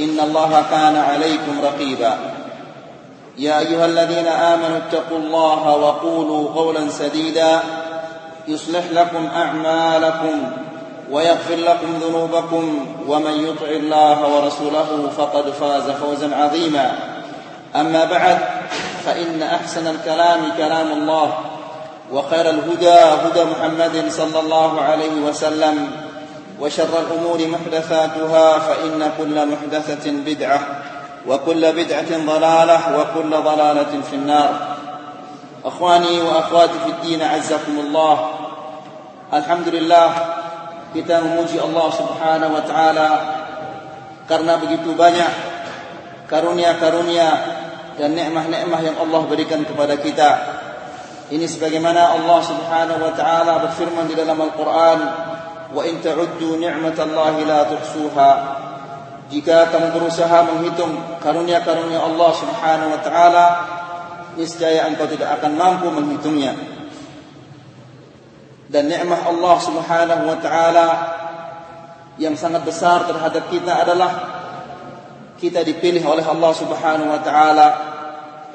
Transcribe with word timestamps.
إن 0.00 0.20
الله 0.20 0.64
كان 0.70 0.96
عليكم 0.96 1.60
رقيبا. 1.64 2.18
يا 3.38 3.58
أيها 3.58 3.84
الذين 3.86 4.26
آمنوا 4.26 4.76
اتقوا 4.76 5.18
الله 5.18 5.76
وقولوا 5.76 6.54
قولا 6.54 6.90
سديدا. 6.90 7.60
يصلح 8.48 8.84
لكم 8.92 9.28
أعمالكم 9.36 10.52
ويغفر 11.10 11.56
لكم 11.56 12.00
ذنوبكم. 12.02 12.86
ومن 13.08 13.46
يطع 13.46 13.66
الله 13.66 14.36
ورسوله 14.36 15.10
فقد 15.18 15.50
فاز 15.50 15.90
فوزا 15.90 16.36
عظيما. 16.36 16.92
أما 17.76 18.04
بعد 18.04 18.38
فإن 19.06 19.42
أحسن 19.42 19.86
الكلام 19.86 20.40
كلام 20.56 20.92
الله 20.92 21.38
وخير 22.12 22.50
الهدى 22.50 22.98
هدى 22.98 23.44
محمد 23.44 24.04
صلى 24.08 24.40
الله 24.40 24.80
عليه 24.80 25.20
وسلم. 25.28 26.05
وشر 26.60 27.00
الأمور 27.00 27.48
محدثاتها 27.48 28.58
فإن 28.58 29.12
كل 29.18 29.36
محدثة 29.48 30.10
بدعة 30.10 30.60
وكل 31.26 31.72
بدعة 31.72 32.10
ضلالة 32.26 32.80
وكل 32.98 33.30
ضلالة 33.30 34.00
في 34.10 34.16
النار 34.16 34.76
أخواني 35.64 36.20
وأخواتي 36.22 36.78
في 36.84 36.90
الدين 36.90 37.22
عزكم 37.22 37.78
الله 37.78 38.30
الحمد 39.34 39.68
لله 39.68 40.08
kita 40.96 41.20
memuji 41.20 41.60
Allah 41.60 41.88
Subhanahu 41.92 42.56
wa 42.56 42.64
taala 42.64 43.08
karena 44.24 44.56
begitu 44.56 44.96
banyak 44.96 45.28
karunia-karunia 46.24 47.30
dan 48.00 48.16
nikmat-nikmat 48.16 48.80
yang 48.80 48.96
Allah 49.04 49.20
berikan 49.28 49.60
kepada 49.60 50.00
kita. 50.00 50.30
Ini 51.28 51.44
sebagaimana 51.44 52.16
Allah 52.16 52.40
Subhanahu 52.40 53.00
wa 53.02 53.12
taala 53.12 53.60
berfirman 53.66 54.08
di 54.08 54.14
dalam 54.16 54.40
Al-Qur'an, 54.40 54.98
"Wa 55.72 55.82
in 55.86 56.02
ta'uddu 56.02 56.58
ni'matallahi 56.60 57.40
la 57.46 57.60
tuhsuha." 57.70 58.30
Jika 59.26 59.74
kamu 59.74 59.90
berusaha 59.90 60.38
menghitung 60.46 61.18
karunia-karunia 61.18 61.98
Allah 61.98 62.30
Subhanahu 62.30 62.94
wa 62.94 63.00
taala, 63.02 63.46
niscaya 64.38 64.86
engkau 64.86 65.10
tidak 65.10 65.42
akan 65.42 65.58
mampu 65.58 65.90
menghitungnya. 65.90 66.54
Dan 68.70 68.86
nikmat 68.86 69.26
Allah 69.26 69.56
Subhanahu 69.58 70.22
wa 70.30 70.38
taala 70.38 70.88
yang 72.22 72.38
sangat 72.38 72.62
besar 72.62 73.10
terhadap 73.10 73.50
kita 73.50 73.82
adalah 73.82 74.10
kita 75.42 75.66
dipilih 75.66 76.06
oleh 76.06 76.22
Allah 76.22 76.52
Subhanahu 76.54 77.10
wa 77.10 77.20
taala 77.20 77.68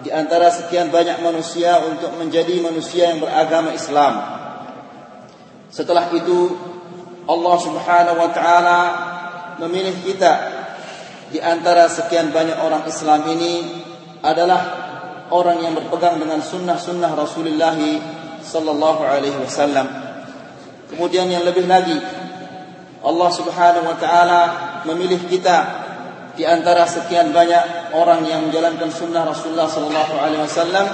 di 0.01 0.09
antara 0.09 0.49
sekian 0.49 0.89
banyak 0.89 1.21
manusia 1.21 1.77
untuk 1.83 2.15
menjadi 2.17 2.57
manusia 2.63 3.13
yang 3.13 3.21
beragama 3.21 3.75
Islam. 3.75 4.17
Setelah 5.69 6.09
itu 6.15 6.70
Allah 7.29 7.55
Subhanahu 7.61 8.17
wa 8.17 8.29
taala 8.33 8.79
memilih 9.61 9.93
kita 10.01 10.33
di 11.29 11.39
antara 11.39 11.85
sekian 11.87 12.33
banyak 12.33 12.57
orang 12.59 12.83
Islam 12.89 13.23
ini 13.29 13.83
adalah 14.25 14.61
orang 15.31 15.63
yang 15.63 15.73
berpegang 15.77 16.19
dengan 16.19 16.43
sunnah-sunnah 16.43 17.13
Rasulullah 17.15 17.77
sallallahu 18.41 19.01
alaihi 19.05 19.37
wasallam. 19.39 19.87
Kemudian 20.91 21.31
yang 21.31 21.47
lebih 21.47 21.69
lagi 21.69 21.95
Allah 23.01 23.29
Subhanahu 23.31 23.85
wa 23.87 23.97
taala 23.97 24.41
memilih 24.83 25.23
kita 25.29 25.57
di 26.35 26.43
antara 26.43 26.83
sekian 26.89 27.31
banyak 27.31 27.93
orang 27.95 28.27
yang 28.27 28.49
menjalankan 28.49 28.91
sunnah 28.91 29.23
Rasulullah 29.23 29.69
sallallahu 29.71 30.15
alaihi 30.19 30.43
wasallam 30.43 30.85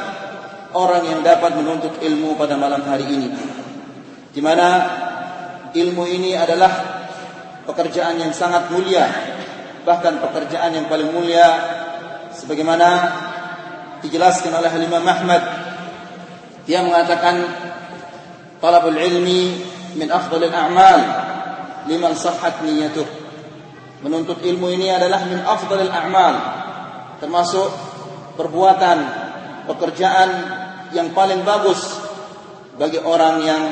orang 0.78 1.04
yang 1.08 1.20
dapat 1.26 1.58
menuntut 1.58 1.98
ilmu 1.98 2.38
pada 2.38 2.54
malam 2.60 2.84
hari 2.86 3.10
ini. 3.10 3.30
Di 4.30 4.42
mana 4.44 4.68
ilmu 5.74 6.04
ini 6.08 6.38
adalah 6.38 7.04
pekerjaan 7.68 8.20
yang 8.22 8.32
sangat 8.32 8.72
mulia, 8.72 9.06
bahkan 9.84 10.20
pekerjaan 10.24 10.72
yang 10.72 10.86
paling 10.88 11.12
mulia 11.12 11.48
sebagaimana 12.32 12.88
dijelaskan 14.04 14.54
oleh 14.56 14.72
Imam 14.80 15.04
Ahmad. 15.04 15.44
Dia 16.68 16.84
mengatakan 16.84 17.44
talabul 18.60 18.96
ilmi 18.96 19.64
min 19.96 20.08
afdalil 20.12 20.52
a'mal 20.52 21.00
liman 21.88 22.14
sahhat 22.14 22.62
niyyatuh 22.62 23.08
menuntut 24.04 24.44
ilmu 24.44 24.68
ini 24.76 24.92
adalah 24.92 25.24
min 25.26 25.40
afdalil 25.42 25.90
a'mal 25.90 26.36
termasuk 27.24 27.72
perbuatan 28.36 28.98
pekerjaan 29.66 30.30
yang 30.94 31.16
paling 31.16 31.42
bagus 31.42 31.98
bagi 32.78 33.02
orang 33.02 33.36
yang 33.42 33.64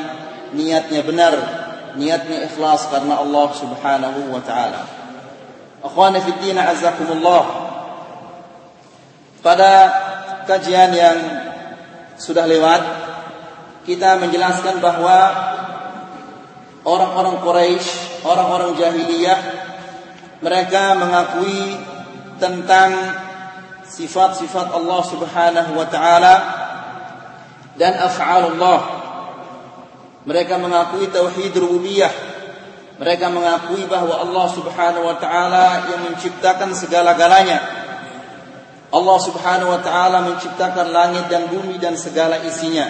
niatnya 0.56 1.06
benar 1.06 1.65
niatnya 1.96 2.48
ikhlas 2.52 2.88
karena 2.92 3.20
Allah 3.20 3.48
Subhanahu 3.56 4.20
wa 4.32 4.42
taala. 4.44 4.82
Akhwani 5.84 6.22
fi 6.24 6.32
din 6.44 6.58
azzakumullah. 6.60 7.44
Pada 9.44 9.74
kajian 10.50 10.92
yang 10.96 11.18
sudah 12.18 12.48
lewat 12.50 12.82
kita 13.86 14.18
menjelaskan 14.18 14.82
bahwa 14.82 15.18
orang-orang 16.82 17.38
Quraisy, 17.46 18.26
orang-orang 18.26 18.74
jahiliyah 18.74 19.40
mereka 20.42 20.98
mengakui 20.98 21.78
tentang 22.42 22.92
sifat-sifat 23.86 24.74
Allah 24.74 25.02
Subhanahu 25.06 25.72
wa 25.78 25.88
taala 25.88 26.36
dan 27.78 27.96
af'alullah 28.00 28.95
mereka 30.26 30.58
mengakui 30.58 31.06
tauhid 31.14 31.54
rububiyah. 31.54 32.14
Mereka 32.98 33.30
mengakui 33.30 33.86
bahwa 33.86 34.26
Allah 34.26 34.48
Subhanahu 34.50 35.06
wa 35.06 35.18
taala 35.22 35.86
yang 35.94 36.02
menciptakan 36.10 36.74
segala-galanya. 36.74 37.62
Allah 38.90 39.18
Subhanahu 39.22 39.70
wa 39.70 39.82
taala 39.86 40.26
menciptakan 40.26 40.90
langit 40.90 41.30
dan 41.30 41.46
bumi 41.54 41.78
dan 41.78 41.94
segala 41.94 42.42
isinya. 42.42 42.90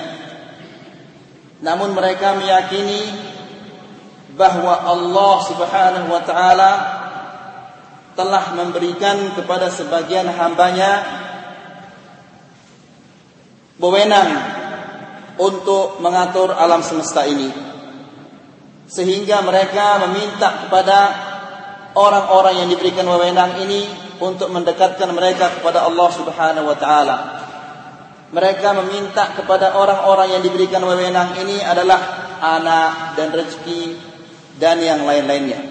Namun 1.59 1.91
mereka 1.91 2.39
meyakini 2.39 3.11
bahwa 4.39 4.85
Allah 4.85 5.35
Subhanahu 5.43 6.07
wa 6.11 6.23
taala 6.23 6.71
telah 8.15 8.55
memberikan 8.55 9.35
kepada 9.35 9.67
sebagian 9.67 10.31
hambanya 10.31 11.03
wewenang 13.75 14.63
untuk 15.41 15.99
mengatur 15.99 16.55
alam 16.55 16.81
semesta 16.81 17.27
ini. 17.27 17.51
Sehingga 18.85 19.41
mereka 19.41 19.99
meminta 20.05 20.67
kepada 20.67 20.97
orang-orang 21.97 22.63
yang 22.63 22.69
diberikan 22.69 23.07
wewenang 23.07 23.57
ini 23.65 23.87
untuk 24.19 24.51
mendekatkan 24.51 25.09
mereka 25.11 25.59
kepada 25.59 25.83
Allah 25.87 26.09
Subhanahu 26.11 26.67
wa 26.69 26.77
taala. 26.77 27.17
Mereka 28.35 28.69
meminta 28.83 29.31
kepada 29.37 29.79
orang-orang 29.79 30.37
yang 30.37 30.41
diberikan 30.43 30.83
wewenang 30.83 31.39
ini 31.39 31.63
adalah 31.63 31.99
anak 32.41 33.15
dan 33.15 33.31
rezeki 33.31 33.95
dan 34.59 34.79
yang 34.83 35.07
lain-lainnya. 35.07 35.61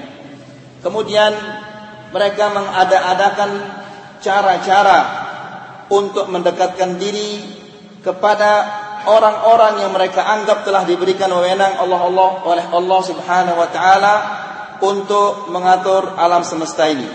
Kemudian 0.80 1.32
mereka 2.12 2.52
mengada-adakan 2.52 3.50
cara-cara 4.20 5.00
untuk 5.92 6.28
mendekatkan 6.32 6.96
diri 6.96 7.44
kepada 8.00 8.83
orang-orang 9.06 9.84
yang 9.84 9.92
mereka 9.92 10.24
anggap 10.24 10.64
telah 10.64 10.84
diberikan 10.84 11.30
wewenang 11.32 11.80
Allah 11.80 12.00
Allah 12.04 12.30
oleh 12.44 12.64
Allah 12.68 13.00
Subhanahu 13.04 13.58
wa 13.58 13.68
taala 13.68 14.14
untuk 14.82 15.48
mengatur 15.48 16.16
alam 16.18 16.42
semesta 16.42 16.88
ini. 16.90 17.06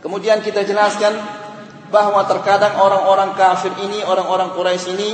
Kemudian 0.00 0.40
kita 0.40 0.64
jelaskan 0.64 1.16
bahwa 1.92 2.24
terkadang 2.24 2.78
orang-orang 2.80 3.34
kafir 3.34 3.74
ini, 3.82 4.00
orang-orang 4.06 4.54
Quraisy 4.54 4.86
ini 4.96 5.10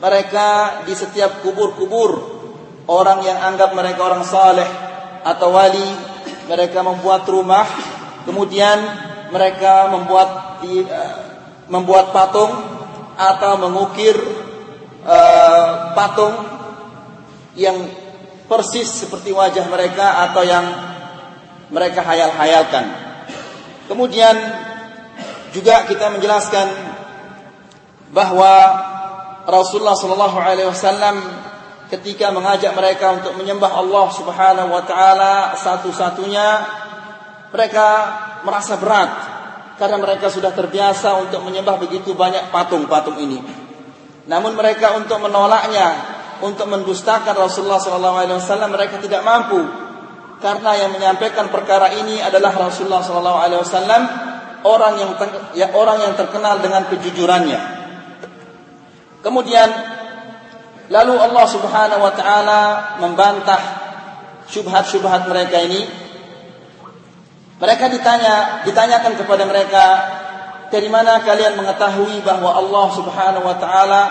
mereka 0.00 0.80
di 0.84 0.92
setiap 0.96 1.44
kubur-kubur 1.44 2.36
orang 2.90 3.22
yang 3.22 3.38
anggap 3.40 3.72
mereka 3.76 4.00
orang 4.10 4.24
saleh 4.26 4.66
atau 5.22 5.54
wali, 5.54 5.86
mereka 6.50 6.82
membuat 6.82 7.26
rumah, 7.26 7.66
kemudian 8.26 8.78
mereka 9.30 9.90
membuat 9.90 10.62
uh, 10.62 11.16
membuat 11.66 12.14
patung 12.14 12.75
atau 13.16 13.56
mengukir 13.56 14.14
uh, 15.02 15.96
patung 15.96 16.36
yang 17.56 17.88
persis 18.46 18.86
seperti 18.86 19.32
wajah 19.32 19.64
mereka 19.66 20.28
atau 20.30 20.44
yang 20.44 20.66
mereka 21.72 22.04
hayal-hayalkan. 22.04 22.84
Kemudian 23.90 24.36
juga 25.50 25.88
kita 25.88 26.12
menjelaskan 26.12 26.68
bahwa 28.12 28.54
Rasulullah 29.48 29.96
Shallallahu 29.98 30.38
Alaihi 30.38 30.68
Wasallam 30.68 31.16
ketika 31.90 32.30
mengajak 32.34 32.74
mereka 32.74 33.14
untuk 33.16 33.34
menyembah 33.38 33.72
Allah 33.72 34.06
Subhanahu 34.14 34.70
Wa 34.74 34.82
Taala 34.84 35.34
satu-satunya, 35.58 36.48
mereka 37.50 37.88
merasa 38.42 38.78
berat 38.78 39.35
karena 39.76 39.96
mereka 40.00 40.32
sudah 40.32 40.52
terbiasa 40.52 41.20
untuk 41.20 41.44
menyembah 41.44 41.76
begitu 41.76 42.16
banyak 42.16 42.48
patung-patung 42.48 43.20
ini. 43.20 43.40
Namun 44.26 44.56
mereka 44.56 44.96
untuk 44.98 45.22
menolaknya, 45.22 45.94
untuk 46.42 46.66
mendustakan 46.68 47.36
Rasulullah 47.36 47.80
Wasallam 47.80 48.72
mereka 48.72 48.98
tidak 48.98 49.22
mampu 49.22 49.60
karena 50.40 50.76
yang 50.76 50.90
menyampaikan 50.92 51.48
perkara 51.48 51.92
ini 51.96 52.20
adalah 52.20 52.52
Rasulullah 52.52 53.00
Wasallam 53.04 54.02
orang 54.66 54.94
yang 55.00 55.10
ya, 55.56 55.72
orang 55.72 56.02
yang 56.02 56.12
terkenal 56.18 56.60
dengan 56.60 56.84
kejujurannya. 56.90 57.60
Kemudian 59.24 59.68
lalu 60.92 61.14
Allah 61.18 61.46
Subhanahu 61.50 62.02
wa 62.02 62.12
taala 62.14 62.60
membantah 63.02 63.60
syubhat-syubhat 64.50 65.26
mereka 65.30 65.62
ini. 65.62 66.05
Mereka 67.56 67.88
ditanya, 67.88 68.60
ditanyakan 68.68 69.16
kepada 69.16 69.48
mereka, 69.48 69.84
"Dari 70.68 70.92
mana 70.92 71.24
kalian 71.24 71.56
mengetahui 71.56 72.20
bahwa 72.20 72.52
Allah 72.52 72.86
Subhanahu 72.92 73.48
wa 73.48 73.56
taala 73.56 74.02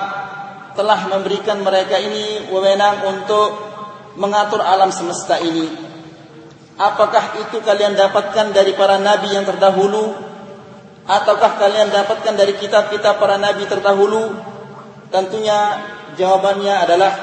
telah 0.74 1.00
memberikan 1.06 1.62
mereka 1.62 2.01
ini 2.01 2.50
wewenang 2.50 3.06
untuk 3.06 3.53
mengatur 4.18 4.65
alam 4.65 4.89
semesta 4.89 5.38
ini? 5.38 5.69
Apakah 6.75 7.38
itu 7.45 7.62
kalian 7.62 7.94
dapatkan 7.94 8.50
dari 8.51 8.74
para 8.74 8.97
nabi 8.97 9.31
yang 9.31 9.45
terdahulu 9.45 10.12
ataukah 11.06 11.62
kalian 11.62 11.94
dapatkan 11.94 12.33
dari 12.33 12.57
kitab-kitab 12.57 13.21
para 13.21 13.38
nabi 13.38 13.69
terdahulu?" 13.69 14.33
Tentunya 15.13 15.86
jawabannya 16.18 16.81
adalah 16.81 17.13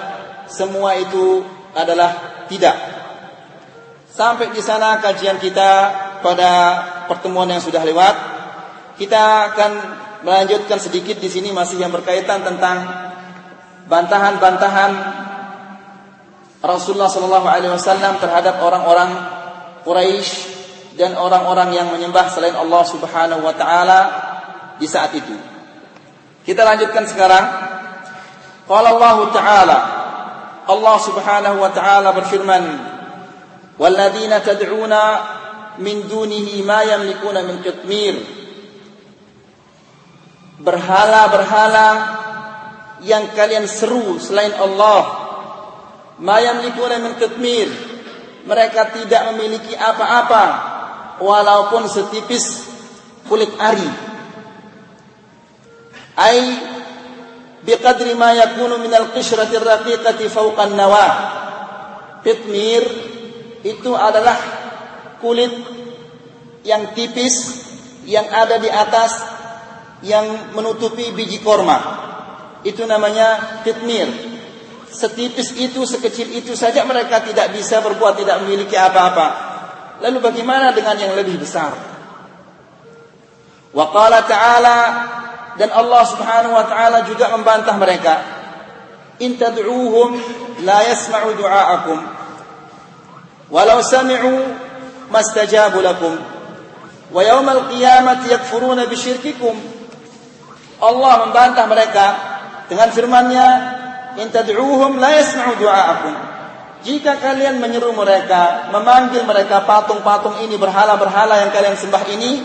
semua 0.47 0.95
itu 1.03 1.43
adalah 1.75 2.47
tidak. 2.47 2.79
Sampai 4.07 4.55
di 4.55 4.63
sana 4.63 5.03
kajian 5.03 5.43
kita 5.43 5.71
pada 6.23 6.51
pertemuan 7.11 7.51
yang 7.51 7.61
sudah 7.61 7.83
lewat. 7.85 8.15
Kita 8.97 9.53
akan 9.53 9.73
melanjutkan 10.23 10.79
sedikit 10.79 11.19
di 11.19 11.27
sini 11.27 11.51
masih 11.51 11.83
yang 11.83 11.91
berkaitan 11.91 12.47
tentang 12.47 12.87
bantahan-bantahan 13.91 14.93
Rasulullah 16.63 17.11
Shallallahu 17.11 17.49
Alaihi 17.51 17.75
Wasallam 17.75 18.23
terhadap 18.23 18.63
orang-orang 18.63 19.11
Quraisy 19.83 20.31
dan 20.95 21.19
orang-orang 21.19 21.75
yang 21.75 21.91
menyembah 21.91 22.31
selain 22.31 22.55
Allah 22.55 22.87
Subhanahu 22.87 23.43
Wa 23.43 23.55
Taala 23.59 24.01
di 24.79 24.87
saat 24.87 25.11
itu. 25.19 25.35
Kita 26.47 26.63
lanjutkan 26.63 27.05
sekarang 27.11 27.45
Qala 28.63 28.95
Allah 28.95 29.19
Ta'ala 29.35 29.79
Allah 30.63 30.97
Subhanahu 31.03 31.59
wa 31.59 31.71
taala 31.75 32.15
berfirman 32.15 32.65
Walladzina 33.79 34.39
tad'una 34.39 35.03
min 35.81 36.05
dunihi 36.11 36.61
ma 36.67 36.85
yamlikuna 36.85 37.47
min 37.47 37.65
qitmir. 37.65 38.21
Berhala-berhala 40.61 41.89
yang 43.03 43.33
kalian 43.33 43.65
seru 43.65 44.21
selain 44.21 44.53
Allah. 44.61 45.03
Ma 46.21 46.37
yamlikuna 46.43 47.01
min 47.01 47.17
qitmir. 47.17 47.69
Mereka 48.43 48.91
tidak 48.99 49.33
memiliki 49.33 49.73
apa-apa 49.79 50.45
walaupun 51.23 51.87
setipis 51.87 52.67
kulit 53.31 53.55
ari. 53.57 53.87
Ai 56.19 56.43
biqadri 57.63 58.13
ma 58.19 58.35
yakunu 58.35 58.83
min 58.83 58.91
al-qishrati 58.93 59.57
ar-raqiqati 59.57 60.27
fawqa 60.29 60.69
an-nawah. 60.69 61.13
Pitmir 62.23 62.83
itu 63.67 63.91
adalah 63.95 64.62
kulit 65.23 65.55
yang 66.67 66.91
tipis 66.99 67.63
yang 68.05 68.27
ada 68.27 68.59
di 68.59 68.67
atas 68.67 69.13
yang 70.03 70.55
menutupi 70.55 71.15
biji 71.15 71.39
korma. 71.41 71.79
Itu 72.67 72.87
namanya 72.87 73.63
pitmir. 73.63 74.11
Setipis 74.93 75.57
itu, 75.57 75.81
sekecil 75.89 76.37
itu 76.37 76.53
saja 76.53 76.85
mereka 76.85 77.25
tidak 77.25 77.55
bisa 77.57 77.81
berbuat, 77.81 78.21
tidak 78.21 78.45
memiliki 78.45 78.77
apa-apa. 78.77 79.51
Lalu 80.05 80.19
bagaimana 80.21 80.75
dengan 80.75 80.99
yang 80.99 81.17
lebih 81.17 81.41
besar? 81.41 81.73
Wa 83.73 83.87
qala 83.89 84.21
ta'ala 84.29 84.79
dan 85.57 85.73
Allah 85.73 86.03
Subhanahu 86.05 86.55
wa 86.55 86.67
taala 86.69 87.09
juga 87.09 87.33
membantah 87.33 87.77
mereka. 87.81 88.15
In 89.23 89.41
tad'uuhum 89.41 90.11
la 90.67 90.85
yasma'u 90.85 91.41
du'aakum. 91.41 91.99
Walau 93.49 93.81
sami'u 93.81 94.33
mastajabu 95.13 95.85
lakum. 95.85 96.17
Wa 97.13 97.21
yawmal 97.21 97.69
qiyamati 97.69 98.33
yakfuruna 98.33 98.89
bisyirkikum. 98.89 99.53
Allah 100.81 101.13
membantah 101.29 101.69
mereka 101.69 102.07
dengan 102.67 102.89
firman-Nya, 102.91 103.49
"In 104.19 104.33
tad'uuhum 104.33 104.97
la 104.97 105.21
yasma'u 105.21 105.61
du'aakum." 105.61 106.15
Jika 106.83 107.21
kalian 107.23 107.63
menyeru 107.63 107.95
mereka, 107.95 108.73
memanggil 108.75 109.23
mereka 109.23 109.63
patung-patung 109.63 110.43
ini, 110.43 110.59
berhala-berhala 110.59 111.47
yang 111.47 111.55
kalian 111.55 111.79
sembah 111.79 112.03
ini, 112.11 112.43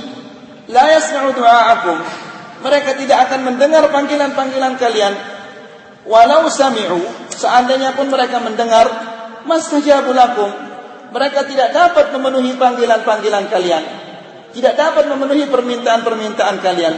la 0.69 0.85
yasma'u 0.93 1.33
du'aakum 1.33 2.27
mereka 2.61 2.97
tidak 2.97 3.29
akan 3.29 3.53
mendengar 3.53 3.85
panggilan-panggilan 3.93 4.81
kalian. 4.81 5.13
Walau 6.07 6.47
sami'u, 6.47 7.03
seandainya 7.29 7.93
pun 7.93 8.07
mereka 8.09 8.39
mendengar, 8.41 8.87
mastajabu 9.43 10.15
lakum. 10.15 10.49
Mereka 11.11 11.47
tidak 11.47 11.69
dapat 11.71 12.11
memenuhi 12.15 12.55
panggilan-panggilan 12.59 13.45
kalian. 13.47 13.83
Tidak 14.51 14.73
dapat 14.75 15.07
memenuhi 15.07 15.47
permintaan-permintaan 15.47 16.57
kalian. 16.59 16.95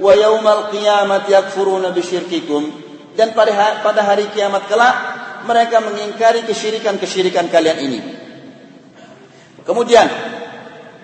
Wa 0.00 0.12
yaumal 0.16 0.72
qiyamati 0.72 1.32
yakfuruna 1.32 1.92
bisyirkikum. 1.92 2.84
Dan 3.14 3.36
pada 3.36 4.02
hari 4.02 4.32
kiamat 4.34 4.66
kelak, 4.66 4.96
mereka 5.44 5.84
mengingkari 5.84 6.42
kesyirikan-kesyirikan 6.48 7.52
kalian 7.52 7.78
ini. 7.78 8.00
Kemudian, 9.64 10.08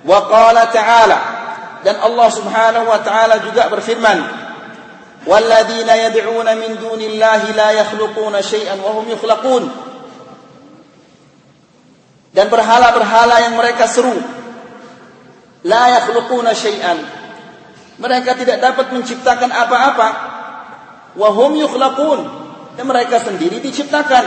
wa 0.04 0.18
qala 0.28 0.68
ta'ala 0.72 1.18
dan 1.80 1.96
Allah 2.00 2.28
Subhanahu 2.28 2.86
wa 2.88 3.00
taala 3.00 3.40
juga 3.40 3.68
berfirman 3.72 4.18
walladzina 5.24 5.96
yad'una 6.08 6.56
min 6.56 6.76
dunillahi 6.76 7.56
la 7.56 7.68
yakhluquna 7.84 8.44
syai'an 8.44 8.80
wa 8.80 9.00
hum 9.00 9.08
yukhlaqun 9.08 9.62
dan 12.30 12.46
berhala-berhala 12.46 13.36
yang 13.48 13.54
mereka 13.58 13.90
seru. 13.90 14.14
La 15.66 16.00
yakhluquna 16.00 16.56
syai'an. 16.56 16.98
Mereka 18.00 18.32
tidak 18.40 18.64
dapat 18.64 18.86
menciptakan 18.96 19.50
apa-apa. 19.52 20.08
Wa 21.18 21.28
hum 21.36 21.58
yukhlaqun. 21.58 22.20
Dan 22.78 22.84
mereka 22.88 23.20
sendiri 23.20 23.60
diciptakan. 23.60 24.24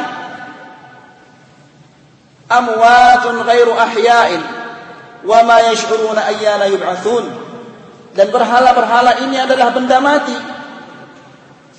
Amwatun 2.53 3.35
ghairu 3.49 3.73
ahya'in. 3.73 4.41
Wa 5.23 5.41
ma 5.47 5.57
yash'uruna 5.63 6.27
ayyana 6.27 6.67
yub'atsun 6.69 7.43
dan 8.13 8.29
berhala-berhala 8.29 9.25
ini 9.25 9.41
adalah 9.41 9.73
benda 9.73 9.97
mati. 9.97 10.37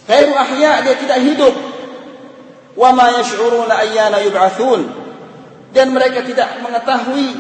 Khairu 0.05 0.35
ahya 0.35 0.83
dia 0.83 0.95
tidak 0.99 1.19
hidup. 1.23 1.55
Wa 2.75 2.91
ma 2.91 3.15
yash'uruna 3.15 3.79
ayyana 3.79 4.19
yub'atsun. 4.27 5.04
Dan 5.75 5.91
mereka 5.91 6.23
tidak 6.23 6.63
mengetahui 6.63 7.35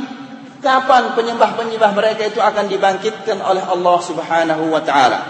kapan 0.64 1.12
penyembah-penyembah 1.12 1.92
mereka 1.92 2.24
itu 2.24 2.40
akan 2.40 2.66
dibangkitkan 2.66 3.38
oleh 3.44 3.60
Allah 3.60 3.96
Subhanahu 4.00 4.72
wa 4.72 4.80
taala. 4.80 5.20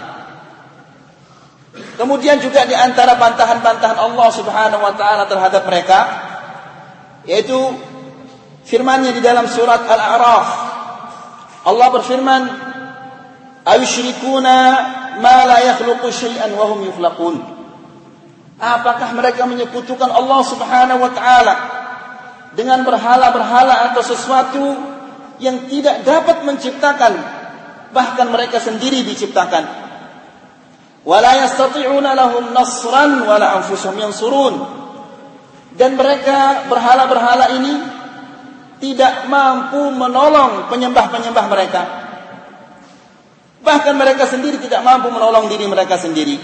Kemudian 1.99 2.39
juga 2.39 2.63
di 2.63 2.71
antara 2.71 3.19
bantahan-bantahan 3.19 3.99
Allah 3.99 4.29
Subhanahu 4.31 4.81
wa 4.81 4.95
taala 4.95 5.27
terhadap 5.27 5.67
mereka 5.67 5.99
yaitu 7.27 7.59
firman-Nya 8.63 9.11
di 9.11 9.21
dalam 9.21 9.45
surat 9.51 9.83
Al-A'raf. 9.83 10.47
Allah 11.65 11.87
berfirman, 11.91 12.41
Ayusyrikuna 13.65 14.57
ma 15.19 15.37
la 15.49 15.57
yakhluqu 15.73 16.07
syai'an 16.13 16.53
wa 16.53 16.69
hum 16.69 16.85
yukhlaqun. 16.85 17.35
Apakah 18.55 19.11
mereka 19.17 19.43
menyekutukan 19.43 20.07
Allah 20.07 20.39
Subhanahu 20.47 21.01
wa 21.01 21.11
taala 21.11 21.53
dengan 22.55 22.81
berhala-berhala 22.87 23.91
atau 23.91 24.01
sesuatu 24.01 24.63
yang 25.43 25.67
tidak 25.67 26.07
dapat 26.07 26.47
menciptakan 26.47 27.13
bahkan 27.91 28.31
mereka 28.31 28.63
sendiri 28.63 29.03
diciptakan. 29.03 29.85
Wala 31.05 31.37
yastati'una 31.45 32.17
lahum 32.17 32.55
nasran 32.55 33.21
wala 33.27 33.61
anfusuhum 33.61 33.99
yansurun. 33.99 34.55
Dan 35.75 35.99
mereka 35.99 36.65
berhala-berhala 36.71 37.51
ini 37.59 37.73
tidak 38.79 39.27
mampu 39.27 39.91
menolong 39.91 40.71
penyembah-penyembah 40.71 41.45
mereka 41.51 42.05
Bahkan 43.65 43.97
mereka 43.97 44.29
sendiri 44.29 44.61
tidak 44.61 44.85
mampu 44.85 45.09
menolong 45.09 45.49
diri 45.49 45.65
mereka 45.65 45.97
sendiri. 45.97 46.37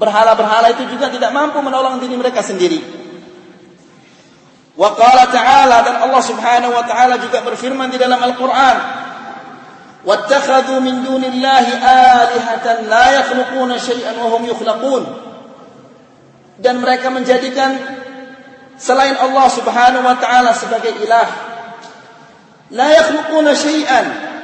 Berhala-berhala 0.00 0.72
itu 0.72 0.88
juga 0.88 1.12
tidak 1.12 1.28
mampu 1.36 1.60
menolong 1.60 2.00
diri 2.00 2.16
mereka 2.16 2.40
sendiri. 2.40 2.80
Wa 4.76 4.92
qala 4.92 5.32
ta'ala 5.32 5.76
dan 5.82 5.96
Allah 6.04 6.22
Subhanahu 6.22 6.72
wa 6.76 6.84
taala 6.84 7.16
juga 7.16 7.40
berfirman 7.40 7.88
di 7.88 7.96
dalam 7.96 8.20
Al-Qur'an, 8.20 8.76
"Wattakhadhu 10.04 10.84
min 10.84 11.00
dunillahi 11.00 11.72
alihatan 11.80 12.84
la 12.84 13.24
yakhluquna 13.24 13.80
syai'an 13.80 14.20
wa 14.20 14.28
hum 14.36 14.44
yukhlaqun." 14.44 15.04
Dan 16.60 16.84
mereka 16.84 17.08
menjadikan 17.08 17.72
selain 18.76 19.16
Allah 19.16 19.48
Subhanahu 19.48 20.04
wa 20.04 20.16
taala 20.20 20.52
sebagai 20.52 20.92
ilah. 21.00 21.28
La 22.76 22.88
yakhluquna 23.00 23.56
syai'an 23.56 24.36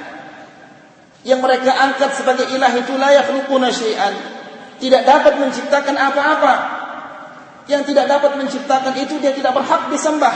yang 1.22 1.38
mereka 1.38 1.70
angkat 1.70 2.18
sebagai 2.18 2.50
ilah 2.50 2.72
itu 2.74 2.92
layak 2.98 3.30
rukuna 3.30 3.70
syai'an 3.70 4.14
tidak 4.82 5.06
dapat 5.06 5.38
menciptakan 5.38 5.94
apa-apa 5.94 6.54
yang 7.71 7.87
tidak 7.87 8.11
dapat 8.11 8.35
menciptakan 8.42 8.95
itu 8.99 9.23
dia 9.23 9.31
tidak 9.31 9.54
berhak 9.54 9.87
disembah. 9.92 10.35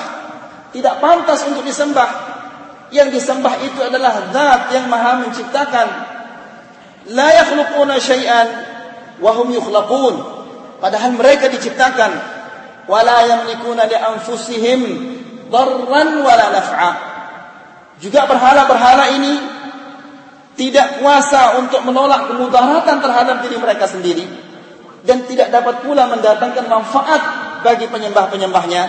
Tidak 0.71 0.95
pantas 1.03 1.43
untuk 1.49 1.67
disembah. 1.67 2.37
Yang 2.95 3.19
disembah 3.19 3.55
itu 3.67 3.83
adalah 3.83 4.31
zat 4.31 4.71
yang 4.71 4.87
maha 4.87 5.27
menciptakan. 5.27 5.89
La 7.11 7.29
yakhluquna 7.35 7.99
syai'an 7.99 8.49
wa 9.19 9.31
hum 9.35 9.51
yukhlaqun. 9.51 10.15
Padahal 10.79 11.19
mereka 11.19 11.51
diciptakan. 11.51 12.39
Wala 12.87 13.27
yamlikuna 13.27 13.91
li 13.91 13.97
anfusihim 13.99 14.81
darran 15.51 16.23
wala 16.23 16.47
naf'a. 16.55 16.91
Juga 17.99 18.29
berhala-berhala 18.31 19.11
ini 19.19 19.35
tidak 20.55 21.03
kuasa 21.03 21.59
untuk 21.59 21.83
menolak 21.83 22.31
kemudaratan 22.31 23.03
terhadap 23.03 23.43
diri 23.43 23.57
mereka 23.59 23.91
sendiri 23.91 24.46
dan 25.07 25.25
tidak 25.25 25.55
dapat 25.55 25.87
pula 25.87 26.11
mendatangkan 26.11 26.67
manfaat 26.67 27.23
bagi 27.63 27.87
penyembah-penyembahnya. 27.87 28.83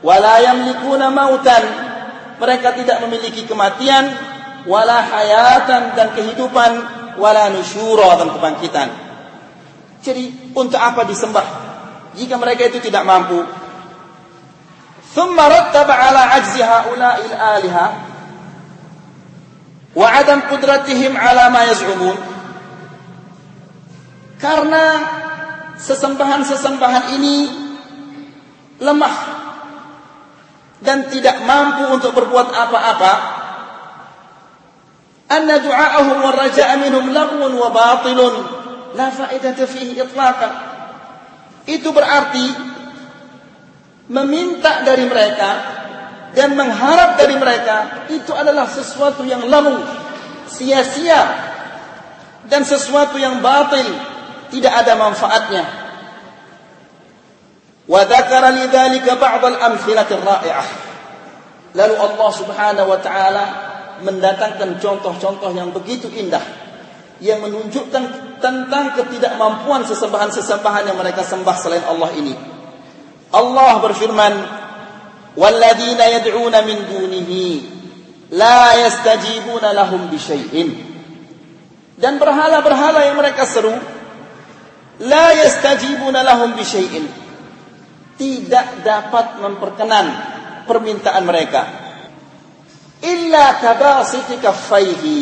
Wala 0.00 0.40
yamlikuna 0.40 1.12
mautan. 1.12 1.64
Mereka 2.38 2.68
tidak 2.80 3.02
memiliki 3.04 3.44
kematian, 3.44 4.14
wala 4.64 5.04
hayatan 5.04 5.92
dan 5.98 6.14
kehidupan, 6.16 6.70
wala 7.18 7.50
nusyura 7.52 8.16
dan 8.16 8.30
kebangkitan. 8.32 8.88
Jadi 9.98 10.54
untuk 10.54 10.78
apa 10.78 11.02
disembah 11.02 11.46
jika 12.14 12.38
mereka 12.38 12.70
itu 12.70 12.78
tidak 12.78 13.02
mampu? 13.02 13.42
Thumma 15.12 15.50
rattaba 15.50 15.98
ala 15.98 16.22
ajzi 16.38 16.62
haula'i 16.62 17.26
al-aliha 17.34 17.86
wa 19.98 20.06
'adam 20.06 20.46
qudratihim 20.46 21.18
ala 21.18 21.50
ma 21.50 21.66
yaz'umun 21.66 22.37
karena 24.38 24.84
sesembahan-sesembahan 25.78 27.04
ini 27.18 27.36
lemah 28.78 29.16
dan 30.78 31.10
tidak 31.10 31.42
mampu 31.42 31.90
untuk 31.90 32.14
berbuat 32.14 32.48
apa-apa. 32.54 33.12
Anna 35.28 35.60
du'a'ahum 35.60 36.24
wa 36.24 36.32
raja'a 36.32 36.80
minhum 36.80 37.12
laghwun 37.12 37.52
wa 37.52 37.68
batilun. 37.68 38.34
La 38.96 39.12
fa'idata 39.12 39.68
fihi 39.68 40.00
itlaqan 40.00 40.52
itu 41.68 41.92
berarti 41.92 42.46
meminta 44.08 44.80
dari 44.88 45.04
mereka 45.04 45.50
dan 46.32 46.56
mengharap 46.56 47.20
dari 47.20 47.36
mereka 47.36 48.08
itu 48.08 48.32
adalah 48.32 48.64
sesuatu 48.64 49.20
yang 49.28 49.44
lamu, 49.44 49.76
sia-sia 50.48 51.28
dan 52.48 52.64
sesuatu 52.64 53.20
yang 53.20 53.44
batil, 53.44 53.84
tidak 54.52 54.72
ada 54.84 54.92
manfaatnya. 54.96 55.64
Wa 57.88 58.04
dzakara 58.04 58.52
lidzalika 58.52 59.16
ba'd 59.16 59.42
al-amthilati 59.48 60.12
ar-ra'i'ah. 60.12 60.68
Lalu 61.72 61.94
Allah 61.96 62.30
Subhanahu 62.32 62.88
wa 62.88 63.00
taala 63.00 63.44
mendatangkan 64.04 64.78
contoh-contoh 64.78 65.50
yang 65.52 65.72
begitu 65.74 66.08
indah 66.12 66.68
yang 67.18 67.42
menunjukkan 67.42 68.38
tentang 68.38 68.94
ketidakmampuan 68.94 69.82
sesembahan-sesembahan 69.90 70.86
yang 70.86 70.98
mereka 70.98 71.26
sembah 71.26 71.56
selain 71.58 71.82
Allah 71.82 72.10
ini. 72.14 72.34
Allah 73.34 73.82
berfirman, 73.82 74.34
"Walladzina 75.34 76.04
yad'una 76.14 76.62
min 76.62 76.78
dunihi 76.86 77.46
la 78.38 78.78
yastajibuna 78.86 79.74
lahum 79.74 80.06
bisyai'in." 80.06 80.86
Dan 81.98 82.22
berhala-berhala 82.22 83.10
yang 83.10 83.18
mereka 83.18 83.42
seru 83.42 83.74
la 85.02 85.30
yastajibuna 85.34 86.26
lahum 86.26 86.58
bisyai'in 86.58 87.06
tidak 88.18 88.82
dapat 88.82 89.38
memperkenan 89.38 90.06
permintaan 90.66 91.22
mereka. 91.22 91.62
Illa 92.98 93.62
kabasiti 93.62 94.42
kaffaihi. 94.42 95.20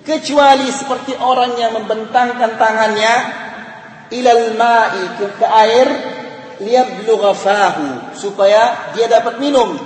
Kecuali 0.00 0.66
seperti 0.74 1.14
orang 1.22 1.54
yang 1.54 1.76
membentangkan 1.76 2.58
tangannya 2.58 3.14
ilal 4.10 4.58
ma'i 4.58 5.04
ke 5.22 5.46
air 5.46 5.88
liyablugha 6.58 7.30
fahu 7.30 8.18
supaya 8.18 8.90
dia 8.90 9.06
dapat 9.06 9.38
minum. 9.38 9.78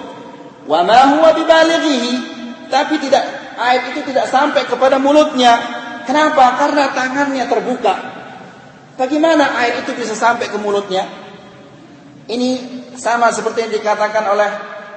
Wa 0.65 0.81
ma 0.81 1.13
huwa 1.13 1.37
bibalighihi. 1.37 2.13
Tapi 2.73 2.95
tidak 3.05 3.25
air 3.61 3.93
itu 3.93 4.01
tidak 4.09 4.33
sampai 4.33 4.65
kepada 4.65 4.97
mulutnya. 4.97 5.61
Kenapa? 6.09 6.57
Karena 6.57 6.89
tangannya 6.97 7.45
terbuka 7.45 8.24
bagaimana 8.95 9.59
air 9.63 9.83
itu 9.83 9.93
bisa 9.95 10.15
sampai 10.17 10.51
ke 10.51 10.59
mulutnya 10.59 11.07
ini 12.31 12.83
sama 12.95 13.29
seperti 13.35 13.69
yang 13.69 13.73
dikatakan 13.75 14.25
oleh 14.31 14.51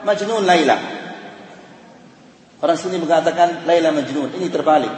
Majnun 0.05 0.43
Laila 0.45 0.77
orang 2.61 2.77
sini 2.77 2.97
mengatakan 3.01 3.65
Laila 3.65 3.93
Majnun 3.93 4.33
ini 4.37 4.47
terbalik 4.49 4.93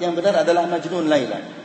yang 0.00 0.16
benar 0.16 0.42
adalah 0.42 0.64
Majnun 0.66 1.06
Laila 1.06 1.60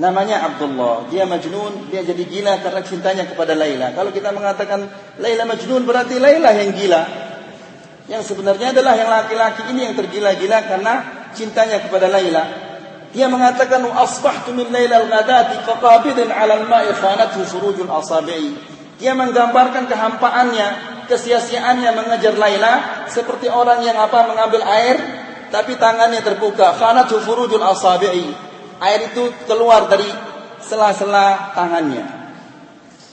Namanya 0.00 0.40
Abdullah. 0.48 1.06
Dia 1.12 1.28
majnun, 1.28 1.92
dia 1.92 2.00
jadi 2.00 2.24
gila 2.24 2.64
karena 2.64 2.80
cintanya 2.80 3.24
kepada 3.28 3.52
Laila. 3.52 3.92
Kalau 3.92 4.08
kita 4.08 4.32
mengatakan 4.32 4.88
Laila 5.20 5.44
majnun 5.44 5.84
berarti 5.84 6.16
Laila 6.16 6.48
yang 6.56 6.72
gila. 6.72 7.02
Yang 8.08 8.32
sebenarnya 8.32 8.72
adalah 8.72 8.96
yang 8.96 9.06
laki-laki 9.12 9.68
ini 9.68 9.86
yang 9.86 9.94
tergila-gila 9.94 10.58
karena 10.64 10.94
cintanya 11.36 11.84
kepada 11.84 12.08
Laila. 12.08 12.71
Dia 13.12 13.28
mengatakan 13.28 13.84
asbahtu 13.92 14.56
min 14.56 14.72
Laila 14.72 15.04
al-ghadati 15.04 15.68
kaqabidin 15.68 16.32
'ala 16.32 16.64
al-ma'i 16.64 16.92
khanathu 16.96 17.44
furujul 17.44 17.88
asabi'i. 17.88 18.56
Dia 18.96 19.12
menggambarkan 19.12 19.84
kehampaannya, 19.84 20.68
kesia-siaannya 21.12 21.90
mengejar 21.92 22.34
Laila 22.40 23.06
seperti 23.12 23.52
orang 23.52 23.84
yang 23.84 24.00
apa 24.00 24.32
mengambil 24.32 24.64
air 24.64 24.96
tapi 25.52 25.76
tangannya 25.76 26.24
terbuka. 26.24 26.72
Khanathu 26.80 27.20
furujul 27.20 27.60
asabi'i 27.60 28.52
air 28.82 29.14
itu 29.14 29.30
keluar 29.46 29.86
dari 29.86 30.08
sela-sela 30.58 31.54
tangannya. 31.54 32.02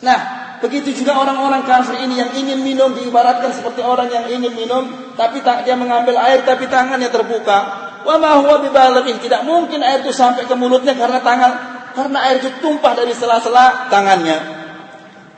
Nah, 0.01 0.19
begitu 0.59 0.91
juga 1.03 1.15
orang-orang 1.19 1.63
kafir 1.63 2.03
ini 2.03 2.19
yang 2.19 2.31
ingin 2.35 2.59
minum 2.59 2.91
diibaratkan 2.95 3.51
seperti 3.55 3.79
orang 3.83 4.11
yang 4.11 4.27
ingin 4.27 4.53
minum 4.55 4.87
tapi 5.15 5.39
tak 5.43 5.63
dia 5.63 5.75
mengambil 5.75 6.19
air 6.19 6.43
tapi 6.43 6.67
tangannya 6.67 7.07
terbuka. 7.11 7.87
Wa 8.03 8.15
ma 8.15 8.39
huwa 8.39 8.63
tidak 8.63 9.41
mungkin 9.43 9.83
air 9.83 9.99
itu 10.03 10.15
sampai 10.15 10.47
ke 10.47 10.55
mulutnya 10.55 10.95
karena 10.95 11.19
tangan 11.19 11.51
karena 11.95 12.17
air 12.31 12.39
itu 12.39 12.49
tumpah 12.63 12.95
dari 12.95 13.11
sela-sela 13.11 13.91
tangannya. 13.91 14.37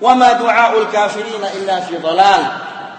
Wa 0.02 0.14
ma 0.18 0.38
du'aul 0.38 0.90
kafirina 0.90 1.54
illa 1.58 1.82
fi 1.82 1.98
dhalal. 1.98 2.44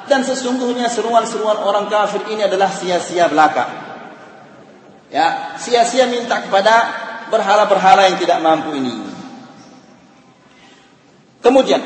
Dan 0.03 0.27
sesungguhnya 0.27 0.91
seruan-seruan 0.91 1.63
orang 1.63 1.87
kafir 1.87 2.27
ini 2.27 2.43
adalah 2.43 2.67
sia-sia 2.75 3.31
belaka. 3.31 3.71
Ya, 5.15 5.55
sia-sia 5.61 6.11
minta 6.11 6.43
kepada 6.43 6.75
berhala-berhala 7.31 8.11
yang 8.11 8.19
tidak 8.19 8.43
mampu 8.43 8.75
ini. 8.75 8.93
Kemudian, 11.43 11.81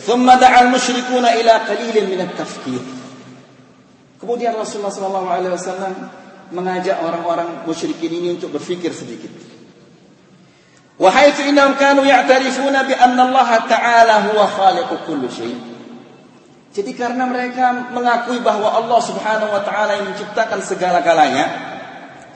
ثم 0.00 0.28
دعا 0.28 0.60
المشركون 0.60 1.24
إلى 1.24 1.50
قليل 1.50 1.96
من 2.10 2.20
التفكير. 2.20 2.82
Kemudian 4.16 4.56
Rasulullah 4.56 4.92
SAW 4.92 5.92
mengajak 6.52 7.00
orang-orang 7.04 7.68
musyrikin 7.68 8.12
ini 8.12 8.28
untuk 8.40 8.56
berfikir 8.56 8.92
sedikit. 8.92 9.28
Wahai 10.96 11.36
innahum 11.44 11.76
kanu 11.76 12.08
ya'tarifuna 12.08 12.88
bi 12.88 12.96
anna 12.96 13.28
Allah 13.28 13.50
Ta'ala 13.68 14.14
huwa 14.32 14.48
khaliqu 14.48 14.94
kulli 15.04 15.28
syai. 15.28 15.56
Jadi 16.76 16.92
karena 16.92 17.24
mereka 17.24 17.72
mengakui 17.92 18.40
bahwa 18.44 18.68
Allah 18.68 19.00
Subhanahu 19.00 19.48
wa 19.48 19.64
taala 19.64 19.96
yang 19.96 20.12
menciptakan 20.12 20.60
segala-galanya, 20.60 21.44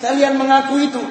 kalian 0.01 0.41
mengaku 0.41 0.81
itu. 0.81 1.03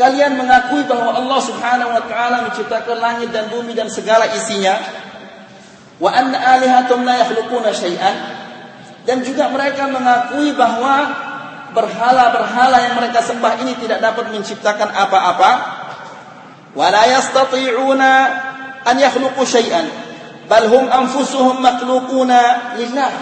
Kalian 0.00 0.40
mengakui 0.40 0.80
bahwa 0.88 1.12
Allah 1.12 1.40
Subhanahu 1.44 1.92
wa 1.92 2.02
taala 2.08 2.48
menciptakan 2.48 2.96
langit 3.04 3.36
dan 3.36 3.52
bumi 3.52 3.76
dan 3.76 3.92
segala 3.92 4.24
isinya. 4.32 4.80
Wa 6.01 6.09
anna 6.09 6.37
alihatum 6.57 7.05
la 7.05 7.21
yakhluquna 7.21 7.69
syai'an. 7.69 8.15
Dan 9.03 9.21
juga 9.21 9.51
mereka 9.51 9.91
mengakui 9.91 10.55
bahwa 10.55 11.11
berhala-berhala 11.75 12.77
yang 12.87 12.95
mereka 12.95 13.19
sembah 13.19 13.59
ini 13.65 13.75
tidak 13.81 13.99
dapat 13.99 14.31
menciptakan 14.31 14.89
apa-apa. 14.93 15.51
Wala 16.73 17.03
yastati'una 17.09 18.11
an 18.87 18.95
yakhluqu 18.95 19.43
syai'an. 19.43 19.85
Bal 20.47 20.69
hum 20.71 20.87
anfusuhum 20.87 21.59
makhluquna 21.59 22.75
lillah. 22.79 23.13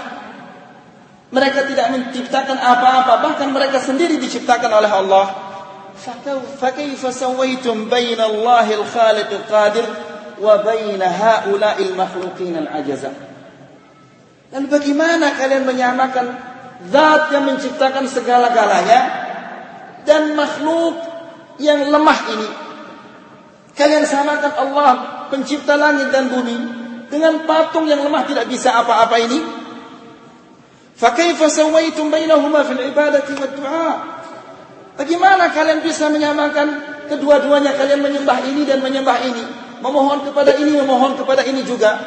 Mereka 1.32 1.64
tidak 1.72 1.88
menciptakan 1.96 2.60
apa-apa 2.60 3.24
bahkan 3.24 3.56
mereka 3.56 3.80
sendiri 3.80 4.20
diciptakan 4.20 4.68
oleh 4.68 4.92
Allah. 4.92 5.26
Fakaifa 6.60 7.14
sawaitum 7.14 7.88
baina 7.88 8.28
Allahil 8.28 8.84
khaliq 8.84 9.32
qadir 9.48 9.86
baina 10.42 11.06
haula'il 11.06 11.94
makhluqin 11.94 12.58
al-ajaza 12.58 13.14
dan 14.52 14.68
bagaimana 14.68 15.38
kalian 15.38 15.64
menyamakan 15.64 16.52
Zat 16.90 17.30
yang 17.30 17.46
menciptakan 17.46 18.10
segala-galanya 18.10 19.00
dan 20.02 20.34
makhluk 20.34 20.98
yang 21.62 21.94
lemah 21.94 22.20
ini. 22.34 22.50
Kalian 23.78 24.02
samakan 24.10 24.54
Allah 24.58 24.92
pencipta 25.30 25.78
langit 25.78 26.10
dan 26.10 26.34
bumi 26.34 26.58
dengan 27.14 27.46
patung 27.46 27.86
yang 27.86 28.02
lemah 28.02 28.26
tidak 28.26 28.50
bisa 28.50 28.74
apa-apa 28.74 29.16
ini. 29.22 29.40
Sawaitum 30.98 32.10
bainahuma 32.10 32.66
fil 32.66 32.82
ibadati 32.82 33.38
wad 33.38 33.54
du'a? 33.54 33.94
Bagaimana 34.98 35.54
kalian 35.54 35.86
bisa 35.86 36.10
menyamakan 36.10 36.68
kedua-duanya 37.14 37.78
kalian 37.78 38.02
menyembah 38.02 38.42
ini 38.50 38.66
dan 38.66 38.82
menyembah 38.82 39.18
ini, 39.22 39.46
memohon 39.82 40.24
kepada 40.30 40.56
ini, 40.62 40.78
memohon 40.78 41.18
kepada 41.18 41.42
ini 41.44 41.66
juga? 41.66 41.98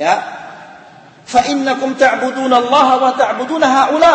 Ya, 0.00 0.14
fa 1.28 1.46
innakum 1.46 1.94
ta'buduna 1.94 2.58
Allah 2.58 2.88
wa 2.98 3.12
ta'buduna 3.14 3.66
haula. 3.68 4.14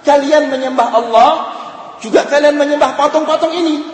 Kalian 0.00 0.48
menyembah 0.48 0.88
Allah, 0.96 1.30
juga 2.00 2.24
kalian 2.24 2.56
menyembah 2.56 2.96
patung-patung 2.96 3.52
ini. 3.52 3.84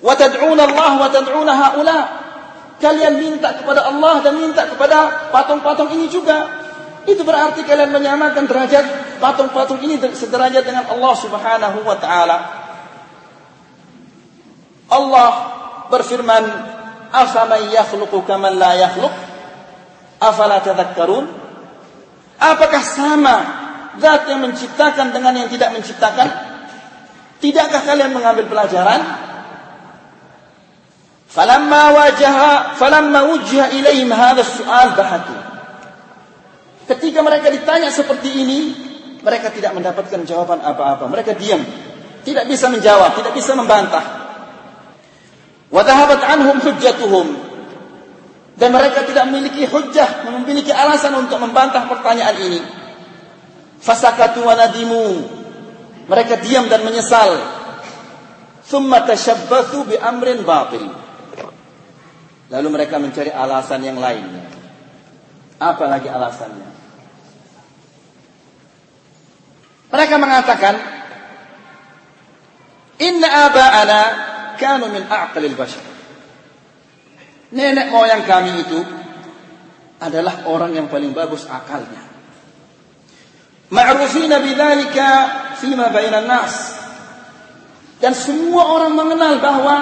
Wa 0.00 0.16
tad'una 0.16 0.62
Allah 0.72 0.90
wa 0.96 1.08
tad'una 1.12 1.52
haula. 1.52 1.98
Kalian 2.76 3.16
minta 3.16 3.56
kepada 3.56 3.88
Allah 3.88 4.20
dan 4.20 4.36
minta 4.36 4.68
kepada 4.68 5.28
patung-patung 5.32 5.92
ini 5.92 6.08
juga. 6.08 6.64
Itu 7.06 7.22
berarti 7.22 7.62
kalian 7.62 7.92
menyamakan 7.92 8.44
derajat 8.50 9.16
patung-patung 9.22 9.80
ini 9.80 9.96
sederajat 9.96 10.66
dengan 10.66 10.84
Allah 10.90 11.14
Subhanahu 11.14 11.78
wa 11.86 11.96
taala. 11.96 12.65
Allah 14.86 15.30
berfirman, 15.90 16.44
"Afaman 17.10 17.70
yakhluqu 17.70 18.22
kaman 18.26 18.54
la 18.58 18.74
yakhluq?" 18.78 19.14
Afala 20.16 20.64
tadhakkarun? 20.64 21.28
Apakah 22.40 22.82
sama 22.84 23.36
zat 24.00 24.28
yang 24.28 24.44
menciptakan 24.44 25.12
dengan 25.12 25.36
yang 25.36 25.48
tidak 25.52 25.76
menciptakan? 25.76 26.28
Tidakkah 27.40 27.84
kalian 27.84 28.16
mengambil 28.16 28.48
pelajaran? 28.48 29.00
Falamma 31.28 31.82
wajaha 31.92 32.80
falamma 32.80 33.28
wujja 33.28 33.68
ilaihim 33.76 34.08
hadha 34.08 34.40
su'al 34.40 34.96
bahatu. 34.96 35.36
Ketika 36.88 37.20
mereka 37.20 37.52
ditanya 37.52 37.92
seperti 37.92 38.30
ini, 38.40 38.58
mereka 39.20 39.52
tidak 39.52 39.76
mendapatkan 39.76 40.22
jawaban 40.24 40.64
apa-apa. 40.64 41.04
Mereka 41.12 41.36
diam, 41.36 41.60
tidak 42.24 42.48
bisa 42.48 42.72
menjawab, 42.72 43.20
tidak 43.20 43.36
bisa 43.36 43.52
membantah. 43.52 44.25
Wa 45.70 45.82
dhahabat 45.82 46.20
anhum 46.22 46.56
hujjatuhum 46.62 47.46
dan 48.56 48.72
mereka 48.72 49.04
tidak 49.04 49.28
memiliki 49.28 49.68
hujjah, 49.68 50.24
memiliki 50.32 50.72
alasan 50.72 51.12
untuk 51.20 51.36
membantah 51.36 51.84
pertanyaan 51.84 52.36
ini. 52.40 52.60
Fasakatu 53.84 54.40
wa 54.40 54.56
nadimu. 54.56 55.04
Mereka 56.08 56.40
diam 56.40 56.64
dan 56.72 56.80
menyesal. 56.80 57.36
Thumma 58.64 59.04
tashabbathu 59.04 59.92
bi 59.92 60.00
amrin 60.00 60.40
batil. 60.40 60.88
Lalu 62.48 62.68
mereka 62.72 62.96
mencari 62.96 63.28
alasan 63.28 63.84
yang 63.84 64.00
lainnya. 64.00 64.48
Apa 65.60 65.84
lagi 65.84 66.08
alasannya? 66.08 66.68
Mereka 69.92 70.14
mengatakan, 70.16 70.74
Inna 72.96 73.28
aba'ana 73.52 74.02
kanu 74.58 74.90
min 74.90 75.04
a'qalil 75.06 75.56
bashar 75.56 75.96
nenek 77.52 77.92
moyang 77.94 78.26
kami 78.26 78.52
itu 78.66 78.80
adalah 79.96 80.44
orang 80.50 80.76
yang 80.76 80.86
paling 80.92 81.16
bagus 81.16 81.48
akalnya. 81.48 82.04
Ma'rufina 83.72 84.38
bidzalika 84.44 85.08
fima 85.58 85.88
bainan 85.90 86.28
nas. 86.28 86.76
Dan 87.96 88.12
semua 88.12 88.76
orang 88.76 88.92
mengenal 88.92 89.40
bahwa 89.40 89.76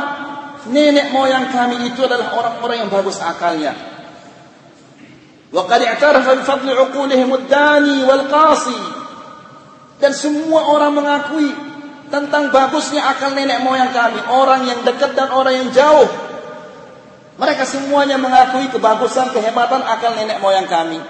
nenek 0.71 1.11
moyang 1.11 1.51
kami 1.51 1.91
itu 1.91 2.07
adalah 2.07 2.31
orang-orang 2.39 2.87
yang 2.87 2.91
bagus 2.93 3.19
akalnya. 3.19 3.75
Bi 5.51 5.59
fadli 6.47 6.73
'uqulihim 6.73 7.31
ad-dani 7.35 8.07
wal 8.07 8.25
qasi. 8.31 8.81
Dan 9.99 10.15
semua 10.15 10.75
orang 10.75 10.95
mengakui 10.95 11.74
tentang 12.15 12.55
bagusnya 12.55 13.03
akal 13.11 13.35
nenek 13.35 13.67
moyang 13.67 13.91
kami, 13.91 14.23
orang 14.31 14.63
yang 14.71 14.87
dekat 14.87 15.19
dan 15.19 15.35
orang 15.35 15.67
yang 15.67 15.69
jauh 15.75 16.07
mereka 17.35 17.67
semuanya 17.67 18.15
mengakui 18.15 18.71
kebagusan, 18.71 19.35
kehebatan 19.35 19.83
akal 19.83 20.15
nenek 20.15 20.39
moyang 20.39 20.71
kami. 20.71 21.03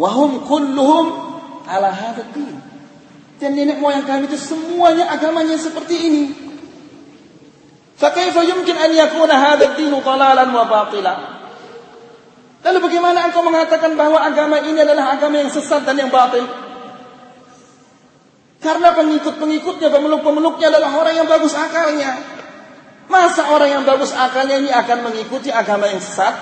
Wahum 0.00 0.48
kulluhum 0.48 1.06
ala 1.68 1.92
hadatin. 1.92 2.56
Dan 3.36 3.52
nenek 3.52 3.76
moyang 3.84 4.08
kami 4.08 4.32
itu 4.32 4.40
semuanya 4.40 5.12
agamanya 5.12 5.60
seperti 5.60 5.96
ini. 6.08 6.24
Fakaifa 8.00 8.40
yumkin 8.48 8.80
an 8.80 8.96
yakuna 8.96 9.36
hadha 9.36 9.76
dinu 9.76 10.00
dalalan 10.00 10.48
wa 10.56 10.64
batila? 10.64 11.14
Lalu 12.64 12.78
bagaimana 12.80 13.28
engkau 13.28 13.44
mengatakan 13.44 13.92
bahwa 13.92 14.24
agama 14.24 14.60
ini 14.64 14.80
adalah 14.80 15.16
agama 15.16 15.36
yang 15.36 15.52
sesat 15.52 15.84
dan 15.84 16.00
yang 16.00 16.08
batil? 16.08 16.44
Karena 18.70 18.94
pengikut-pengikutnya, 18.94 19.90
pemeluk-pemeluknya 19.90 20.70
adalah 20.70 20.94
orang 20.94 21.18
yang 21.18 21.26
bagus 21.26 21.58
akalnya. 21.58 22.22
Masa 23.10 23.50
orang 23.50 23.66
yang 23.66 23.82
bagus 23.82 24.14
akalnya 24.14 24.62
ini 24.62 24.70
akan 24.70 25.10
mengikuti 25.10 25.50
agama 25.50 25.90
yang 25.90 25.98
sesat? 25.98 26.38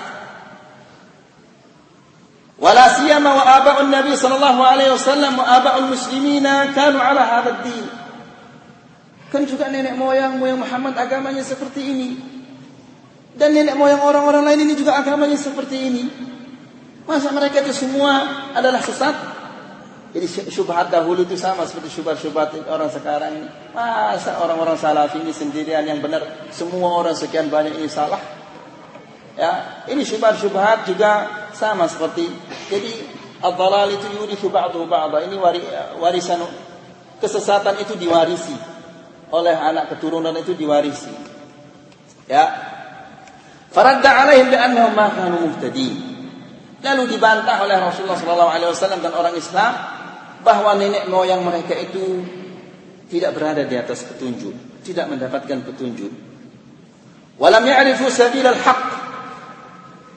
Wala 2.61 2.85
siyama 3.01 3.33
wa 3.33 3.41
aba'un 3.49 3.89
Nabi 3.89 4.13
sallallahu 4.13 4.61
alaihi 4.61 4.93
wasallam 4.93 5.41
wa 5.41 5.45
aba'ul 5.57 5.89
muslimina 5.89 6.69
kanu 6.69 7.01
ala 7.01 7.41
hadzal. 7.41 7.89
Kan 9.33 9.49
juga 9.49 9.73
nenek 9.73 9.97
moyang 9.97 10.37
moyang 10.37 10.61
Muhammad 10.61 11.01
agamanya 11.01 11.41
seperti 11.41 11.81
ini. 11.81 12.09
Dan 13.33 13.57
nenek 13.57 13.73
moyang 13.73 14.05
orang-orang 14.05 14.45
lain 14.45 14.69
ini 14.69 14.77
juga 14.77 15.01
agamanya 15.01 15.33
seperti 15.33 15.81
ini. 15.81 16.05
Masa 17.09 17.33
mereka 17.33 17.65
itu 17.65 17.73
semua 17.73 18.45
adalah 18.53 18.85
sesat? 18.85 19.38
Jadi 20.09 20.25
syubhat 20.49 20.89
dahulu 20.89 21.21
itu 21.21 21.37
sama 21.37 21.69
seperti 21.69 22.01
syubhat-syubhat 22.01 22.65
orang 22.65 22.89
sekarang 22.89 23.31
ini. 23.37 23.47
Masa 23.77 24.41
orang-orang 24.41 24.73
salafi 24.73 25.21
ini 25.21 25.29
sendirian 25.29 25.85
yang 25.85 26.01
benar, 26.01 26.49
semua 26.49 26.97
orang 26.97 27.13
sekian 27.13 27.45
banyak 27.45 27.77
ini 27.77 27.85
salah. 27.85 28.17
Ya, 29.37 29.85
ini 29.85 30.01
syubhat-syubhat 30.01 30.89
juga 30.89 31.29
sama 31.53 31.85
seperti 31.85 32.25
jadi 32.73 32.91
ad-dhalal 33.39 33.93
itu 33.93 34.07
yurithu 34.17 34.49
ba'dahu 34.49 34.89
ba'dha. 34.89 35.29
Ini 35.29 35.37
warisan 36.01 36.41
kesesatan 37.21 37.77
itu 37.77 37.93
diwarisi 37.93 38.57
oleh 39.29 39.53
anak 39.53 39.93
keturunan 39.93 40.33
itu 40.41 40.57
diwarisi. 40.57 41.13
Ya. 42.25 42.49
Faradda 43.69 44.25
alaihim 44.25 44.49
bi 44.49 44.57
annahum 44.57 44.97
ma 44.97 45.13
kanu 45.13 45.53
muhtadin. 45.53 46.09
Lalu 46.79 47.11
dibantah 47.11 47.61
oleh 47.61 47.75
Rasulullah 47.77 48.17
SAW 48.17 49.03
dan 49.03 49.13
orang 49.13 49.35
Islam 49.35 49.98
bahwa 50.43 50.75
nenek 50.79 51.07
moyang 51.11 51.43
mereka 51.43 51.75
itu 51.75 52.23
tidak 53.09 53.35
berada 53.35 53.65
di 53.65 53.75
atas 53.75 54.05
petunjuk, 54.05 54.53
tidak 54.85 55.09
mendapatkan 55.09 55.65
petunjuk. 55.65 56.11
Walam 57.39 57.63
ya'rifu 57.63 58.11
sabilal 58.11 58.59
haq 58.59 58.81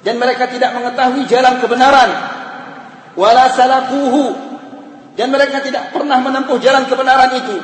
dan 0.03 0.19
mereka 0.19 0.51
tidak 0.51 0.75
mengetahui 0.75 1.25
jalan 1.31 1.63
kebenaran. 1.63 2.11
wala 3.13 3.45
salakuhu 3.53 4.33
dan 5.21 5.29
mereka 5.29 5.61
tidak 5.61 5.93
pernah 5.93 6.17
menempuh 6.19 6.57
jalan 6.59 6.89
kebenaran 6.89 7.31
itu. 7.37 7.57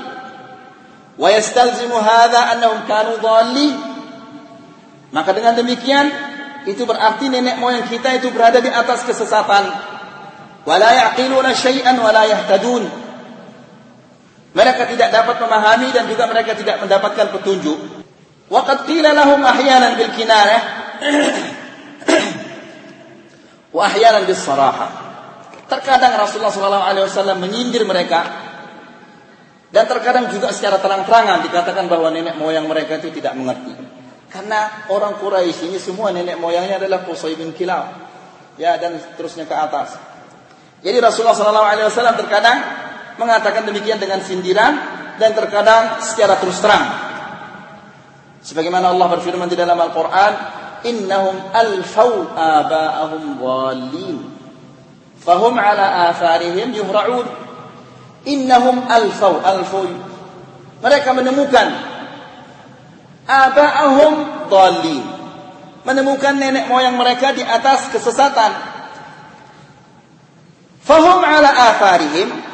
Wa 1.18 1.28
yastalzimu 1.34 1.98
hadha 1.98 2.54
annahum 2.54 2.84
kanu 2.86 3.16
maka 5.08 5.30
dengan 5.32 5.56
demikian 5.56 6.12
itu 6.68 6.84
berarti 6.84 7.32
nenek 7.32 7.56
moyang 7.56 7.88
kita 7.88 8.20
itu 8.20 8.28
berada 8.28 8.60
di 8.60 8.68
atas 8.68 9.08
kesesatan 9.08 9.64
wala 10.68 10.92
yaqiluna 10.92 11.56
mereka 14.52 14.82
tidak 14.84 15.08
dapat 15.08 15.36
memahami 15.40 15.88
dan 15.96 16.04
juga 16.04 16.28
mereka 16.28 16.52
tidak 16.52 16.84
mendapatkan 16.84 17.32
petunjuk 17.32 18.04
waqad 18.52 18.84
qila 18.84 19.16
lahum 19.16 19.40
ahyanan 19.40 19.96
bil 19.96 20.12
kinayah 20.12 20.62
wa 23.76 23.88
ahyanan 23.88 24.28
bis 24.28 24.44
Terkadang 25.68 26.16
Rasulullah 26.16 26.48
SAW 26.48 27.36
menyindir 27.36 27.84
mereka 27.84 28.24
dan 29.68 29.84
terkadang 29.84 30.32
juga 30.32 30.48
secara 30.48 30.80
terang-terangan 30.80 31.44
dikatakan 31.44 31.92
bahwa 31.92 32.08
nenek 32.08 32.40
moyang 32.40 32.64
mereka 32.64 32.96
itu 32.96 33.12
tidak 33.20 33.36
mengerti. 33.36 33.76
Karena 34.32 34.88
orang 34.88 35.20
Quraisy 35.20 35.68
ini 35.68 35.76
semua 35.76 36.08
nenek 36.08 36.40
moyangnya 36.40 36.80
adalah 36.80 37.04
Qusay 37.04 37.36
bin 37.36 37.52
Kilab. 37.52 37.84
Ya 38.56 38.80
dan 38.80 38.96
terusnya 39.20 39.44
ke 39.44 39.52
atas. 39.52 40.00
Jadi 40.78 40.96
Rasulullah 41.02 41.34
SAW 41.34 42.18
terkadang 42.18 42.58
mengatakan 43.18 43.66
demikian 43.66 43.98
dengan 43.98 44.22
sindiran 44.22 44.74
dan 45.18 45.34
terkadang 45.34 45.98
secara 45.98 46.38
terus 46.38 46.62
terang. 46.62 46.86
Sebagaimana 48.38 48.94
Allah 48.94 49.06
berfirman 49.18 49.50
di 49.50 49.58
dalam 49.58 49.74
Al-Quran, 49.74 50.32
Innahum 50.86 51.34
alfau 51.50 52.30
aba'ahum 52.38 53.42
walin. 53.42 54.22
Fahum 55.18 55.58
ala 55.58 56.14
atharihim 56.14 56.70
yuhra'un. 56.70 57.26
Innahum 58.30 58.86
alfau 58.86 59.42
alfau. 59.42 59.90
Mereka 60.78 61.10
menemukan 61.18 61.66
aba'ahum 63.26 64.46
dhalin. 64.46 65.04
Menemukan 65.82 66.38
nenek 66.38 66.70
moyang 66.70 66.94
mereka 66.94 67.34
di 67.34 67.42
atas 67.42 67.90
kesesatan. 67.90 68.67
Fahum 70.88 71.20
ala 71.20 71.52
atharihim. 71.52 72.48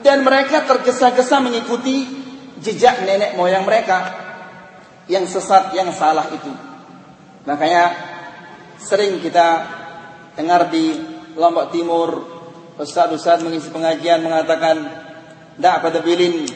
Dan 0.00 0.24
mereka 0.24 0.64
tergesa-gesa 0.64 1.40
mengikuti 1.40 2.04
jejak 2.60 3.04
nenek 3.08 3.36
moyang 3.40 3.64
mereka. 3.64 4.20
Yang 5.08 5.40
sesat, 5.40 5.72
yang 5.72 5.88
salah 5.96 6.28
itu. 6.28 6.52
Makanya 7.48 7.96
sering 8.76 9.20
kita 9.24 9.64
dengar 10.36 10.68
di 10.68 10.96
Lombok 11.36 11.72
Timur 11.72 12.08
Ustaz-ustaz 12.80 13.44
mengisi 13.44 13.68
pengajian 13.68 14.24
mengatakan 14.24 14.76
tidak 15.60 15.76
pada 15.84 16.00
bilin 16.00 16.48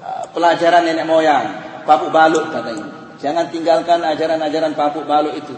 uh, 0.00 0.24
pelajaran 0.32 0.88
nenek 0.88 1.04
moyang 1.04 1.44
papuk 1.84 2.08
balut 2.08 2.48
katanya. 2.48 2.88
Jangan 3.20 3.52
tinggalkan 3.52 4.00
ajaran-ajaran 4.00 4.72
papuk 4.72 5.04
balut 5.04 5.36
itu. 5.36 5.52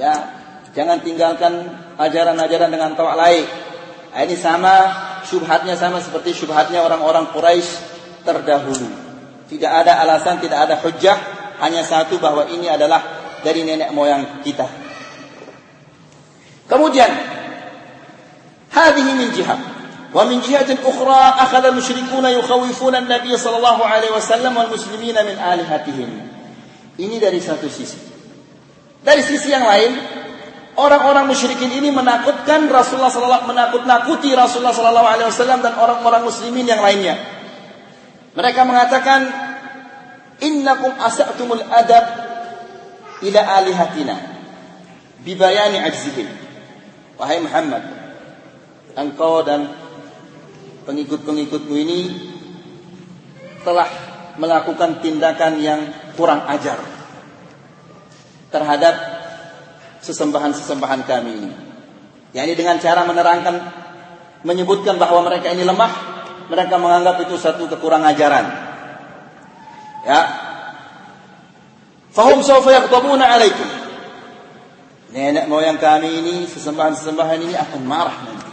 Ya 0.00 0.40
jangan 0.72 1.04
tinggalkan 1.04 1.68
ajaran-ajaran 2.00 2.72
dengan 2.72 2.96
tawak 2.96 3.16
lain 3.20 3.44
Nah, 4.12 4.20
ini 4.28 4.36
sama, 4.36 4.74
syubhatnya 5.24 5.72
sama 5.72 6.04
seperti 6.04 6.36
syubhatnya 6.36 6.84
orang-orang 6.84 7.32
Quraisy 7.32 7.70
terdahulu. 8.28 8.88
Tidak 9.48 9.72
ada 9.72 10.04
alasan, 10.04 10.36
tidak 10.36 10.68
ada 10.68 10.76
hujah, 10.84 11.16
hanya 11.64 11.80
satu 11.80 12.20
bahwa 12.20 12.44
ini 12.52 12.68
adalah 12.68 13.00
dari 13.40 13.64
nenek 13.64 13.88
moyang 13.96 14.44
kita. 14.44 14.68
Kemudian, 16.68 17.08
hadhihi 18.68 19.12
min 19.16 19.28
jihah. 19.32 19.60
Wa 20.12 20.28
min 20.28 20.44
jihatin 20.44 20.76
ukhra 20.84 21.40
akhadha 21.40 21.72
al-musyrikuna 21.72 22.36
yukhawifuna 22.36 23.00
an-nabiy 23.00 23.32
sallallahu 23.32 23.80
alaihi 23.80 24.12
wasallam 24.12 24.52
wal 24.52 24.68
muslimina 24.68 25.24
min 25.24 25.40
alihatihim. 25.40 26.10
Ini 27.00 27.16
dari 27.16 27.40
satu 27.40 27.64
sisi. 27.72 27.96
Dari 29.00 29.24
sisi 29.24 29.48
yang 29.48 29.64
lain, 29.64 30.20
orang-orang 30.76 31.28
musyrikin 31.28 31.68
ini 31.68 31.92
menakutkan 31.92 32.68
Rasulullah 32.68 33.12
sallallahu 33.12 33.48
menakut-nakuti 33.48 34.32
Rasulullah 34.32 34.72
sallallahu 34.72 35.08
alaihi 35.08 35.28
wasallam 35.28 35.60
dan 35.60 35.76
orang-orang 35.76 36.24
muslimin 36.24 36.64
yang 36.64 36.80
lainnya. 36.80 37.20
Mereka 38.32 38.64
mengatakan 38.64 39.28
innakum 40.40 40.96
asa'tumul 40.96 41.60
adab 41.68 42.04
ila 43.20 43.40
alihatina 43.60 44.16
bibayani 45.20 45.78
ajzihim. 45.84 46.28
Wahai 47.20 47.44
Muhammad, 47.44 47.84
engkau 48.96 49.44
dan 49.44 49.68
pengikut-pengikutmu 50.88 51.74
ini 51.76 52.00
telah 53.62 53.86
melakukan 54.40 55.04
tindakan 55.04 55.60
yang 55.60 55.80
kurang 56.16 56.42
ajar 56.48 56.80
terhadap 58.50 59.21
sesembahan-sesembahan 60.02 61.00
kami 61.06 61.30
ini. 61.30 61.52
Yani 62.34 62.52
dengan 62.58 62.76
cara 62.82 63.06
menerangkan 63.06 63.54
menyebutkan 64.42 64.98
bahwa 64.98 65.22
mereka 65.24 65.54
ini 65.54 65.62
lemah, 65.62 65.92
mereka 66.50 66.74
menganggap 66.76 67.22
itu 67.22 67.38
satu 67.38 67.70
kekurangan 67.70 68.10
ajaran. 68.12 68.46
Ya. 70.02 70.20
Fahum 72.12 72.42
sawfa 72.44 72.74
yaqtabuna 72.74 73.24
alaikum 73.24 73.82
nenek 75.12 75.44
moyang 75.46 75.76
kami 75.76 76.08
ini, 76.08 76.34
sesembahan-sesembahan 76.48 77.38
ini 77.44 77.54
akan 77.54 77.80
marah 77.84 78.16
nanti. 78.24 78.50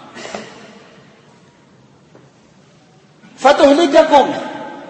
Fatuhlikakum 3.40 4.28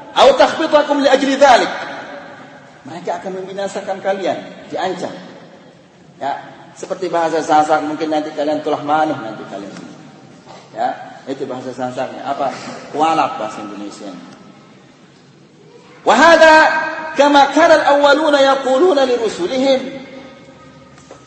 atau 0.10 0.32
takhbitakum 0.34 1.06
li 1.06 1.10
ajli 1.10 1.38
dhalik. 1.38 1.69
Mereka 2.89 3.22
akan 3.22 3.32
membinasakan 3.43 4.02
kalian, 4.02 4.65
diancam. 4.74 5.13
Ya, 6.19 6.34
seperti 6.75 7.08
bahasa 7.08 7.39
Sasak 7.39 7.79
mungkin 7.88 8.12
nanti 8.12 8.36
kalian 8.36 8.60
tulah 8.60 8.84
manuh 8.84 9.15
nanti 9.15 9.43
kalian. 9.47 9.71
Ya, 10.75 10.89
itu 11.25 11.47
bahasa 11.47 11.71
Sasaknya. 11.71 12.27
Apa? 12.27 12.51
Kualap 12.91 13.39
bahasa 13.39 13.63
Indonesia. 13.63 14.12
Wahada 16.03 16.55
kama 17.15 17.51
kana 17.55 17.75
al-awwaluna 17.84 18.39
yaquluna 18.39 19.03
li 19.03 19.15
rusulihim 19.19 19.99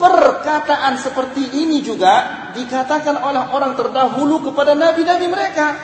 Perkataan 0.03 0.99
seperti 0.99 1.63
ini 1.63 1.79
juga 1.79 2.51
dikatakan 2.59 3.23
oleh 3.23 3.55
orang 3.55 3.79
terdahulu 3.79 4.51
kepada 4.51 4.75
nabi-nabi 4.75 5.31
mereka. 5.31 5.79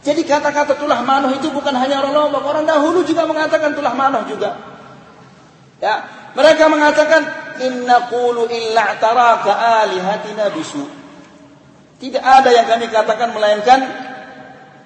Jadi 0.00 0.24
kata-kata 0.24 0.80
tulah 0.80 1.04
manuh 1.04 1.36
itu 1.36 1.52
bukan 1.52 1.76
hanya 1.76 2.00
orang 2.00 2.16
Lombok, 2.16 2.40
orang 2.48 2.64
dahulu 2.64 3.04
juga 3.04 3.28
mengatakan 3.28 3.76
tulah 3.76 3.92
manuh 3.92 4.24
juga. 4.24 4.56
Ya, 5.76 6.08
mereka 6.38 6.70
mengatakan 6.70 7.22
inna 7.66 8.06
qulu 8.06 8.46
illa 8.46 8.94
taraka 9.02 9.82
alihatina 9.82 10.54
bisu. 10.54 10.86
Tidak 11.98 12.22
ada 12.22 12.54
yang 12.54 12.70
kami 12.70 12.86
katakan 12.94 13.34
melainkan 13.34 13.82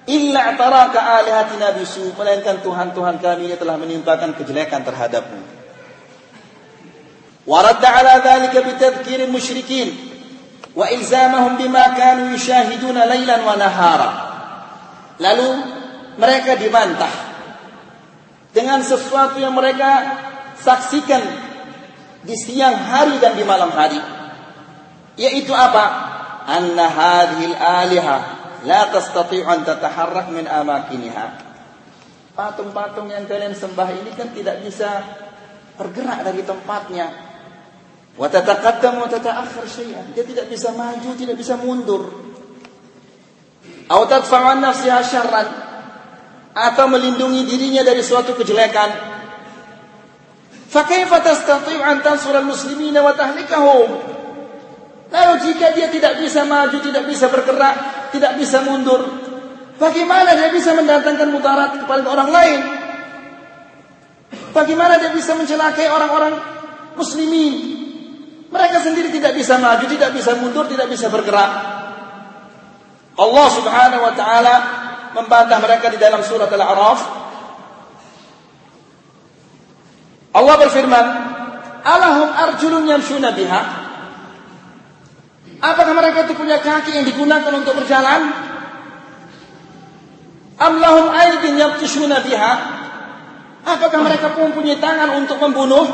illa 0.09 0.57
taraka 0.57 1.21
alihatina 1.21 1.77
bisu, 1.77 2.17
melainkan 2.17 2.65
Tuhan-tuhan 2.65 3.21
kami 3.21 3.53
ini 3.53 3.55
telah 3.61 3.77
menimpakan 3.77 4.33
kejelekan 4.33 4.81
terhadapmu. 4.81 5.41
Waradda 7.45 7.89
ala 8.01 8.17
dzalika 8.23 8.65
bitadhkiril 8.65 9.29
musyrikin 9.29 9.93
wa 10.73 10.89
ilzamahum 10.89 11.61
bima 11.61 11.93
kanu 11.93 12.33
yushahiduna 12.33 13.05
laylan 13.05 13.45
wa 13.45 13.53
nahara. 13.53 14.09
Lalu 15.21 15.49
mereka 16.17 16.57
dibantah 16.57 17.13
dengan 18.57 18.81
sesuatu 18.81 19.37
yang 19.37 19.53
mereka 19.53 20.17
saksikan 20.57 21.42
di 22.23 22.35
siang 22.35 22.75
hari 22.75 23.19
dan 23.19 23.35
di 23.35 23.43
malam 23.43 23.71
hari 23.71 23.99
yaitu 25.19 25.51
apa 25.51 25.85
anna 26.47 26.87
hadhil 26.87 27.55
aliha 27.55 28.17
la 28.63 28.81
tastati'u 28.89 29.43
an 29.43 29.67
tataharrak 29.67 30.31
min 30.31 30.47
amakiniha 30.47 31.27
patung-patung 32.33 33.11
yang 33.11 33.27
kalian 33.27 33.53
sembah 33.53 33.89
ini 33.91 34.11
kan 34.15 34.31
tidak 34.31 34.63
bisa 34.63 35.03
bergerak 35.77 36.25
dari 36.25 36.41
tempatnya 36.41 37.33
Wa 38.13 38.29
tataqaddam 38.29 39.01
wa 39.01 39.09
tata'akhir 39.09 39.65
syai'an. 39.65 40.05
Dia 40.13 40.21
tidak 40.21 40.45
bisa 40.45 40.69
maju, 40.69 41.09
tidak 41.17 41.33
bisa 41.33 41.57
mundur. 41.57 42.13
Atau 43.89 44.05
tadfa'u 44.05 44.61
nafsiha 44.61 45.01
syarran 45.01 45.47
atau 46.53 46.85
melindungi 46.85 47.49
dirinya 47.49 47.81
dari 47.81 48.05
suatu 48.05 48.37
kejelekan. 48.37 49.12
Fa 50.73 50.89
kaifa 50.89 51.21
tastati'u 51.21 51.85
an 51.85 52.01
tansura 52.01 52.41
al-muslimina 52.41 53.05
wa 53.05 53.13
tahlikahum? 53.13 53.89
Lalu 55.13 55.33
jika 55.45 55.69
dia 55.77 55.93
tidak 55.93 56.17
bisa 56.17 56.41
maju, 56.49 56.73
tidak 56.81 57.05
bisa 57.05 57.29
bergerak, 57.29 58.09
tidak 58.09 58.33
bisa 58.41 58.65
mundur, 58.65 59.05
bagaimana 59.77 60.33
dia 60.33 60.49
bisa 60.49 60.73
mendatangkan 60.73 61.29
mudarat 61.29 61.77
kepada 61.77 62.01
orang 62.09 62.29
lain? 62.33 62.59
Bagaimana 64.49 64.97
dia 64.97 65.13
bisa 65.13 65.37
mencelakai 65.37 65.85
orang-orang 65.93 66.33
muslimin? 66.97 67.53
Mereka 68.49 68.81
sendiri 68.81 69.13
tidak 69.13 69.37
bisa 69.37 69.61
maju, 69.61 69.85
tidak 69.85 70.09
bisa 70.17 70.33
mundur, 70.41 70.65
tidak 70.65 70.89
bisa 70.89 71.13
bergerak. 71.13 71.51
Allah 73.13 73.47
Subhanahu 73.53 74.01
wa 74.01 74.13
taala 74.17 74.55
membantah 75.13 75.61
mereka 75.61 75.93
di 75.93 76.01
dalam 76.01 76.25
surat 76.25 76.49
Al-A'raf. 76.49 77.22
Allah 80.33 80.55
berfirman, 80.57 81.05
"Alahum 81.85 82.29
arjulun 82.33 82.89
yamshuna 82.89 83.31
biha?" 83.37 83.61
Apakah 85.63 85.95
mereka 85.95 86.27
itu 86.27 86.35
punya 86.35 86.59
kaki 86.59 86.91
yang 86.91 87.07
digunakan 87.07 87.53
untuk 87.55 87.79
berjalan? 87.79 88.35
Am 90.59 90.73
lahum 90.75 91.07
aydin 91.07 91.55
yabtishuna 91.55 92.19
biha? 92.19 92.53
Apakah 93.63 93.99
mereka 94.03 94.35
pun 94.35 94.51
punya 94.51 94.75
tangan 94.83 95.23
untuk 95.23 95.39
membunuh? 95.39 95.87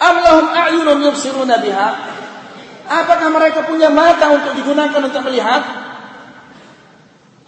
Am 0.00 0.16
lahum 0.24 0.48
a'yunun 0.48 1.12
yubsiruna 1.12 1.60
biha? 1.60 1.88
Apakah 2.88 3.28
mereka 3.28 3.68
punya 3.68 3.92
mata 3.92 4.32
untuk 4.32 4.56
digunakan 4.56 5.00
untuk 5.04 5.20
melihat? 5.28 5.60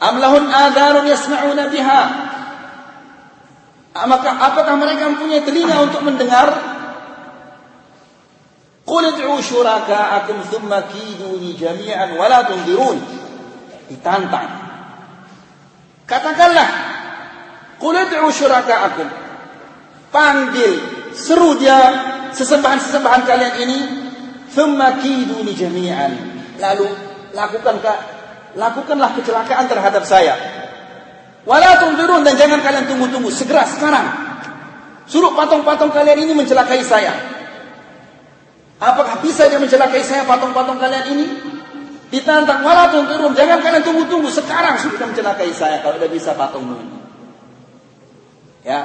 Am 0.05 0.21
lahum 0.21 0.45
adharun 0.53 1.09
yasma'una 1.09 1.73
biha? 1.73 2.28
Apakah, 3.99 4.33
apakah 4.39 4.75
mereka 4.79 5.11
punya 5.19 5.43
telinga 5.43 5.77
untuk 5.83 6.07
mendengar? 6.07 6.49
Qul 8.87 9.05
ad'u 9.05 9.37
syuraka'akum 9.43 10.49
thumma 10.49 10.87
kiduni 10.89 11.59
jami'an 11.59 12.15
wa 12.15 12.27
la 12.31 12.47
tunzirun. 12.47 12.99
Ditantang. 13.91 14.49
Katakanlah, 16.09 16.69
Qul 17.77 17.95
ad'u 17.99 18.29
syuraka'akum. 18.33 19.09
Panggil, 20.09 20.73
seru 21.13 21.59
dia 21.59 21.79
sesembahan-sesembahan 22.33 23.23
kalian 23.27 23.55
ini 23.67 23.79
thumma 24.53 25.01
kiduni 25.03 25.53
jami'an 25.53 26.13
lalu 26.59 26.89
lakukan 27.35 27.77
lakukanlah 28.57 29.11
kecelakaan 29.19 29.67
terhadap 29.69 30.03
saya 30.07 30.35
wala 31.44 31.80
tunzirun 31.80 32.24
dan 32.24 32.36
jangan 32.40 32.60
kalian 32.64 32.86
tunggu-tunggu 32.88 33.30
segera 33.34 33.68
sekarang 33.68 34.08
suruh 35.10 35.36
patung-patung 35.36 35.92
kalian 35.92 36.24
ini 36.24 36.34
mencelakai 36.34 36.80
saya 36.82 37.12
apakah 38.80 39.20
bisa 39.20 39.52
dia 39.52 39.60
mencelakai 39.60 40.02
saya 40.02 40.24
patung-patung 40.24 40.80
kalian 40.80 41.06
ini 41.12 41.26
ditantang 42.14 42.64
wala 42.64 42.88
tunzirun 42.94 43.36
jangan 43.36 43.60
kalian 43.60 43.84
tunggu-tunggu 43.84 44.30
sekarang 44.32 44.80
sudah 44.80 45.08
mencelakai 45.10 45.52
saya 45.52 45.84
kalau 45.84 46.00
tidak 46.00 46.12
bisa 46.16 46.32
patungmu 46.38 46.80
ini 46.80 46.98
ya 48.64 48.80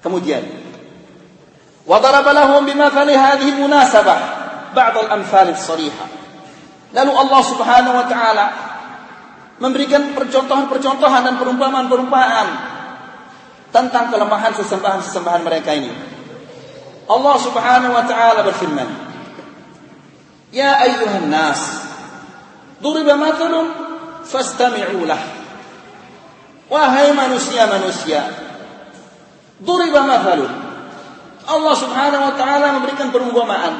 kemudian 0.00 0.62
وضرب 1.82 2.28
لهم 2.28 2.66
بمثل 2.66 3.10
هذه 3.10 3.48
المناسبة 3.58 4.16
بعض 4.76 4.94
الأمثال 4.98 5.48
الصريحة 5.50 6.06
lalu 6.92 7.10
Allah 7.10 7.40
Subhanahu 7.42 7.94
wa 7.96 8.06
taala 8.06 8.46
memberikan 9.57 10.13
percontohan-percontohan 10.13 11.21
dan 11.25 11.35
perumpamaan-perumpamaan 11.41 12.47
tentang 13.73 14.13
kelemahan 14.13 14.53
sesembahan-sesembahan 14.57 15.41
mereka 15.43 15.73
ini. 15.73 15.91
Allah 17.07 17.35
Subhanahu 17.39 17.93
wa 17.95 18.03
taala 18.05 18.41
berfirman, 18.45 18.89
"Ya 20.53 20.77
ayyuhan 20.77 21.31
nas, 21.31 21.87
duriba 22.83 23.17
mathalun 23.17 23.67
fastami'u 24.27 25.03
lah." 25.07 25.21
Wahai 26.67 27.15
manusia-manusia, 27.15 28.27
duriba 29.63 30.03
mathalun 30.03 30.67
Allah 31.47 31.75
Subhanahu 31.79 32.23
wa 32.27 32.33
taala 32.35 32.75
memberikan 32.75 33.07
perumpamaan. 33.07 33.73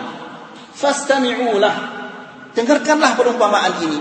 Fastami'ulah. 0.71 1.75
Dengarkanlah 2.55 3.11
perumpamaan 3.19 3.73
ini. 3.83 3.99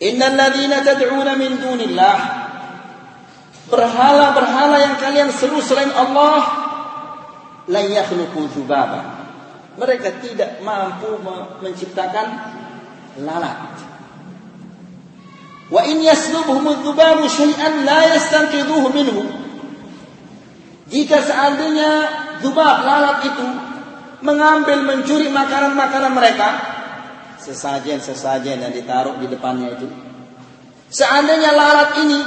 Innal 0.00 0.32
ladzina 0.32 0.80
tad'una 0.80 1.36
min 1.36 1.60
dunillah 1.60 2.18
berhala-berhala 3.68 4.76
yang 4.80 4.96
kalian 4.96 5.28
seru 5.28 5.60
selain 5.60 5.92
Allah 5.92 6.40
la 7.68 7.80
yakhluqu 7.84 8.48
dzubaba. 8.48 9.20
Mereka 9.76 10.24
tidak 10.24 10.64
mampu 10.64 11.20
menciptakan 11.60 12.26
lalat. 13.22 13.76
Wa 15.70 15.86
in 15.86 16.02
yaslubhum 16.02 16.82
dzubabu 16.82 17.28
syai'an 17.28 17.84
la 17.84 18.16
yastanqidhuhu 18.16 18.88
minhu. 18.90 19.22
Jika 20.90 21.22
seandainya 21.22 21.90
zubab 22.42 22.82
lalat 22.82 23.22
itu 23.22 23.46
mengambil 24.24 24.82
mencuri 24.82 25.30
makanan-makanan 25.30 26.12
mereka, 26.12 26.48
sesajen-sesajen 27.40 28.60
yang 28.60 28.72
ditaruh 28.72 29.16
di 29.16 29.26
depannya 29.26 29.74
itu. 29.74 29.88
Seandainya 30.90 31.50
lalat 31.54 31.90
ini 32.02 32.18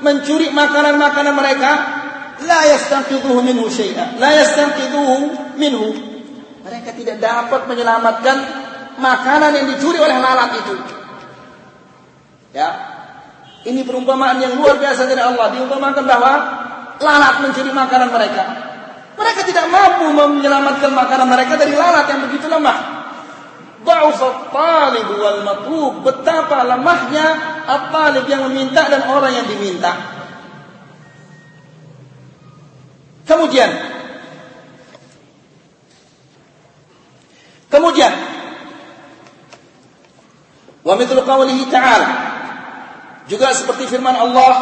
mencuri 0.00 0.48
makanan-makanan 0.54 1.34
mereka, 1.34 1.72
la 2.46 2.60
yastanqidhuhu 2.72 3.42
minhu 3.42 3.66
syai'a, 3.68 4.16
la 4.16 4.30
yastanqidhuhu 4.38 5.16
minhu. 5.58 5.88
Mereka 6.62 6.94
tidak 6.96 7.16
dapat 7.20 7.66
menyelamatkan 7.66 8.36
makanan 8.98 9.50
yang 9.54 9.66
dicuri 9.74 9.98
oleh 9.98 10.16
lalat 10.18 10.50
itu. 10.58 10.74
Ya. 12.54 12.68
Ini 13.66 13.84
perumpamaan 13.84 14.38
yang 14.38 14.56
luar 14.56 14.78
biasa 14.78 15.04
dari 15.04 15.20
Allah. 15.20 15.50
Diumpamakan 15.52 16.04
bahwa 16.06 16.32
lalat 17.02 17.34
mencuri 17.42 17.74
makanan 17.74 18.08
mereka. 18.08 18.44
Mereka 19.18 19.40
tidak 19.50 19.66
mampu 19.66 20.14
menyelamatkan 20.14 20.94
makanan 20.94 21.26
mereka 21.26 21.58
dari 21.58 21.74
lalat 21.74 22.06
yang 22.06 22.20
begitu 22.30 22.46
lemah. 22.46 22.97
Ba'ufat 23.86 24.50
talib 24.50 25.08
wal 25.18 25.40
matlub. 25.46 25.92
Betapa 26.02 26.66
lemahnya 26.66 27.26
at-talib 27.66 28.24
yang 28.26 28.48
meminta 28.50 28.86
dan 28.90 29.06
orang 29.06 29.32
yang 29.34 29.46
diminta. 29.46 30.18
Kemudian 33.28 33.70
Kemudian 37.68 38.12
Wa 40.80 40.96
mithlu 40.96 41.20
qawlihi 41.20 41.68
ta'ala 41.68 42.08
Juga 43.28 43.52
seperti 43.52 43.84
firman 43.84 44.16
Allah 44.16 44.52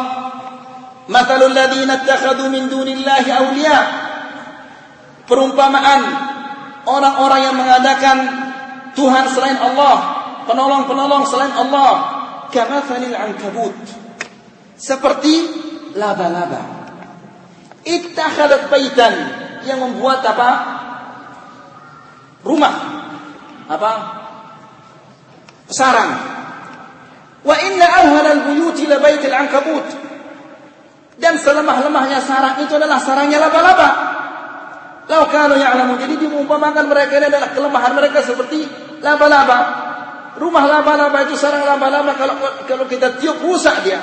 Mathalul 1.07 1.55
ladzina 1.55 2.03
ittakhadhu 2.03 2.51
min 2.51 2.67
dunillahi 2.67 3.31
awliya. 3.31 3.79
Perumpamaan 5.23 6.01
orang-orang 6.83 7.41
yang 7.43 7.55
mengadakan 7.55 8.17
Tuhan 8.97 9.29
selain 9.29 9.61
Allah, 9.61 9.95
penolong-penolong 10.49 11.23
selain 11.29 11.53
Allah, 11.53 11.91
kamathalil 12.49 13.13
ankabut. 13.13 13.77
Seperti 14.73 15.33
laba-laba. 15.93 16.89
Ittakhadat 17.85 18.73
baitan 18.73 19.13
yang 19.69 19.85
membuat 19.85 20.25
apa? 20.25 20.49
Rumah. 22.41 22.75
Apa? 23.69 23.93
Sarang. 25.69 26.11
Wa 27.45 27.55
inna 27.63 27.85
awhalal 28.01 28.49
buyuti 28.49 28.89
labaitil 28.89 29.35
ankabut. 29.35 29.85
Dan 31.21 31.37
selemah-lemahnya 31.37 32.21
sarang 32.25 32.65
itu 32.65 32.73
adalah 32.73 32.97
sarangnya 32.97 33.45
laba-laba. 33.45 33.89
Lau 35.07 35.23
kalau 35.31 35.55
ya'lamu. 35.55 35.95
Jadi 35.97 36.27
diumpamakan 36.27 36.85
mereka 36.91 37.17
ini 37.17 37.31
adalah 37.31 37.49
kelemahan 37.55 37.93
mereka 37.95 38.19
seperti 38.21 38.86
laba-laba. 39.01 39.59
Rumah 40.37 40.63
laba-laba 40.69 41.25
itu 41.25 41.33
sarang 41.33 41.65
laba-laba 41.65 42.13
kalau 42.13 42.35
kalau 42.69 42.85
kita 42.85 43.17
tiup 43.17 43.41
rusak 43.41 43.81
dia. 43.81 43.99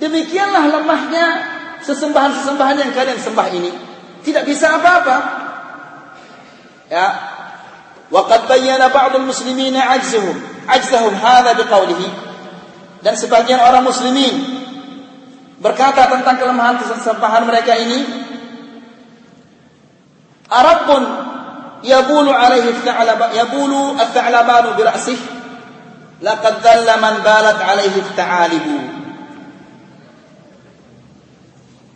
Demikianlah 0.00 0.80
lemahnya 0.80 1.26
sesembahan-sesembahan 1.84 2.76
yang 2.80 2.90
kalian 2.96 3.20
sembah 3.20 3.48
ini. 3.52 3.70
Tidak 4.24 4.44
bisa 4.48 4.80
apa-apa. 4.80 5.16
Ya. 6.88 7.06
Waqad 8.12 8.48
bayyana 8.48 8.88
ba'dul 8.92 9.28
muslimina 9.28 9.92
ajzahum. 10.00 10.36
Ajzahum 10.68 11.14
hadha 11.16 11.54
biqaulihi. 11.60 12.08
Dan 13.02 13.14
sebagian 13.18 13.60
orang 13.60 13.84
muslimin 13.84 14.62
berkata 15.62 16.10
tentang 16.10 16.42
kelemahan 16.42 16.82
kesesampahan 16.82 17.46
mereka 17.46 17.78
ini 17.78 18.02
Arabun 20.50 21.02
alaihi 21.90 22.70
ta'laba 22.86 23.34
yabulu 23.34 23.98
at-ta'labanu 23.98 24.78
bi 24.78 24.82
ra'sih 24.86 25.18
laqad 26.22 26.62
dhalla 26.62 26.94
man 27.02 27.14
balat 27.26 27.58
alaihi 27.58 28.06
ta'alibu 28.14 29.02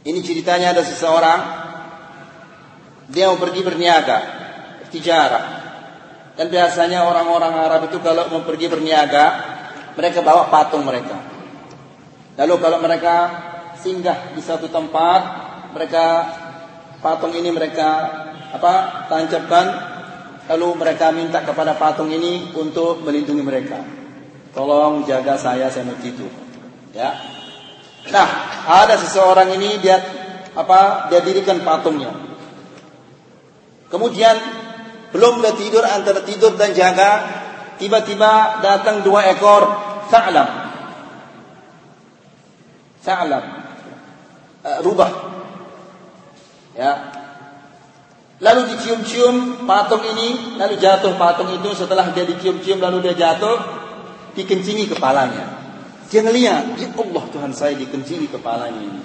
Ini 0.07 0.23
ceritanya 0.23 0.71
ada 0.71 0.87
seseorang 0.87 1.41
dia 3.11 3.27
mau 3.27 3.43
pergi 3.43 3.67
berniaga, 3.67 4.19
bertijarah. 4.87 5.45
Dan 6.39 6.47
biasanya 6.47 7.11
orang-orang 7.11 7.55
Arab 7.59 7.91
itu 7.91 7.99
kalau 7.99 8.31
mau 8.31 8.47
pergi 8.47 8.71
berniaga, 8.71 9.27
mereka 9.99 10.23
bawa 10.23 10.47
patung 10.47 10.87
mereka. 10.87 11.19
Lalu 12.39 12.55
kalau 12.63 12.79
mereka 12.79 13.15
singgah 13.83 14.31
di 14.31 14.43
satu 14.45 14.71
tempat, 14.71 15.21
mereka 15.75 16.05
patung 17.03 17.35
ini 17.35 17.51
mereka 17.51 17.91
apa 18.57 19.07
tancapkan 19.13 19.97
Lalu 20.47 20.79
mereka 20.79 21.11
minta 21.11 21.43
kepada 21.43 21.75
patung 21.75 22.07
ini 22.07 22.55
untuk 22.55 23.03
melindungi 23.03 23.43
mereka. 23.43 23.83
Tolong 24.55 25.03
jaga 25.03 25.35
saya, 25.35 25.67
saya 25.69 25.83
mau 25.83 25.99
tidur. 25.99 26.31
Ya. 26.95 27.19
Nah, 28.15 28.29
ada 28.63 28.95
seseorang 28.95 29.51
ini 29.59 29.83
dia 29.83 29.99
apa? 30.55 31.11
Dia 31.11 31.21
dirikan 31.27 31.67
patungnya. 31.67 32.15
Kemudian 33.91 34.39
belum 35.11 35.43
dia 35.43 35.53
tidur 35.59 35.83
antara 35.83 36.23
tidur 36.23 36.55
dan 36.55 36.71
jaga, 36.71 37.27
tiba-tiba 37.83 38.63
datang 38.63 39.03
dua 39.03 39.27
ekor 39.35 39.67
sa'lam. 40.07 40.49
Sa'lam. 43.03 43.45
Uh, 44.63 44.79
rubah. 44.87 45.11
Ya, 46.79 47.16
Lalu 48.37 48.77
dicium-cium 48.77 49.65
patung 49.65 50.05
ini, 50.05 50.61
lalu 50.61 50.77
jatuh 50.77 51.17
patung 51.17 51.49
itu 51.57 51.73
setelah 51.73 52.13
dia 52.13 52.29
dicium-cium 52.29 52.77
lalu 52.85 53.09
dia 53.09 53.17
jatuh, 53.17 53.57
dikencingi 54.37 54.93
kepalanya. 54.93 55.57
Dia 56.13 56.21
ngeliat, 56.21 56.77
ya 56.77 56.89
Allah 56.93 57.25
Tuhan 57.33 57.51
saya 57.57 57.75
dikencingi 57.81 58.29
kepalanya 58.29 58.77
ini. 58.77 59.03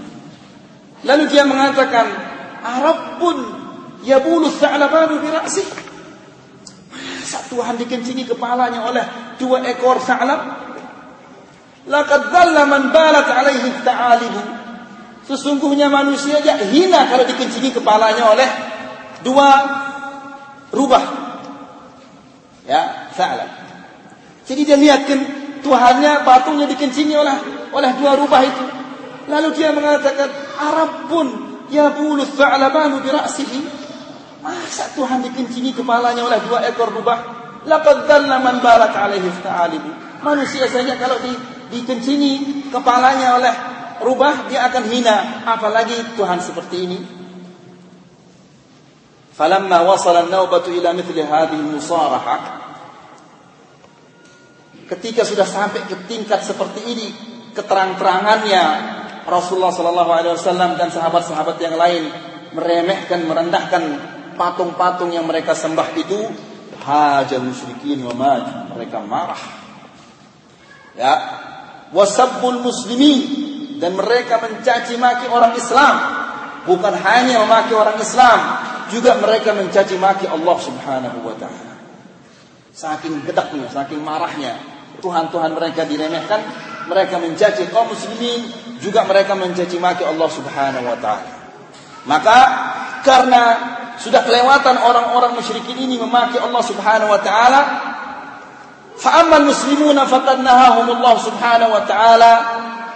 Lalu 1.08 1.24
dia 1.32 1.48
mengatakan, 1.48 2.06
Arab 2.62 3.18
pun 3.24 3.38
ya 4.04 4.20
bulu 4.20 4.52
sa'labanu 4.52 5.24
bira'sih. 5.24 5.66
Masa 6.92 7.40
Tuhan 7.48 7.80
dikencingi 7.80 8.28
kepalanya 8.28 8.84
oleh 8.84 9.06
dua 9.40 9.64
ekor 9.64 10.04
sa'lab? 10.04 10.42
Laqad 11.88 12.22
dhalla 12.36 12.68
man 12.68 12.92
balat 12.92 13.32
alaihi 13.32 13.80
ta'alibu. 13.82 14.42
Sesungguhnya 15.26 15.88
manusia 15.88 16.44
aja 16.44 16.60
hina 16.68 17.08
kalau 17.08 17.24
dikencingi 17.24 17.72
kepalanya 17.72 18.36
oleh 18.36 18.50
dua 19.22 19.50
rubah. 20.74 21.04
Ya, 22.66 23.12
Sa'lab. 23.18 23.50
Jadi 24.46 24.62
dia 24.64 24.78
lihatkan 24.78 25.20
Tuhannya 25.62 26.26
patungnya 26.26 26.66
dikencingi 26.66 27.14
oleh 27.14 27.36
oleh 27.72 27.92
dua 28.02 28.18
rubah 28.18 28.42
itu. 28.42 28.66
Lalu 29.30 29.48
dia 29.54 29.70
mengatakan, 29.72 30.30
Arab 30.58 31.08
pun 31.08 31.28
ya 31.70 31.94
bulu 31.94 32.26
Sa'labanu 32.26 33.00
bi 33.00 33.10
ra'sihi. 33.14 33.60
Masa 34.42 34.90
Tuhan 34.98 35.22
dikencingi 35.22 35.78
kepalanya 35.78 36.26
oleh 36.26 36.42
dua 36.50 36.66
ekor 36.66 36.90
rubah? 36.90 37.18
Laqad 37.70 38.10
dhalla 38.10 38.42
man 38.42 38.58
balat 38.58 38.90
alaihi 38.90 39.30
ta'alibu. 39.46 39.90
Manusia 40.26 40.66
saja 40.66 40.98
kalau 40.98 41.22
di, 41.22 41.30
dikencingi 41.70 42.66
kepalanya 42.74 43.38
oleh 43.38 43.54
rubah 44.02 44.50
dia 44.50 44.66
akan 44.66 44.84
hina, 44.90 45.46
apalagi 45.46 46.18
Tuhan 46.18 46.42
seperti 46.42 46.78
ini. 46.90 47.21
فلما 49.41 49.79
وصل 49.81 50.17
النوبة 50.17 50.65
إلى 50.67 50.89
مثل 50.93 51.17
هذه 51.21 51.59
المصارحة 51.61 52.37
ketika 54.87 55.27
sudah 55.27 55.43
sampai 55.43 55.83
ke 55.91 55.99
tingkat 56.07 56.47
seperti 56.47 56.81
ini 56.87 57.09
keterang-terangannya 57.59 58.65
Rasulullah 59.27 59.75
Sallallahu 59.75 60.13
Alaihi 60.15 60.39
Wasallam 60.39 60.79
dan 60.79 60.95
sahabat-sahabat 60.95 61.59
yang 61.59 61.75
lain 61.75 62.07
meremehkan 62.55 63.27
merendahkan 63.27 63.83
patung-patung 64.39 65.11
yang 65.11 65.27
mereka 65.27 65.59
sembah 65.59 65.91
itu 65.99 66.31
hajal 66.87 67.43
musyrikin 67.43 67.99
wa 68.07 68.15
maj 68.15 68.71
mereka 68.79 69.03
marah 69.03 69.43
ya 70.95 71.15
wasabbul 71.91 72.63
muslimin 72.63 73.21
dan 73.83 73.99
mereka 73.99 74.39
mencaci 74.39 74.95
maki 74.97 75.27
orang 75.27 75.59
Islam 75.59 75.95
bukan 76.63 76.95
hanya 76.95 77.43
memaki 77.43 77.75
orang 77.75 77.99
Islam 77.99 78.39
juga 78.92 79.18
mereka 79.18 79.56
mencaci 79.56 79.96
maki 79.96 80.28
Allah 80.28 80.58
Subhanahu 80.60 81.24
wa 81.24 81.36
taala. 81.40 81.74
Saking 82.76 83.24
gedaknya, 83.24 83.68
saking 83.72 84.04
marahnya, 84.04 84.60
Tuhan-tuhan 85.00 85.56
mereka 85.56 85.88
diremehkan, 85.88 86.40
mereka 86.92 87.18
mencaci 87.18 87.72
kaum 87.72 87.90
muslimin, 87.90 88.52
juga 88.84 89.08
mereka 89.08 89.34
mencaci 89.34 89.80
maki 89.80 90.04
Allah 90.04 90.30
Subhanahu 90.30 90.86
wa 90.86 90.98
taala. 91.00 91.32
Maka 92.06 92.40
karena 93.02 93.44
sudah 94.02 94.26
kelewatan 94.26 94.76
orang-orang 94.82 95.38
musyrikin 95.38 95.78
ini 95.78 95.96
memaki 95.98 96.42
Allah 96.42 96.64
Subhanahu 96.66 97.10
wa 97.10 97.22
taala, 97.22 97.62
fa'ammal 98.98 99.46
muslimuna 99.46 100.06
faqad 100.10 100.42
nahahum 100.42 100.90
Allah 101.00 101.16
Subhanahu 101.22 101.72
wa 101.72 101.84
taala 101.86 102.34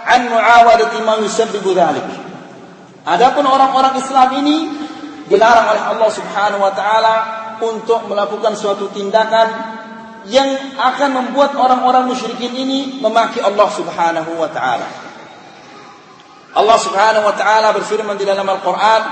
an 0.05 0.21
muawadati 0.29 0.97
ma 1.01 1.17
dhalik. 1.21 2.07
Adapun 3.05 3.45
orang-orang 3.45 4.01
Islam 4.01 4.29
ini 4.41 4.84
dilarang 5.30 5.66
oleh 5.70 5.82
Allah 5.94 6.10
Subhanahu 6.10 6.62
wa 6.62 6.72
taala 6.74 7.14
untuk 7.62 8.10
melakukan 8.10 8.58
suatu 8.58 8.90
tindakan 8.90 9.78
yang 10.28 10.48
akan 10.76 11.10
membuat 11.16 11.56
orang-orang 11.56 12.10
musyrikin 12.10 12.52
ini 12.52 13.00
memaki 13.00 13.40
Allah 13.40 13.68
Subhanahu 13.70 14.36
wa 14.36 14.50
taala. 14.50 14.88
Allah 16.50 16.78
Subhanahu 16.82 17.24
wa 17.30 17.34
taala 17.38 17.70
berfirman 17.72 18.18
di 18.18 18.26
dalam 18.26 18.44
Al-Qur'an 18.44 19.02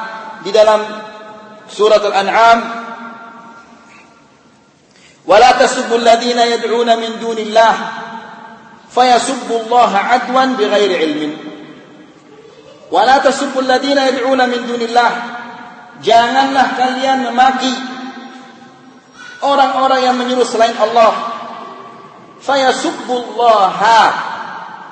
di 0.42 0.51
dalam 0.51 0.81
surat 1.70 2.03
Al-An'am 2.03 2.88
ولا 5.29 5.61
تسبوا 5.61 5.96
الذين 5.96 6.38
يدعون 6.40 6.88
من 6.88 7.20
دون 7.20 7.38
الله 7.38 7.74
فيسبوا 8.88 9.59
الله 9.61 9.92
عدوا 9.96 10.44
بغير 10.57 10.90
علم 10.98 11.37
ولا 12.88 13.18
تسبوا 13.18 13.62
الذين 13.62 13.98
يدعون 13.98 14.48
من 14.48 14.61
دون 14.66 14.81
الله 14.81 15.11
Janganlah 16.04 16.68
kalian 16.76 17.32
memaki 17.32 17.72
orang-orang 19.39 20.02
yang 20.04 20.16
menyuruh 20.20 20.44
selain 20.44 20.76
Allah. 20.76 21.12
Fayasubbullaha. 22.44 24.02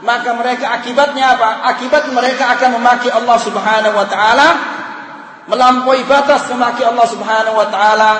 Maka 0.01 0.33
mereka 0.33 0.71
akibatnya 0.81 1.37
apa? 1.37 1.67
Akibat 1.75 2.09
mereka 2.09 2.57
akan 2.57 2.81
memaki 2.81 3.11
Allah 3.11 3.37
Subhanahu 3.37 3.95
wa 3.95 4.07
taala 4.09 4.47
melampaui 5.45 6.01
batas 6.09 6.49
memaki 6.49 6.81
Allah 6.81 7.05
Subhanahu 7.05 7.59
wa 7.59 7.67
taala 7.69 8.11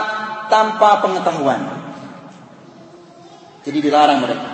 tanpa 0.51 0.99
pengetahuan. 1.01 1.61
Jadi 3.65 3.77
dilarang 3.81 4.19
mereka. 4.19 4.49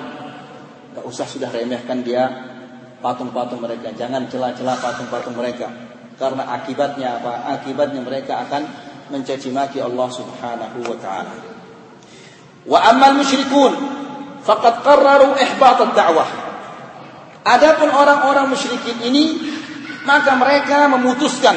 Tidak 0.93 1.03
usah 1.03 1.27
sudah 1.27 1.49
remehkan 1.51 2.05
dia 2.05 2.27
patung-patung 3.01 3.59
mereka. 3.59 3.91
Jangan 3.91 4.29
celah-celah 4.29 4.77
patung-patung 4.77 5.35
mereka. 5.35 5.86
Karena 6.17 6.49
akibatnya 6.57 7.21
apa? 7.21 7.45
Akibatnya 7.61 8.01
mereka 8.01 8.41
akan 8.41 8.65
mencaci 9.13 9.53
maki 9.53 9.77
Allah 9.77 10.09
Subhanahu 10.09 10.77
wa 10.81 10.97
taala. 10.97 11.33
Wa 12.67 12.79
ammal 12.91 13.21
musyrikun 13.21 13.73
faqad 14.41 14.81
qarraru 14.81 15.37
ihbat 15.37 15.77
ad-da'wah. 15.77 16.29
Adapun 17.47 17.89
orang-orang 17.93 18.51
musyrikin 18.51 18.97
ini 19.07 19.39
maka 20.03 20.35
mereka 20.35 20.89
memutuskan 20.91 21.55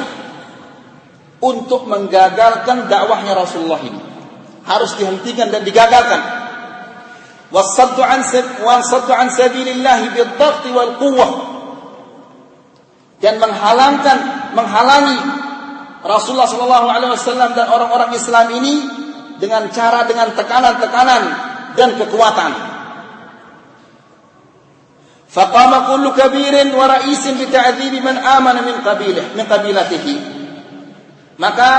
untuk 1.41 1.89
menggagalkan 1.89 2.87
dakwahnya 2.87 3.33
Rasulullah 3.35 3.81
ini. 3.81 4.01
Harus 4.69 4.95
dihentikan 5.01 5.49
dan 5.49 5.65
digagalkan. 5.65 6.21
Wasaddu 7.51 8.05
an 8.05 8.23
wasaddu 8.63 9.11
an 9.11 9.33
sabilillah 9.33 10.15
bid-dhaght 10.15 10.63
wal 10.71 10.95
quwwah 11.03 11.33
dan 13.21 13.37
menghalangkan 13.37 14.40
menghalangi 14.55 15.19
Rasulullah 16.01 16.49
Shallallahu 16.49 16.87
Alaihi 16.89 17.13
Wasallam 17.13 17.53
dan 17.53 17.69
orang-orang 17.69 18.17
Islam 18.17 18.47
ini 18.57 18.75
dengan 19.37 19.69
cara 19.69 20.09
dengan 20.09 20.33
tekanan-tekanan 20.33 21.23
dan 21.77 21.89
kekuatan. 21.97 22.53
Faqama 25.31 25.87
kullu 25.87 26.11
kabirin 26.17 26.75
wa 26.75 26.91
ra'isin 26.91 27.39
bi 27.39 27.47
ta'dzibi 27.47 28.03
man 28.03 28.19
amana 28.19 28.65
min 28.65 28.81
qabilah 28.81 29.37
min 29.37 29.45
qabilatihi. 29.47 30.15
Maka 31.39 31.71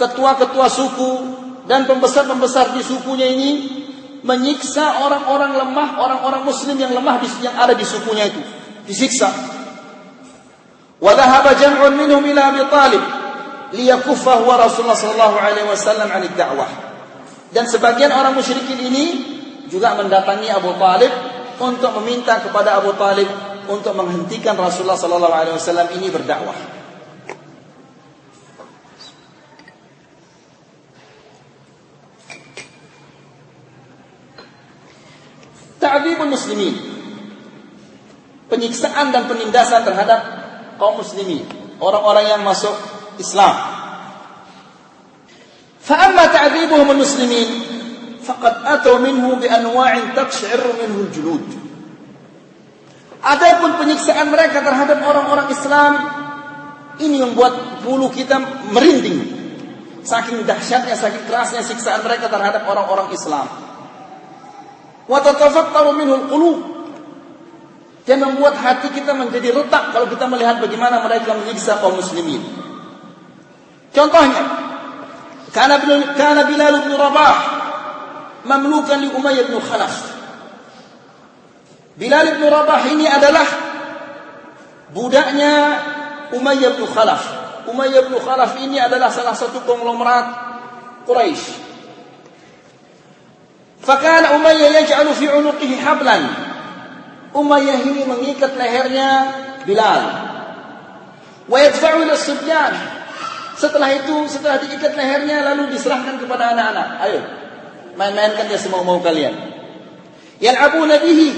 ketua-ketua 0.00 0.66
suku 0.66 1.12
dan 1.70 1.86
pembesar-pembesar 1.86 2.74
di 2.74 2.82
sukunya 2.82 3.30
ini 3.30 3.50
menyiksa 4.24 5.04
orang-orang 5.04 5.60
lemah, 5.60 5.88
orang-orang 6.00 6.42
muslim 6.48 6.76
yang 6.80 6.92
lemah 6.96 7.20
yang 7.44 7.54
ada 7.54 7.76
di 7.76 7.84
sukunya 7.84 8.32
itu. 8.32 8.40
Disiksa 8.84 9.53
وذهب 11.03 11.45
جمع 11.61 11.79
منهم 11.89 12.23
إلى 12.25 12.41
أبي 12.49 12.63
طالب 12.67 13.03
ليكفه 13.73 14.39
ورسول 14.47 14.81
الله 14.83 14.97
صلى 14.99 15.13
الله 15.15 15.33
عليه 15.39 15.65
وسلم 15.71 16.07
عن 16.11 16.23
الدعوة 16.23 16.67
dan 17.49 17.65
sebagian 17.65 18.13
orang 18.13 18.37
musyrikin 18.37 18.77
ini 18.77 19.05
juga 19.73 19.97
mendatangi 19.97 20.53
Abu 20.53 20.69
Talib 20.77 21.09
untuk 21.57 21.97
meminta 22.01 22.37
kepada 22.45 22.77
Abu 22.77 22.93
Talib 22.93 23.25
untuk 23.69 23.93
menghentikan 23.97 24.53
Rasulullah 24.53 24.97
sallallahu 24.97 25.33
alaihi 25.33 25.55
wasallam 25.57 25.89
ini 25.97 26.07
berdakwah. 26.13 26.57
Ta'dzibul 35.79 36.29
muslimin. 36.29 36.75
Penyiksaan 38.49 39.13
dan 39.13 39.29
penindasan 39.29 39.85
terhadap 39.85 40.42
kaum 40.79 41.01
muslimin, 41.01 41.43
orang-orang 41.79 42.25
yang 42.37 42.41
masuk 42.45 42.73
Islam. 43.21 43.79
فأما 45.89 46.25
تعذيبهم 46.25 46.91
المسلمين 46.91 47.49
فقد 48.21 48.53
أتوا 48.65 48.97
منه 49.01 49.25
بأنواع 49.41 49.93
تقشعر 50.13 50.63
منه 50.85 50.97
الجلود 51.09 51.45
Adapun 53.19 53.75
penyiksaan 53.75 54.31
mereka 54.31 54.63
terhadap 54.63 55.03
orang-orang 55.03 55.51
Islam 55.51 55.91
ini 57.03 57.19
membuat 57.19 57.83
bulu 57.83 58.07
kita 58.07 58.39
merinding. 58.71 59.19
Saking 60.07 60.47
dahsyatnya, 60.47 60.95
saking 60.95 61.27
kerasnya 61.27 61.59
siksaan 61.59 61.99
mereka 61.99 62.31
terhadap 62.31 62.63
orang-orang 62.63 63.11
Islam. 63.11 63.43
Wa 65.03 65.19
tatafattaru 65.19 65.99
minhul 65.99 66.31
dan 68.04 68.20
membuat 68.20 68.60
hati 68.60 68.92
kita 68.92 69.16
menjadi 69.16 69.56
retak 69.56 69.96
kalau 69.96 70.04
kita 70.12 70.28
melihat 70.28 70.60
bagaimana 70.60 71.00
mereka 71.00 71.32
menyiksa 71.32 71.80
kaum 71.80 71.96
muslimin. 71.96 72.44
Contohnya, 73.96 74.44
karena 75.54 75.80
Bilal, 75.80 76.12
karena 76.12 76.42
Bilal 76.44 76.84
bin 76.84 76.92
Rabah 76.92 77.36
mamlukan 78.44 79.00
li 79.00 79.08
Umayyah 79.08 79.48
bin 79.48 79.56
Khalaf. 79.56 79.94
Bilal 81.96 82.36
bin 82.36 82.44
Rabah 82.44 82.82
ini 82.92 83.06
adalah 83.08 83.48
budaknya 84.92 85.54
Umayyah 86.36 86.76
bin 86.76 86.84
Khalaf. 86.84 87.22
Umayyah 87.72 88.04
bin 88.12 88.20
Khalaf 88.20 88.60
ini 88.60 88.76
adalah 88.82 89.08
salah 89.08 89.32
satu 89.32 89.64
konglomerat 89.64 90.26
Quraisy. 91.08 91.64
Fakana 93.80 94.36
Umayyah 94.36 94.84
yaj'alu 94.84 95.16
fi 95.16 95.26
'unuqihi 95.30 95.80
hablan. 95.80 96.43
Umayyah 97.34 97.78
ini 97.82 98.06
mengikat 98.06 98.54
lehernya 98.54 99.08
Bilal. 99.66 100.02
Wa 101.50 101.58
sibyan. 102.14 102.74
Setelah 103.54 103.90
itu, 103.94 104.16
setelah 104.26 104.58
diikat 104.62 104.94
lehernya 104.98 105.42
lalu 105.42 105.74
diserahkan 105.74 106.18
kepada 106.18 106.54
anak-anak. 106.54 106.88
Ayo, 107.06 107.20
main-mainkan 107.94 108.50
dia 108.50 108.58
semua 108.58 108.82
mau 108.82 108.98
kalian. 108.98 109.34
Yal'abuna 110.42 110.98
bihi 110.98 111.28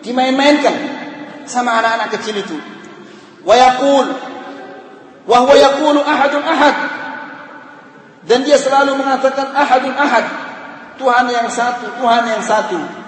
dimain-mainkan 0.00 0.74
sama 1.44 1.80
anak-anak 1.80 2.08
kecil 2.18 2.36
itu. 2.40 2.56
Wa 3.44 3.54
yaqul 3.56 4.06
wa 5.28 5.36
huwa 5.44 5.54
yaqulu 5.54 6.00
ahadun 6.00 6.44
ahad. 6.44 6.76
Dan 8.22 8.46
dia 8.46 8.56
selalu 8.56 8.96
mengatakan 8.96 9.52
ahadun 9.52 9.94
ahad. 9.96 10.26
Tuhan 10.96 11.26
yang 11.28 11.48
satu, 11.50 11.88
Tuhan 11.98 12.24
yang 12.30 12.42
satu. 12.44 13.01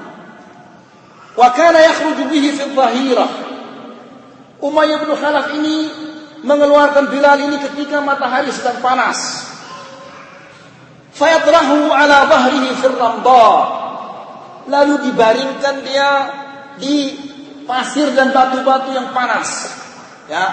Wa 1.35 1.51
kana 1.51 1.83
yakhruju 1.83 2.31
bihi 2.31 2.55
fi 2.55 2.65
dhahirah. 2.71 3.31
Umayyah 4.63 4.99
bin 5.03 5.11
Khalaf 5.13 5.51
ini 5.59 5.77
mengeluarkan 6.47 7.11
Bilal 7.11 7.43
ini 7.43 7.59
ketika 7.59 7.99
matahari 7.99 8.55
sedang 8.55 8.79
panas. 8.79 9.51
Fayatrahu 11.15 11.91
ala 11.91 12.31
dhahrihi 12.31 12.71
fi 12.79 12.87
ramda. 12.95 13.49
Lalu 14.71 15.11
dibaringkan 15.11 15.85
dia 15.85 16.11
di 16.79 17.13
pasir 17.69 18.15
dan 18.15 18.31
batu-batu 18.31 18.95
yang 18.95 19.13
panas. 19.13 19.75
Ya, 20.31 20.45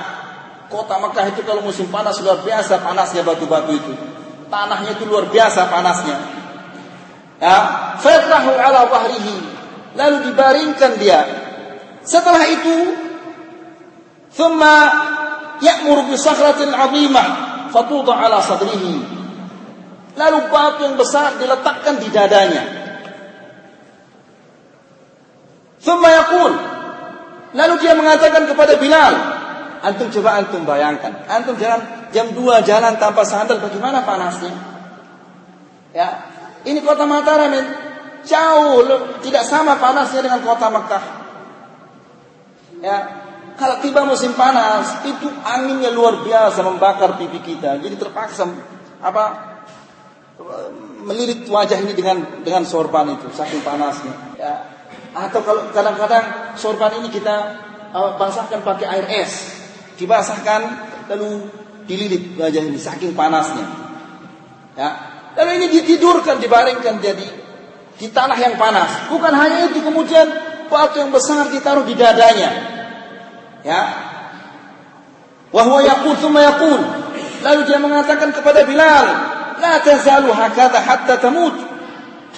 kota 0.68 1.00
Mekah 1.00 1.32
itu 1.32 1.42
kalau 1.48 1.64
musim 1.64 1.88
panas 1.88 2.20
luar 2.20 2.44
biasa 2.44 2.84
panasnya 2.84 3.24
batu-batu 3.24 3.72
itu. 3.72 3.94
Tanahnya 4.52 5.00
itu 5.00 5.08
luar 5.08 5.32
biasa 5.32 5.72
panasnya. 5.72 6.18
Ya, 7.40 7.56
fatrahu 8.02 8.52
ala 8.60 8.90
wahrihi. 8.92 9.61
Lalu 9.96 10.32
dibaringkan 10.32 10.92
dia. 10.98 11.22
Setelah 12.02 12.44
itu, 12.48 12.78
thumma 14.34 14.78
ya'mur 15.60 16.08
bi 16.08 16.16
sakhratin 16.16 16.72
'azimah 16.72 17.28
fatuda 17.70 18.14
ala 18.16 18.40
sadrihi. 18.40 18.96
Lalu 20.16 20.38
batu 20.52 20.80
yang 20.88 20.96
besar 21.00 21.40
diletakkan 21.40 22.00
di 22.00 22.08
dadanya. 22.12 22.64
Thumma 25.82 26.10
yaqul. 26.12 26.54
Lalu 27.52 27.74
dia 27.84 27.94
mengatakan 27.96 28.48
kepada 28.48 28.80
Bilal, 28.80 29.14
antum 29.84 30.08
coba 30.08 30.40
antum 30.40 30.64
bayangkan, 30.64 31.28
antum 31.28 31.60
jalan 31.60 31.84
jam 32.16 32.32
2 32.32 32.64
jalan 32.64 32.96
tanpa 32.96 33.28
sandal 33.28 33.60
bagaimana 33.60 34.08
panasnya? 34.08 34.56
Ya, 35.92 36.32
ini 36.64 36.80
kota 36.80 37.04
Mataram 37.04 37.52
jauh 38.26 38.86
tidak 39.22 39.44
sama 39.46 39.78
panasnya 39.78 40.26
dengan 40.26 40.42
kota 40.42 40.68
Mekah. 40.70 41.04
Ya, 42.82 42.98
kalau 43.62 43.78
tiba 43.78 44.02
musim 44.08 44.34
panas 44.34 45.06
itu 45.06 45.30
anginnya 45.46 45.94
luar 45.94 46.26
biasa 46.26 46.66
membakar 46.66 47.14
pipi 47.22 47.42
kita, 47.46 47.78
jadi 47.78 47.94
terpaksa 47.94 48.50
apa 49.02 49.24
melilit 51.06 51.46
wajah 51.46 51.78
ini 51.78 51.94
dengan 51.94 52.42
dengan 52.42 52.66
sorban 52.66 53.14
itu 53.14 53.30
saking 53.30 53.62
panasnya. 53.62 54.14
Ya, 54.42 54.54
atau 55.14 55.46
kalau 55.46 55.70
kadang-kadang 55.70 56.58
sorban 56.58 56.98
ini 56.98 57.14
kita 57.14 57.36
uh, 57.94 58.18
basahkan 58.18 58.66
pakai 58.66 58.88
air 58.90 59.06
es, 59.22 59.62
dibasahkan 60.02 60.62
lalu 61.14 61.46
dililit 61.86 62.34
wajah 62.40 62.64
ini 62.66 62.80
saking 62.82 63.14
panasnya. 63.14 63.68
Ya. 64.74 64.90
Lalu 65.32 65.52
ini 65.64 65.68
ditidurkan, 65.80 66.44
dibaringkan 66.44 67.00
jadi 67.00 67.28
di 68.02 68.10
tanah 68.10 68.34
yang 68.42 68.58
panas. 68.58 69.14
Bukan 69.14 69.30
hanya 69.30 69.70
itu, 69.70 69.78
kemudian 69.86 70.26
batu 70.74 70.98
yang 70.98 71.14
besar 71.14 71.46
ditaruh 71.54 71.86
di 71.86 71.94
dadanya. 71.94 72.50
Ya. 73.62 73.82
Wahwa 75.54 75.86
yaqul 75.86 76.18
thumma 76.18 76.42
yaqul. 76.42 76.82
Lalu 77.46 77.62
dia 77.70 77.78
mengatakan 77.78 78.34
kepada 78.34 78.66
Bilal, 78.66 79.06
"La 79.62 79.78
tazalu 79.86 80.34
hakadha 80.34 80.82
hatta 80.82 81.22
tamut." 81.22 81.54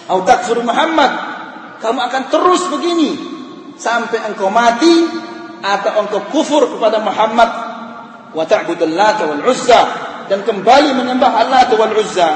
Atau 0.03 0.27
takfur 0.27 0.59
Muhammad 0.67 1.11
kamu 1.79 1.99
akan 1.99 2.23
terus 2.27 2.67
begini 2.67 3.11
sampai 3.79 4.19
engkau 4.27 4.51
mati 4.51 5.07
atau 5.63 6.03
engkau 6.03 6.27
kufur 6.31 6.67
kepada 6.75 6.99
Muhammad 6.99 7.49
wa 8.35 8.43
ta'budul 8.43 8.95
wal 8.95 9.43
Uzza 9.47 9.81
dan 10.27 10.43
kembali 10.43 10.91
menyembah 10.91 11.31
Allah 11.43 11.71
wal 11.75 11.95
Uzza 11.95 12.29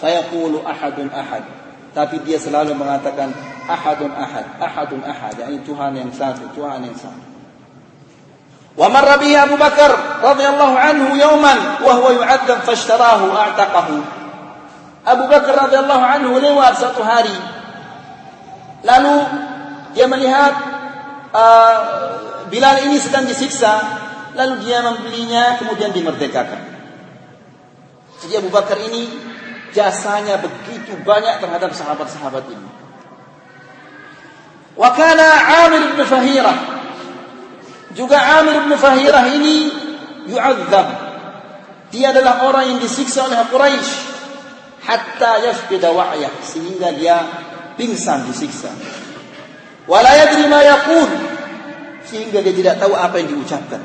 fayaqulu 0.00 0.64
ahadun 0.64 1.12
ahad 1.12 1.63
tapi 1.94 2.18
dia 2.26 2.42
selalu 2.42 2.74
mengatakan 2.74 3.30
ahadun 3.70 4.10
ahad 4.12 4.58
ahadun 4.58 5.00
ahad. 5.06 5.38
Yakni 5.38 5.62
Tuhan 5.62 5.94
yang 5.94 6.10
satu 6.10 6.50
Tuhan 6.52 6.82
yang 6.82 6.98
satu. 6.98 7.22
Wa 8.74 8.90
marra 8.90 9.22
bihi 9.22 9.38
Abu 9.38 9.54
Bakar 9.54 10.20
radhiyallahu 10.20 10.74
anhu 10.74 11.14
yawman 11.14 11.78
wa 11.78 11.92
huwa 11.94 12.10
yu'adzab 12.10 12.66
fashtarahu 12.66 13.30
a'taqahu. 13.30 13.96
Abu 15.06 15.24
Bakar 15.30 15.70
radhiyallahu 15.70 16.04
anhu 16.04 16.34
lewat 16.42 16.82
satu 16.82 17.06
hari. 17.06 17.38
Lalu 18.82 19.14
dia 19.94 20.10
melihat 20.10 20.52
uh, 21.30 21.76
Bilal 22.50 22.86
ini 22.86 23.00
sedang 23.00 23.24
disiksa, 23.24 23.72
lalu 24.36 24.68
dia 24.68 24.84
membelinya 24.84 25.56
kemudian 25.56 25.90
dimerdekakan. 25.90 26.60
Jadi 28.20 28.32
Abu 28.36 28.50
Bakar 28.52 28.76
ini 28.78 29.08
jasanya 29.74 30.38
begitu 30.38 30.94
banyak 31.02 31.42
terhadap 31.42 31.74
sahabat-sahabat 31.74 32.46
ini. 32.48 32.68
Wakana 34.78 35.28
Amir 35.66 35.98
bin 35.98 36.02
Fahirah. 36.06 36.58
Juga 37.94 38.18
Amir 38.42 38.70
bin 38.70 38.74
Fahirah 38.78 39.24
ini 39.34 39.56
yu'adzab. 40.30 40.88
Dia 41.90 42.10
adalah 42.10 42.46
orang 42.50 42.74
yang 42.74 42.78
disiksa 42.82 43.26
oleh 43.26 43.38
Quraisy 43.50 43.90
hatta 44.82 45.46
yafqida 45.46 45.94
wa'yah 45.94 46.32
sehingga 46.42 46.90
dia 46.94 47.22
pingsan 47.78 48.26
disiksa. 48.26 48.70
Wala 49.86 50.10
yadri 50.10 50.50
ma 50.50 50.58
yaqul 50.64 51.10
sehingga 52.08 52.42
dia 52.42 52.54
tidak 52.54 52.82
tahu 52.82 52.98
apa 52.98 53.20
yang 53.22 53.30
diucapkan. 53.36 53.82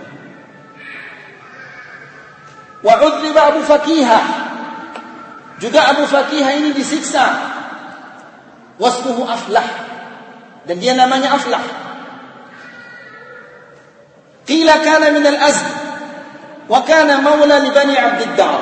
Wa 2.80 2.94
udriba 3.04 3.54
Abu 3.54 3.62
Fakihah 3.68 4.49
juga 5.60 5.92
Abu 5.92 6.08
Fakihah 6.08 6.56
ini 6.56 6.72
disiksa. 6.72 7.26
Wasmuhu 8.80 9.28
Aflah. 9.28 9.68
Dan 10.64 10.80
dia 10.80 10.96
namanya 10.96 11.36
Aflah. 11.36 11.64
Qila 14.48 14.76
kana 14.82 15.12
minal 15.12 15.36
azd. 15.36 15.68
Wa 16.66 16.82
kana 16.88 17.20
maula 17.20 17.60
li 17.60 17.70
Bani 17.76 17.96
Abdiddar. 18.00 18.62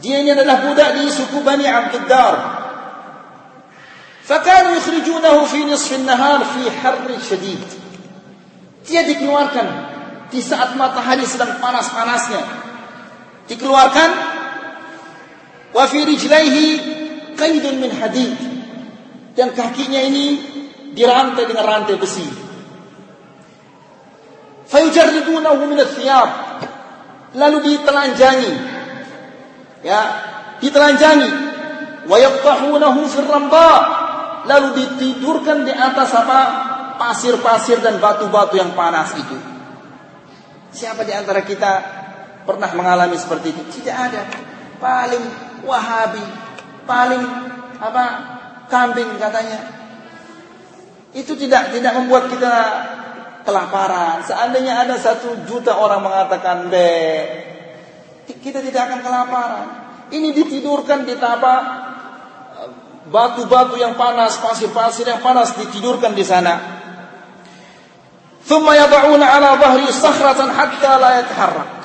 Dia 0.00 0.20
ini 0.20 0.32
adalah 0.32 0.68
budak 0.68 1.00
di 1.00 1.08
suku 1.08 1.40
Bani 1.40 1.64
Abdiddar. 1.64 2.60
Fakanu 4.30 4.78
yukhrijunahu 4.78 5.42
fi 5.50 5.66
nisfin 5.66 6.06
nahar 6.06 6.38
fi 6.46 6.70
harri 6.70 7.18
syadid. 7.18 7.58
Dia 8.86 9.02
dikeluarkan 9.02 9.66
di 10.30 10.38
saat 10.38 10.78
matahari 10.78 11.26
sedang 11.26 11.58
panas-panasnya. 11.58 12.42
Dikeluarkan 13.50 14.10
wa 15.70 15.84
fi 15.86 15.98
rijlaihi 16.04 16.64
min 17.78 17.90
hadid. 17.96 18.36
Dan 19.32 19.56
kakinya 19.56 20.00
ini 20.04 20.26
dirantai 20.92 21.48
dengan 21.48 21.64
rantai 21.64 21.96
besi. 21.96 22.26
Fayujarridunahu 24.68 25.66
min 25.70 25.78
athiyab 25.80 26.30
lalu 27.34 27.58
ditelanjangi. 27.74 28.52
Ya 29.86 30.00
ditelanjangi. 30.60 31.30
Wa 32.06 32.16
yaqtahunahu 32.18 33.00
fir 33.08 33.26
ramba. 33.26 33.70
Lalu 34.40 34.68
ditidurkan 34.76 35.68
di 35.68 35.72
atas 35.72 36.10
apa? 36.16 36.40
Pasir-pasir 37.00 37.80
dan 37.80 37.96
batu-batu 37.96 38.60
yang 38.60 38.76
panas 38.76 39.16
itu. 39.16 39.36
Siapa 40.70 41.02
di 41.02 41.12
antara 41.16 41.40
kita 41.42 41.72
pernah 42.44 42.70
mengalami 42.76 43.16
seperti 43.16 43.56
itu? 43.56 43.62
Tidak 43.80 43.96
ada. 43.96 44.22
Paling 44.80 45.49
Wahabi, 45.64 46.24
paling 46.88 47.24
apa 47.80 48.04
kambing 48.70 49.16
katanya. 49.20 49.60
Itu 51.10 51.34
tidak 51.34 51.74
tidak 51.74 51.92
membuat 51.98 52.30
kita 52.30 52.54
kelaparan. 53.42 54.22
Seandainya 54.22 54.86
ada 54.86 54.94
satu 54.94 55.42
juta 55.48 55.74
orang 55.74 56.06
mengatakan 56.06 56.70
B, 56.70 56.74
kita 58.40 58.62
tidak 58.62 58.82
akan 58.90 59.00
kelaparan. 59.02 59.66
Ini 60.10 60.28
ditidurkan 60.34 61.06
di 61.06 61.14
apa 61.18 61.54
batu-batu 63.10 63.74
yang 63.74 63.98
panas, 63.98 64.38
pasir-pasir 64.38 65.06
yang 65.06 65.18
panas 65.18 65.54
ditidurkan 65.58 66.14
di 66.14 66.22
sana. 66.22 66.54
Thumma 68.46 68.74
yad'una 68.74 69.26
ala 69.26 69.58
dhahri 69.58 69.86
sakhratan 69.90 70.50
hatta 70.50 70.92
la 70.98 71.10
yatharrak. 71.22 71.79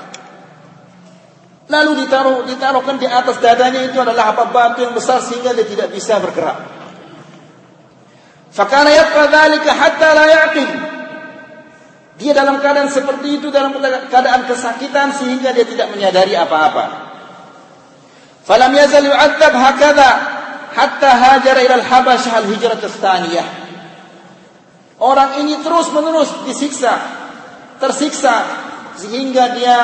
Lalu 1.66 2.06
ditaruh 2.06 2.46
ditaruhkan 2.46 3.02
di 3.02 3.10
atas 3.10 3.42
dadanya 3.42 3.90
itu 3.90 3.98
adalah 3.98 4.38
apa 4.38 4.54
batu 4.54 4.86
yang 4.86 4.94
besar 4.94 5.18
sehingga 5.18 5.50
dia 5.58 5.66
tidak 5.66 5.90
bisa 5.90 6.22
bergerak. 6.22 6.62
Fakana 8.54 8.94
yabqa 8.94 9.34
dzalika 9.34 9.70
hatta 9.74 10.10
la 10.14 10.26
yaqil. 10.30 10.70
Dia 12.16 12.32
dalam 12.32 12.62
keadaan 12.62 12.88
seperti 12.88 13.42
itu 13.42 13.52
dalam 13.52 13.76
keadaan 13.82 14.48
kesakitan 14.48 15.12
sehingga 15.12 15.52
dia 15.52 15.66
tidak 15.66 15.92
menyadari 15.92 16.38
apa-apa. 16.38 16.86
Falam 18.46 18.72
yazal 18.78 19.10
yu'adzab 19.10 19.54
hakadha 19.58 20.10
hatta 20.70 21.10
hajara 21.12 21.66
ila 21.66 21.76
al-Habasyah 21.82 22.34
al-hijrah 22.46 22.78
tsaniyah. 22.78 23.48
Orang 25.02 25.44
ini 25.44 25.60
terus-menerus 25.60 26.46
disiksa, 26.48 26.94
tersiksa 27.82 28.48
sehingga 28.96 29.52
dia 29.58 29.78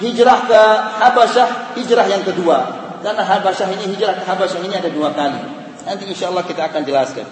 hijrah 0.00 0.38
ke 0.48 0.60
Habasyah, 1.00 1.48
hijrah 1.78 2.06
yang 2.08 2.22
kedua. 2.24 2.58
Karena 3.00 3.22
Habasyah 3.22 3.68
ini 3.76 3.96
hijrah 3.96 4.18
ke 4.20 4.24
Habasyah 4.24 4.60
ini 4.64 4.74
ada 4.76 4.90
dua 4.90 5.12
kali. 5.12 5.40
Nanti 5.86 6.04
insyaallah 6.10 6.44
kita 6.44 6.66
akan 6.68 6.82
jelaskan. 6.82 7.26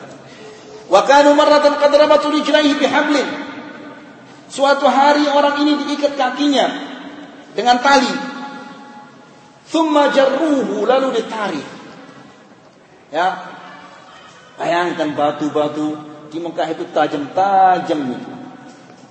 Wa 0.86 1.02
kanu 1.08 1.34
marratan 1.34 1.80
qad 1.80 1.90
rabatu 1.90 2.28
rijlaihi 2.28 2.76
bihablin 2.76 3.24
Suatu 4.54 4.86
hari 4.86 5.26
orang 5.26 5.66
ini 5.66 5.82
diikat 5.82 6.14
kakinya 6.14 6.66
dengan 7.58 7.82
tali. 7.82 8.14
Thumma 9.66 10.14
jarruhu 10.14 10.86
lalu 10.86 11.18
ditarik. 11.18 11.66
Ya. 13.10 13.50
Bayangkan 14.54 15.18
batu-batu 15.18 15.98
di 16.30 16.38
Mekah 16.38 16.70
itu 16.70 16.86
tajam-tajam 16.94 17.98
itu. 18.14 18.32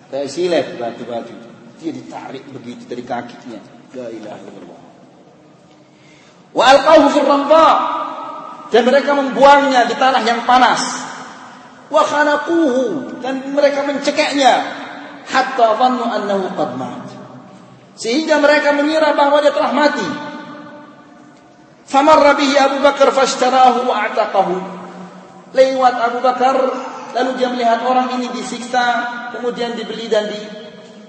Kayak 0.08 0.30
silet 0.32 0.68
batu-batu. 0.80 1.36
Dia 1.84 1.92
ditarik 1.92 2.48
begitu 2.48 2.88
dari 2.88 3.04
kakinya. 3.04 3.60
La 3.92 4.08
ilaha 4.08 4.40
illallah. 4.40 4.82
Wa 6.56 6.64
alqahu 6.72 7.06
fil 7.12 7.28
ramba. 7.28 7.68
Dan 8.72 8.88
mereka 8.88 9.12
membuangnya 9.14 9.84
di 9.92 9.96
tanah 10.00 10.24
yang 10.24 10.48
panas. 10.48 10.82
Wa 11.92 12.08
khanaquhu 12.08 13.20
dan 13.20 13.52
mereka 13.52 13.84
mencekeknya 13.84 14.54
hatta 15.28 15.76
dhannu 15.76 16.08
annahu 16.08 16.56
qad 16.56 16.72
mat. 16.80 17.06
Sehingga 18.00 18.40
mereka 18.40 18.74
mengira 18.74 19.14
bahwa 19.14 19.44
dia 19.44 19.54
telah 19.54 19.76
mati. 19.76 20.10
Famarra 21.84 22.34
bihi 22.34 22.56
Abu 22.58 22.80
Bakar 22.80 23.12
fashtarahu 23.14 23.92
wa 23.92 24.08
a'taqahu. 24.08 24.56
Lewat 25.54 25.96
Abu 26.00 26.18
Bakar 26.24 26.56
lalu 27.14 27.32
dia 27.38 27.52
melihat 27.54 27.86
orang 27.86 28.18
ini 28.18 28.34
disiksa 28.34 29.06
kemudian 29.38 29.78
dibeli 29.78 30.10
dan 30.10 30.26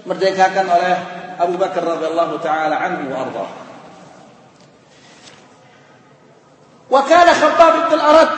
dimerdekakan 0.05 0.65
oleh 0.69 0.95
Abu 1.41 1.57
Bakar 1.57 1.81
radhiyallahu 1.81 2.37
taala 2.45 2.77
anhu 2.77 3.09
wa 3.09 3.17
ardhah. 3.25 3.49
Wa 6.85 7.01
kana 7.09 7.33
Khabbab 7.33 7.73
bin 7.89 7.97
al-Arat 7.97 8.35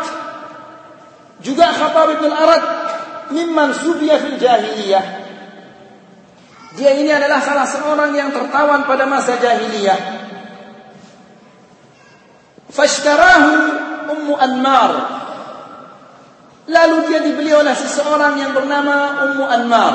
juga 1.43 1.67
Khabbab 1.75 2.07
bin 2.23 2.31
al-Arat 2.31 2.63
mimman 3.35 3.75
subiya 3.75 4.15
fil 4.23 4.39
jahiliyah 4.39 5.27
dia 6.77 6.93
ini 6.93 7.09
adalah 7.09 7.41
salah 7.41 7.65
seorang 7.65 8.13
yang 8.13 8.29
tertawan 8.29 8.85
pada 8.85 9.09
masa 9.09 9.41
jahiliyah. 9.41 9.99
Fashtarahu 12.69 13.51
Ummu 14.13 14.33
Anmar. 14.37 14.91
Lalu 16.69 16.97
dia 17.09 17.19
dibeli 17.25 17.49
oleh 17.49 17.73
seseorang 17.73 18.37
yang 18.37 18.53
bernama 18.53 19.25
Ummu 19.25 19.45
Anmar. 19.49 19.93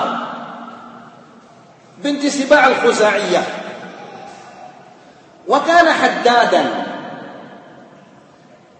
Siba' 2.01 2.61
al-Khuza'iyah. 2.73 3.47
Wa 5.45 5.59
kana 5.67 5.93
haddadan. 5.93 6.67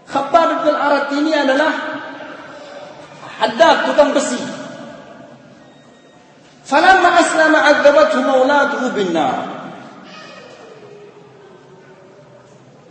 Khabbab 0.09 0.49
bin 0.65 0.75
Arat 0.75 1.07
ini 1.13 1.31
adalah 1.33 1.71
haddad, 3.39 3.89
tukang 3.89 4.11
besi. 4.15 4.39
Falamma 6.63 7.09
aslama 7.19 7.59
adzabathu 7.59 8.17
mauladuhu 8.23 8.87
binnar. 8.95 9.37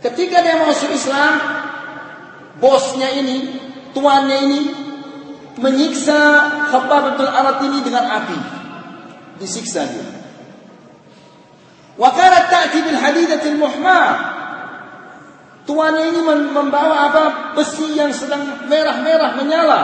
Ketika 0.03 0.43
dia 0.43 0.59
masuk 0.59 0.91
Islam, 0.91 1.33
bosnya 2.59 3.07
ini, 3.17 3.55
tuannya 3.95 4.37
ini 4.45 4.61
menyiksa 5.57 6.19
Khabbab 6.69 7.15
bin 7.17 7.27
Arat 7.29 7.57
ini 7.63 7.79
dengan 7.81 8.05
api. 8.09 8.62
Disiksa 9.43 9.83
dia. 9.83 10.07
Wa 11.99 12.09
kanat 12.15 12.47
ta'ti 12.47 12.79
bil 12.79 12.95
hadidatil 12.95 13.59
muhmah. 13.59 14.07
Tuannya 15.63 16.15
ini 16.15 16.21
membawa 16.51 17.11
apa? 17.11 17.23
Besi 17.55 17.95
yang 17.95 18.11
sedang 18.11 18.67
merah-merah 18.67 19.31
menyala. 19.35 19.81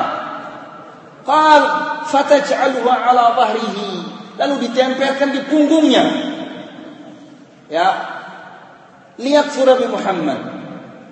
Qal 1.28 1.62
fataj'alha 2.07 2.93
ala 3.03 3.36
dhahrihi. 3.36 3.91
Lalu 4.39 4.55
ditempelkan 4.72 5.36
di 5.36 5.41
punggungnya. 5.47 6.03
Ya. 7.68 7.88
Lihat 9.20 9.51
surah 9.51 9.76
Muhammad 9.91 10.39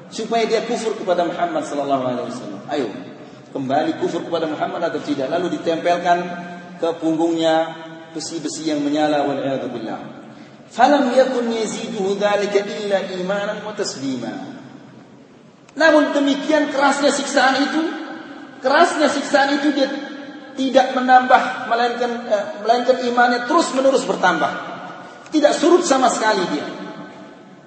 supaya 0.07 0.47
dia 0.47 0.63
kufur 0.63 0.95
kepada 0.95 1.27
Muhammad 1.27 1.67
sallallahu 1.67 2.03
alaihi 2.07 2.27
wasallam. 2.31 2.61
Ayo, 2.71 2.87
kembali 3.51 3.99
kufur 3.99 4.23
kepada 4.23 4.47
Muhammad 4.47 4.87
atau 4.87 5.03
tidak? 5.03 5.27
Lalu 5.27 5.59
ditempelkan 5.59 6.17
ke 6.79 6.89
punggungnya 7.03 7.86
besi-besi 8.17 8.65
yang 8.65 8.81
menyala 8.81 9.29
wal 9.29 9.37
billah. 9.69 10.01
Falam 10.73 11.13
yakun 11.13 11.53
yaziduhu 11.53 12.17
dzalika 12.17 12.65
illa 12.65 13.05
imanan 13.13 13.61
wa 13.61 13.71
taslima. 13.77 14.33
Namun 15.77 16.11
demikian 16.17 16.73
kerasnya 16.73 17.13
siksaan 17.13 17.55
itu, 17.69 17.81
kerasnya 18.65 19.07
siksaan 19.13 19.61
itu 19.61 19.69
dia 19.77 19.87
tidak 20.57 20.97
menambah 20.97 21.69
melainkan 21.69 22.11
eh, 22.25 22.45
melainkan 22.65 22.97
imannya 23.05 23.45
terus 23.45 23.69
menerus 23.77 24.03
bertambah. 24.09 24.49
Tidak 25.29 25.53
surut 25.53 25.85
sama 25.85 26.09
sekali 26.09 26.41
dia. 26.49 26.65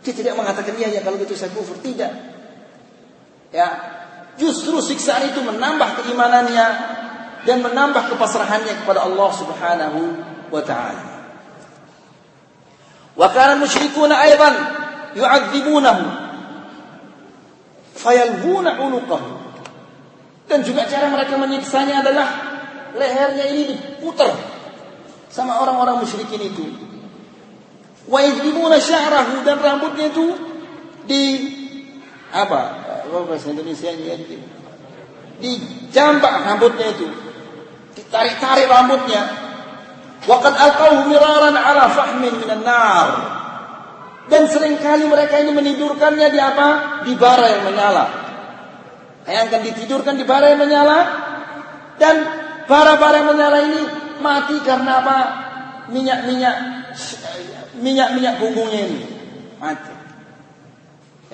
Dia 0.03 0.15
tidak 0.17 0.35
mengatakan 0.35 0.75
iya 0.75 0.91
ya 0.91 1.01
kalau 1.07 1.21
gitu 1.23 1.39
saya 1.39 1.55
kufur, 1.55 1.79
tidak. 1.79 2.11
Ya, 3.55 3.69
justru 4.41 4.81
siksaan 4.83 5.31
itu 5.31 5.45
menambah 5.45 6.03
keimanannya 6.03 6.67
dan 7.45 7.59
menambah 7.65 8.13
kepasrahannya 8.15 8.85
kepada 8.85 9.07
Allah 9.07 9.31
Subhanahu 9.33 10.01
wa 10.51 10.63
taala. 10.67 11.05
Wa 13.15 13.29
kana 13.31 13.59
musyrikuna 13.59 14.15
aidan 14.19 14.55
yu'adzibunahu 15.15 16.05
fayalbuna 17.95 18.79
unuqahu. 18.81 19.31
Dan 20.51 20.67
juga 20.67 20.83
cara 20.91 21.07
mereka 21.11 21.39
menyiksanya 21.39 22.03
adalah 22.03 22.29
lehernya 22.99 23.45
ini 23.55 23.63
diputar 23.71 24.35
sama 25.31 25.63
orang-orang 25.63 26.03
musyrikin 26.03 26.43
itu. 26.43 26.67
Wa 28.11 28.19
yajlimuna 28.19 28.83
sya'rahu 28.83 29.47
dan 29.47 29.63
rambutnya 29.63 30.11
itu 30.11 30.27
di 31.07 31.23
apa? 32.35 32.63
Apa 33.07 33.27
bahasa 33.27 33.51
Indonesia 33.55 33.91
ini? 33.95 34.39
Dijambak 35.39 36.47
rambutnya 36.47 36.87
itu. 36.95 37.07
Ditarik-tarik 37.95 38.67
rambutnya. 38.67 39.50
Waqad 40.29 40.55
alqahu 40.57 41.09
miraran 41.09 41.57
ala 41.57 41.89
fahmin 41.93 42.35
minan 42.41 42.61
nar. 42.65 43.09
Dan 44.29 44.47
sering 44.47 44.79
kali 44.79 45.09
mereka 45.09 45.41
ini 45.41 45.51
menidurkannya 45.57 46.29
di 46.29 46.39
apa? 46.39 46.69
Di 47.09 47.13
bara 47.17 47.47
yang 47.51 47.65
menyala. 47.67 48.05
Bayangkan 49.25 49.61
ditidurkan 49.65 50.15
di 50.17 50.25
bara 50.29 50.55
yang 50.55 50.61
menyala 50.61 50.99
dan 51.99 52.17
Bara-bara 52.71 53.19
yang 53.19 53.35
menyala 53.35 53.59
ini 53.67 53.83
mati 54.23 54.63
karena 54.63 55.03
apa? 55.03 55.19
Minyak-minyak 55.91 56.57
minyak-minyak 57.83 58.39
punggungnya 58.39 58.81
ini 58.87 59.03
mati. 59.59 59.91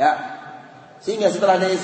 Ya. 0.00 0.12
Sehingga 1.04 1.28
setelah 1.28 1.60
dia 1.60 1.76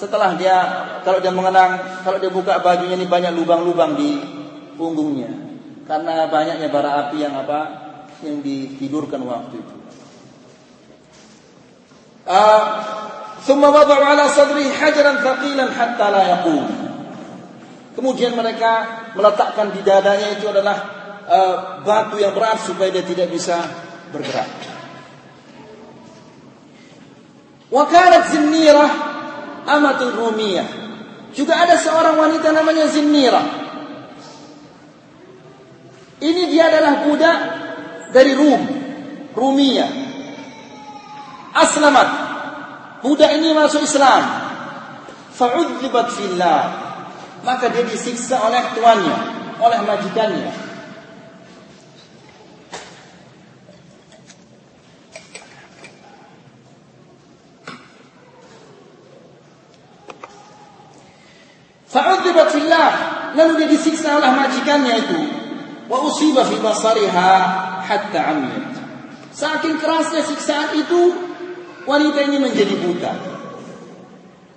setelah 0.00 0.32
dia 0.40 0.56
kalau 1.04 1.20
dia 1.20 1.28
mengenang, 1.28 2.00
kalau 2.08 2.16
dia 2.16 2.32
buka 2.32 2.56
bajunya 2.64 2.96
ini 2.96 3.04
banyak 3.04 3.36
lubang-lubang 3.36 4.00
di 4.00 4.16
punggungnya 4.80 5.45
Karena 5.85 6.29
banyaknya 6.31 6.67
bara 6.71 7.07
api 7.07 7.17
yang 7.19 7.35
apa? 7.35 7.91
yang 8.21 8.37
ditidurkan 8.45 9.21
waktu 9.25 9.55
itu. 9.57 9.75
Uh, 12.21 12.61
ثم 13.41 13.57
وضعوا 13.65 14.05
على 14.05 14.29
صدره 14.29 14.67
حجرا 14.77 15.13
ثقيلا 15.25 15.65
حتى 15.73 16.05
لا 16.13 16.21
يقوم. 16.37 16.65
Kemudian 17.91 18.37
mereka 18.37 19.03
meletakkan 19.17 19.73
di 19.75 19.83
dadanya 19.83 20.37
itu 20.37 20.47
adalah 20.47 20.77
uh, 21.27 21.55
batu 21.83 22.21
yang 22.21 22.31
berat 22.31 22.61
supaya 22.61 22.93
dia 22.93 23.03
tidak 23.03 23.27
bisa 23.33 23.57
bergerak. 24.13 24.47
Wa 27.67 27.83
kanat 27.89 28.31
Zinnirah 28.31 28.91
amatul 29.65 30.13
Rumiyah. 30.13 30.69
Juga 31.35 31.67
ada 31.67 31.75
seorang 31.75 32.15
wanita 32.15 32.53
namanya 32.55 32.87
Zinnirah. 32.87 33.64
ini 36.16 36.42
dia 36.48 36.72
adalah 36.72 37.04
budak 37.04 37.38
dari 38.16 38.32
Rum, 38.32 38.62
Rumiyah. 39.36 39.92
Aslamat. 41.52 42.08
Budak 43.04 43.36
ini 43.36 43.52
masuk 43.52 43.84
Islam. 43.84 44.24
Fa'udzibat 45.36 46.08
fillah. 46.16 46.62
Maka 47.44 47.68
dia 47.68 47.84
disiksa 47.84 48.40
oleh 48.40 48.64
tuannya, 48.72 49.16
oleh 49.60 49.80
majikannya. 49.84 50.52
Fa'udzibat 61.92 62.48
fillah. 62.56 62.90
Lalu 63.36 63.52
dia 63.60 63.68
disiksa 63.68 64.16
oleh 64.16 64.32
majikannya 64.32 64.94
itu. 64.96 65.35
Wa 65.86 65.98
usiba 66.02 66.42
fi 66.46 66.56
basariha 66.58 67.30
hatta 67.86 68.20
amiyat. 68.34 68.74
Saking 69.36 69.76
kerasnya 69.78 70.24
siksaan 70.24 70.74
itu, 70.80 71.12
wanita 71.84 72.24
ini 72.26 72.40
menjadi 72.40 72.74
buta. 72.82 73.12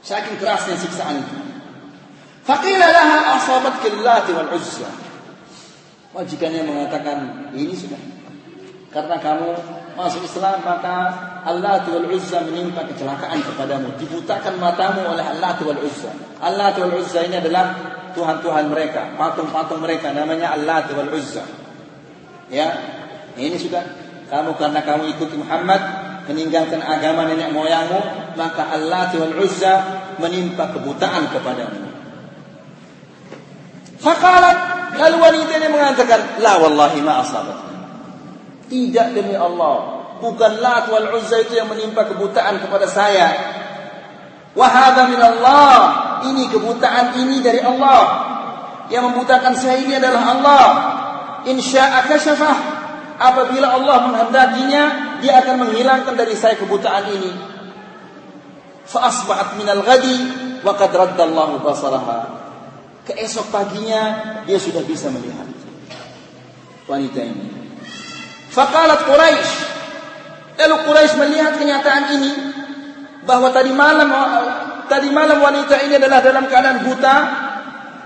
Saking 0.01 0.39
kerasnya 0.39 0.79
siksaan 0.79 1.19
itu. 1.19 1.37
Faqila 2.47 2.87
laha 2.89 3.37
asabat 3.37 3.83
killati 3.83 4.31
wal 4.33 4.49
uzza. 4.55 4.89
Majikannya 6.15 6.65
mengatakan, 6.65 7.51
ini 7.53 7.75
sudah. 7.77 7.99
Karena 8.89 9.21
kamu 9.21 9.53
masuk 9.93 10.25
Islam 10.25 10.65
maka 10.65 11.13
Allah 11.45 11.85
wal 11.85 12.09
Uzza 12.09 12.41
menimpa 12.41 12.87
kecelakaan 12.89 13.37
kepadamu. 13.45 13.93
Dibutakan 14.01 14.57
matamu 14.57 15.05
oleh 15.13 15.21
Allah 15.21 15.53
wal 15.61 15.77
Uzza. 15.85 16.09
Allah 16.41 16.73
wal 16.73 16.97
Uzza 16.97 17.21
ini 17.21 17.37
adalah 17.37 17.98
Tuhan-Tuhan 18.19 18.67
mereka, 18.67 19.15
patung-patung 19.15 19.79
mereka 19.79 20.11
namanya 20.11 20.51
Allah 20.51 20.83
wal 20.91 21.15
Uzza. 21.15 21.47
Ya, 22.51 22.67
ini 23.39 23.55
sudah 23.55 23.79
kamu 24.27 24.59
karena 24.59 24.83
kamu 24.83 25.15
ikuti 25.15 25.39
Muhammad 25.39 25.79
meninggalkan 26.27 26.83
agama 26.83 27.23
nenek 27.31 27.55
moyangmu, 27.55 28.35
maka 28.35 28.75
Allah 28.75 29.07
wal 29.15 29.35
Uzza 29.39 29.73
menimpa 30.19 30.75
kebutaan 30.75 31.31
kepadamu. 31.31 31.87
Faqalat 34.03 34.57
lalu 34.99 35.17
wanita 35.19 35.51
ini 35.55 35.67
mengatakan, 35.71 36.43
"La 36.43 36.59
wallahi 36.59 36.99
ma 36.99 37.23
asabat." 37.23 37.57
Tidak 38.69 39.07
demi 39.17 39.33
Allah, 39.33 39.99
bukan 40.21 40.61
Lat 40.61 40.91
wal 40.91 41.15
Uzza 41.17 41.41
itu 41.41 41.57
yang 41.57 41.71
menimpa 41.71 42.05
kebutaan 42.05 42.61
kepada 42.61 42.85
saya. 42.85 43.27
Wahada 44.59 45.07
min 45.07 45.23
Allah. 45.23 45.75
Ini 46.27 46.51
kebutaan 46.51 47.15
ini 47.15 47.39
dari 47.39 47.63
Allah. 47.63 48.27
Yang 48.91 49.03
membutakan 49.07 49.55
saya 49.55 49.79
ini 49.79 49.95
adalah 49.95 50.35
Allah. 50.35 50.67
Insya'a 51.47 52.03
kasyafah 52.03 52.57
apabila 53.15 53.79
Allah 53.79 54.11
menghendakinya 54.11 54.83
dia 55.23 55.39
akan 55.39 55.63
menghilangkan 55.63 56.19
dari 56.19 56.35
saya 56.35 56.59
kebutaan 56.59 57.07
ini. 57.07 57.31
Fa 58.83 59.07
asbahat 59.07 59.55
minal 59.55 59.79
ghadi 59.79 60.17
wa 60.59 60.75
qad 60.75 60.91
raddallahu 60.91 61.63
basaraha. 61.63 62.19
Keesok 63.07 63.47
paginya 63.55 64.43
dia 64.43 64.59
sudah 64.59 64.83
bisa 64.83 65.07
melihat. 65.07 65.47
Wanita 66.83 67.21
ini. 67.23 67.47
Faqalat 68.51 69.07
quraisy 69.07 69.51
lalu 70.59 70.75
quraisy 70.83 71.15
melihat 71.15 71.55
kenyataan 71.55 72.03
ini 72.19 72.31
bahwa 73.29 73.53
tadi 73.53 73.69
malam 73.69 74.09
tadi 74.89 75.13
malam 75.13 75.37
wanita 75.37 75.77
ini 75.85 76.01
adalah 76.01 76.25
dalam 76.25 76.49
keadaan 76.49 76.81
buta. 76.81 77.15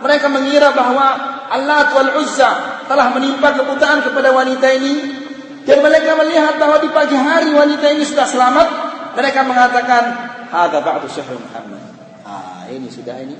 Mereka 0.03 0.27
mengira 0.27 0.75
bahwa 0.75 1.07
Allah 1.47 1.87
wal 1.95 2.19
Uzza 2.19 2.83
telah 2.91 3.07
menimpa 3.15 3.55
kebutaan 3.55 4.03
kepada 4.03 4.35
wanita 4.35 4.67
ini. 4.75 5.23
Dan 5.63 5.79
mereka 5.79 6.19
melihat 6.19 6.59
bahwa 6.59 6.83
di 6.83 6.91
pagi 6.91 7.15
hari 7.15 7.55
wanita 7.55 7.87
ini 7.87 8.03
sudah 8.03 8.27
selamat. 8.27 8.67
Mereka 9.15 9.47
mengatakan 9.47 10.03
hadza 10.51 10.83
ba'du 10.83 11.07
sihr 11.07 11.23
Muhammad. 11.23 11.79
Ah 12.27 12.67
ini 12.67 12.91
sudah 12.91 13.15
ini. 13.23 13.39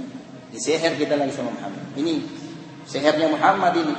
Di 0.56 0.60
seher 0.64 0.96
kita 0.96 1.20
lagi 1.20 1.36
sama 1.36 1.52
Muhammad. 1.52 1.84
Ini 2.00 2.16
sehernya 2.88 3.28
Muhammad 3.28 3.76
ini. 3.76 3.96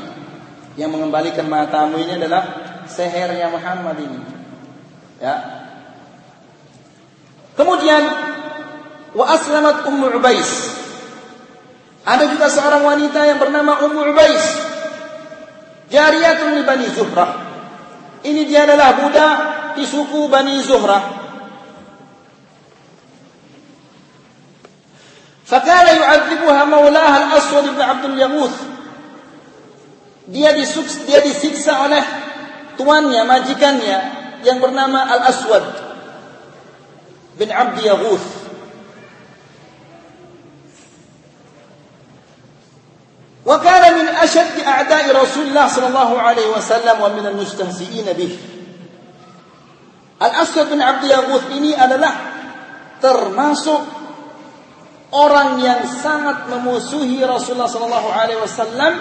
Yang 0.80 0.90
mengembalikan 0.96 1.44
matamu 1.52 2.00
ini 2.00 2.16
adalah 2.16 2.42
sehernya 2.88 3.52
Muhammad 3.52 4.00
ini. 4.00 4.20
Ya 5.20 5.63
kemudian 7.54 8.02
wa 9.14 9.24
aslamat 9.30 9.86
ummu 9.86 10.18
ubais 10.18 10.74
ada 12.04 12.28
juga 12.28 12.52
seorang 12.52 12.84
wanita 12.84 13.24
yang 13.24 13.40
bernama 13.40 13.80
Ummu 13.80 14.12
Ubais. 14.12 14.44
Jariyatun 15.88 16.60
Bani 16.68 16.86
Zuhrah. 16.92 17.32
Ini 18.20 18.44
dia 18.44 18.68
adalah 18.68 18.92
budak 19.00 19.36
di 19.80 19.88
suku 19.88 20.28
Bani 20.28 20.60
Zuhrah. 20.60 21.24
Fakala 25.48 25.96
yu'adzibuha 25.96 26.62
maulaha 26.68 27.16
al-Aswad 27.28 27.72
bin 27.72 27.80
Abdul 27.80 28.16
Yaghuth. 28.20 28.58
Dia 30.28 30.52
disiksa, 30.56 31.04
dia 31.08 31.20
disiksa 31.20 31.84
oleh 31.88 32.04
tuannya, 32.80 33.28
majikannya 33.28 33.98
yang 34.44 34.60
bernama 34.60 35.04
Al-Aswad 35.04 35.83
bin 37.38 37.48
Abd 37.50 37.78
Yaghuth. 37.82 38.28
وكان 43.44 43.84
من 43.94 44.08
أشد 44.08 44.64
أعداء 44.64 45.04
رسول 45.22 45.52
الله 45.52 45.66
صلى 45.68 45.86
الله 45.92 46.10
عليه 46.20 46.48
وسلم 46.56 46.96
ومن 46.96 47.24
المستهزئين 47.26 48.08
به 48.16 48.32
Al-Aswad 50.14 50.72
bin 50.72 50.80
Abdul 50.80 51.10
Yaghuth 51.12 51.52
ini 51.52 51.76
adalah 51.76 52.14
termasuk 53.02 53.82
orang 55.12 55.60
yang 55.60 55.84
sangat 55.84 56.48
memusuhi 56.48 57.20
Rasulullah 57.20 57.68
sallallahu 57.68 58.08
alaihi 58.08 58.40
wasallam 58.40 58.94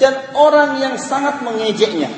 dan 0.00 0.14
orang 0.34 0.82
yang 0.82 0.98
sangat 0.98 1.44
mengejeknya 1.46 2.10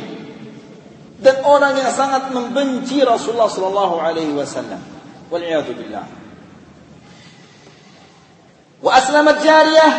dan 1.18 1.42
orang 1.42 1.74
yang 1.76 1.90
sangat 1.90 2.30
membenci 2.30 3.02
Rasulullah 3.02 3.50
sallallahu 3.50 3.98
alaihi 3.98 4.32
wasallam. 4.32 4.97
Billah. 5.28 6.06
Wa 8.78 8.90
aslamat 8.94 9.36
jariyah 9.42 9.92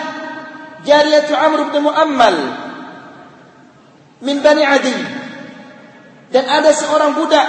jariyatu 0.87 1.33
Amr 1.35 1.69
bin 1.69 1.83
Muammal 1.85 2.37
min 4.23 4.41
Bani 4.41 4.63
Adi. 4.65 4.97
Dan 6.29 6.45
ada 6.45 6.69
seorang 6.73 7.17
budak, 7.17 7.47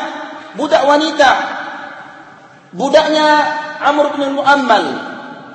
budak 0.57 0.83
wanita. 0.89 1.31
Budaknya 2.73 3.29
Amr 3.83 4.17
bin 4.17 4.37
Muammal. 4.37 4.85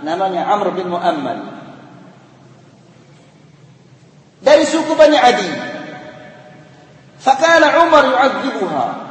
Namanya 0.05 0.45
Amr 0.49 0.77
bin 0.77 0.93
Muammal. 0.93 1.39
Dari 4.45 4.65
suku 4.67 4.93
Bani 4.93 5.17
Adi. 5.17 5.49
Fakana 7.17 7.81
Umar 7.81 8.05
yu'adzibuha. 8.05 9.04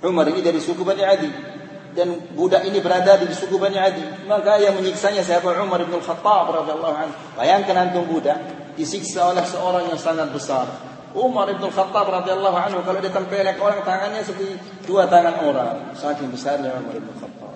Umar 0.00 0.24
ini 0.32 0.40
dari 0.40 0.56
suku 0.56 0.80
Bani 0.80 1.04
Adi 1.04 1.28
dan 1.92 2.32
budak 2.32 2.64
ini 2.64 2.80
berada 2.80 3.20
di 3.20 3.28
suku 3.36 3.60
Bani 3.60 3.76
Adi. 3.76 4.24
Maka 4.24 4.56
yang 4.56 4.80
menyiksanya 4.80 5.20
siapa? 5.20 5.52
Umar 5.60 5.84
bin 5.84 6.00
Khattab 6.00 6.48
radhiyallahu 6.48 6.96
anhu. 6.96 7.14
Bayangkan 7.36 7.76
antum 7.76 8.08
budak 8.08 8.40
disiksa 8.80 9.28
oleh 9.28 9.44
seorang 9.44 9.92
yang 9.92 10.00
sangat 10.00 10.32
besar. 10.32 10.64
Umar 11.12 11.52
bin 11.52 11.68
Khattab 11.68 12.08
radhiyallahu 12.08 12.56
anhu 12.56 12.80
kalau 12.80 12.98
dia 13.04 13.12
tempelek 13.12 13.60
orang 13.60 13.84
tangannya 13.84 14.24
seperti 14.24 14.56
dua 14.88 15.04
tangan 15.04 15.44
orang. 15.44 15.76
Saking 15.92 16.32
besarnya 16.32 16.72
Umar 16.80 16.96
bin 16.96 17.14
Khattab. 17.20 17.54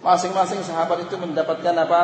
Masing-masing 0.00 0.62
sahabat 0.62 1.10
itu 1.10 1.18
mendapatkan 1.18 1.74
apa? 1.74 2.00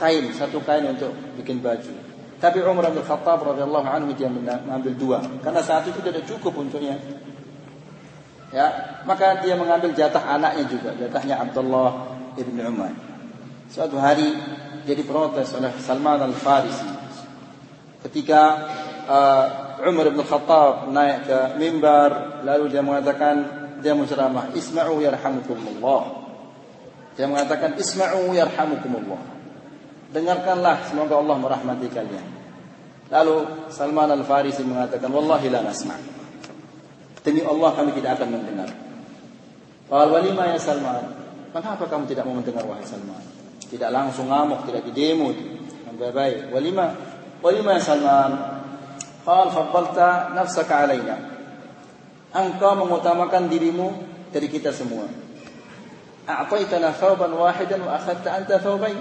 Kain, 0.00 0.30
satu 0.32 0.62
kain 0.64 0.88
untuk 0.88 1.10
bikin 1.36 1.60
baju. 1.60 1.92
Tapi 2.40 2.64
Umar 2.64 2.88
bin 2.96 3.04
Khattab 3.04 3.44
radhiyallahu 3.44 3.84
anhu 3.84 4.16
dia 4.16 4.32
mengambil 4.32 4.94
dua 4.96 5.18
karena 5.44 5.60
saat 5.60 5.84
itu 5.90 6.00
tidak 6.00 6.24
cukup 6.24 6.54
untuknya 6.64 6.96
Ya, 8.48 8.96
maka 9.04 9.44
dia 9.44 9.52
mengambil 9.60 9.92
jatah 9.92 10.24
anaknya 10.24 10.64
juga, 10.72 10.96
jatahnya 10.96 11.36
Abdullah 11.36 12.16
ibn 12.40 12.56
Umar. 12.64 12.96
Suatu 13.68 14.00
hari 14.00 14.32
dia 14.88 14.96
diprotes 14.96 15.52
oleh 15.52 15.68
Salman 15.76 16.16
al-Farisi. 16.24 16.88
Ketika 18.08 18.42
uh, 19.04 19.44
Umar 19.84 20.08
bin 20.08 20.24
Khattab 20.24 20.88
naik 20.88 21.28
ke 21.28 21.38
mimbar 21.60 22.40
lalu 22.40 22.72
dia 22.72 22.80
mengatakan 22.80 23.36
dia 23.84 23.92
menceramah 23.92 24.56
isma'u 24.56 24.96
yarhamukumullah. 25.04 26.02
Dia 27.20 27.28
mengatakan 27.28 27.76
isma'u 27.76 28.32
yarhamukumullah. 28.32 29.20
Dengarkanlah 30.08 30.88
semoga 30.88 31.20
Allah 31.20 31.36
merahmati 31.36 31.92
kalian. 31.92 32.26
Lalu 33.12 33.68
Salman 33.68 34.08
al-Farisi 34.08 34.64
mengatakan 34.64 35.12
wallahi 35.12 35.52
la 35.52 35.60
nasma' 35.60 36.17
demi 37.24 37.42
Allah 37.42 37.70
kami 37.74 37.90
tidak 37.96 38.18
akan 38.20 38.28
mendengar 38.38 38.70
Qal 39.88 40.08
walima 40.12 40.52
ya 40.52 40.58
Salman 40.60 41.04
mengapa 41.54 41.84
kamu 41.88 42.04
tidak 42.10 42.28
mau 42.28 42.36
mendengar 42.36 42.62
wahai 42.68 42.84
Salman 42.84 43.38
tidak 43.68 43.90
langsung 43.92 44.32
ngamuk, 44.32 44.64
tidak 44.64 44.82
didemo. 44.88 45.28
Baik-baik. 45.98 46.54
Walima, 46.54 46.96
walima 47.44 47.76
ya 47.76 47.82
Salman. 47.84 48.32
Qal 49.28 49.52
faddalta 49.52 50.32
nafsaka 50.32 50.88
alaina. 50.88 51.16
Engkau 52.32 52.80
mengutamakan 52.80 53.52
dirimu 53.52 53.88
dari 54.32 54.48
kita 54.48 54.72
semua. 54.72 55.04
A'taitana 56.28 56.96
thawban 56.96 57.32
wahidan 57.36 57.84
wa 57.84 57.96
akhadta 57.96 58.40
anta 58.40 58.56
thawbain. 58.60 58.96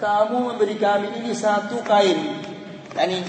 Kamu 0.00 0.52
memberi 0.52 0.76
kami 0.80 1.20
ini 1.20 1.32
satu 1.36 1.80
kain. 1.84 2.44
Yani 2.96 3.24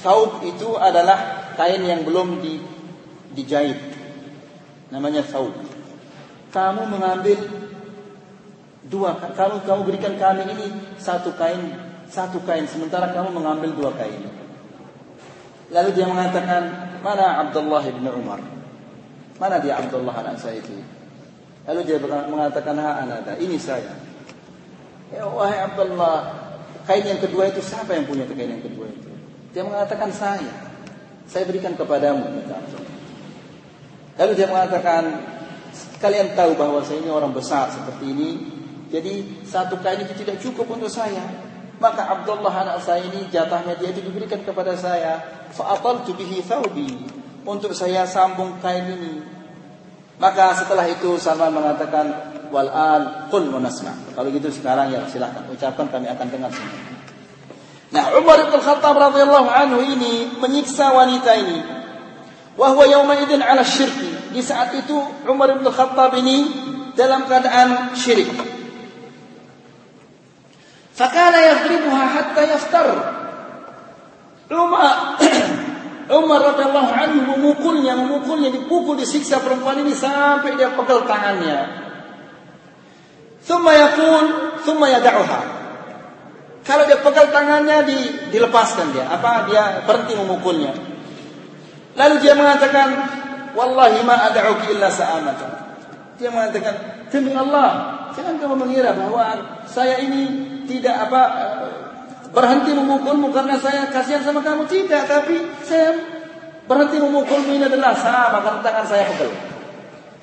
thawb 0.00 0.40
itu 0.44 0.76
adalah 0.76 1.52
kain 1.56 1.84
yang 1.84 2.04
belum 2.04 2.40
di, 2.40 2.60
dijahit. 3.34 3.78
Namanya 4.90 5.22
thawb. 5.22 5.54
Kamu 6.50 6.82
mengambil 6.90 7.38
Dua, 8.90 9.14
kalau 9.38 9.62
kamu 9.62 9.86
berikan 9.86 10.18
kami 10.18 10.48
ini 10.50 10.66
satu 10.98 11.30
kain, 11.38 11.78
satu 12.10 12.42
kain, 12.42 12.66
sementara 12.66 13.14
kamu 13.14 13.38
mengambil 13.38 13.70
dua 13.70 13.90
kain. 13.94 14.26
Lalu 15.70 15.94
dia 15.94 16.10
mengatakan, 16.10 16.96
mana 16.98 17.44
Abdullah 17.46 17.86
bin 17.86 18.02
Umar? 18.10 18.42
Mana 19.38 19.62
dia 19.62 19.78
Abdullah 19.78 20.10
anak 20.26 20.42
saya 20.42 20.58
itu? 20.58 20.74
Lalu 21.70 21.80
dia 21.86 22.02
mengatakan, 22.02 22.74
ha 22.82 23.04
anada, 23.06 23.38
ini 23.38 23.54
saya. 23.60 23.94
Ya 25.14 25.22
wahai 25.22 25.70
Abdullah, 25.70 26.16
kain 26.88 27.06
yang 27.06 27.22
kedua 27.22 27.46
itu 27.46 27.62
siapa 27.62 27.94
yang 27.94 28.10
punya 28.10 28.26
kain 28.26 28.58
yang 28.58 28.64
kedua 28.64 28.90
itu? 28.90 29.10
Dia 29.54 29.62
mengatakan 29.62 30.10
saya. 30.10 30.50
Saya 31.30 31.46
berikan 31.46 31.78
kepadamu, 31.78 32.26
Lalu 34.20 34.32
dia 34.36 34.46
mengatakan, 34.52 35.02
kalian 35.96 36.36
tahu 36.36 36.52
bahwa 36.60 36.84
saya 36.84 37.00
ini 37.00 37.08
orang 37.08 37.32
besar 37.32 37.72
seperti 37.72 38.04
ini, 38.12 38.30
jadi 38.92 39.24
satu 39.48 39.80
kain 39.80 40.04
itu 40.04 40.12
tidak 40.20 40.36
cukup 40.44 40.68
untuk 40.76 40.92
saya. 40.92 41.24
Maka 41.80 42.04
Abdullah 42.12 42.52
anak 42.52 42.84
saya 42.84 43.00
ini 43.00 43.32
jatahnya 43.32 43.80
dia 43.80 43.88
itu 43.88 44.04
diberikan 44.04 44.44
kepada 44.44 44.76
saya. 44.76 45.46
Fa'ataltu 45.56 46.12
bihi 46.12 46.44
thawbi. 46.44 46.92
Untuk 47.48 47.72
saya 47.72 48.04
sambung 48.04 48.60
kain 48.60 48.84
ini. 48.84 49.24
Maka 50.20 50.52
setelah 50.52 50.84
itu 50.84 51.16
Salman 51.16 51.56
mengatakan 51.56 52.12
wal 52.52 52.68
an 52.68 53.32
qul 53.32 53.48
munasma. 53.48 53.96
Kalau 54.12 54.28
gitu 54.28 54.52
sekarang 54.52 54.92
ya 54.92 55.08
silahkan 55.08 55.48
ucapkan 55.48 55.88
kami 55.88 56.12
akan 56.12 56.26
dengar 56.28 56.52
semua. 56.52 56.76
Nah, 57.90 58.12
Umar 58.20 58.38
bin 58.44 58.60
Khattab 58.60 58.94
radhiyallahu 58.94 59.48
anhu 59.48 59.80
ini 59.80 60.36
menyiksa 60.36 60.92
wanita 60.92 61.32
ini. 61.40 61.79
Wa 62.60 62.76
huwa 62.76 62.84
yawma 62.84 63.16
idzin 63.24 63.40
'ala 63.40 63.64
syirki. 63.64 64.36
Di 64.36 64.44
saat 64.44 64.76
itu 64.76 64.92
Umar 65.24 65.56
bin 65.56 65.64
Khattab 65.64 66.12
ini 66.20 66.44
dalam 66.92 67.24
keadaan 67.24 67.96
syirik. 67.96 68.28
Fakana 70.92 71.40
yadribuha 71.40 72.04
hatta 72.04 72.42
yaftar. 72.44 72.86
Umar 74.52 75.16
Umar 76.20 76.40
radhiyallahu 76.52 76.90
anhu 76.90 77.18
memukulnya, 77.38 77.96
memukulnya, 77.96 78.52
dipukul, 78.52 78.98
disiksa 78.98 79.40
perempuan 79.40 79.80
ini 79.80 79.96
sampai 79.96 80.58
dia 80.60 80.74
pegel 80.76 81.06
tangannya. 81.08 81.58
Thumma 83.40 83.72
yaqul, 83.72 84.26
thumma 84.66 84.90
yad'uha. 84.90 85.40
Kalau 86.60 86.84
dia 86.84 87.00
pegal 87.00 87.32
tangannya 87.32 87.88
di, 87.88 87.98
dilepaskan 88.36 88.92
dia, 88.92 89.08
apa 89.08 89.48
dia 89.48 89.80
berhenti 89.88 90.12
memukulnya. 90.18 90.99
Lalu 91.98 92.14
dia 92.22 92.34
mengatakan, 92.38 92.88
"Wallahi 93.54 94.02
ma 94.06 94.30
ad'uki 94.30 94.74
illa 94.74 94.90
sa'amata." 94.90 95.48
Dia 96.20 96.30
mengatakan, 96.30 97.06
"Demi 97.10 97.34
Allah, 97.34 97.98
jangan 98.14 98.38
kamu 98.38 98.54
mengira 98.66 98.94
bahwa 98.94 99.34
saya 99.66 99.98
ini 100.02 100.50
tidak 100.70 101.10
apa 101.10 101.22
berhenti 102.30 102.70
memukulmu 102.74 103.34
karena 103.34 103.58
saya 103.58 103.90
kasihan 103.90 104.22
sama 104.22 104.40
kamu. 104.42 104.66
Tidak 104.70 105.02
tapi 105.06 105.36
saya 105.66 105.98
berhenti 106.70 107.02
memukulmu 107.02 107.58
ini 107.58 107.66
adalah 107.66 107.94
sama 107.98 108.38
karena 108.42 108.60
tangan 108.62 108.86
saya 108.86 109.04
pegel. 109.10 109.30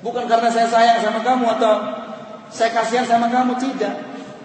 Bukan 0.00 0.24
karena 0.30 0.48
saya 0.48 0.68
sayang 0.70 0.98
sama 1.04 1.20
kamu 1.20 1.44
atau 1.58 1.74
saya 2.48 2.70
kasihan 2.72 3.04
sama 3.04 3.28
kamu 3.28 3.60
tidak. 3.60 3.94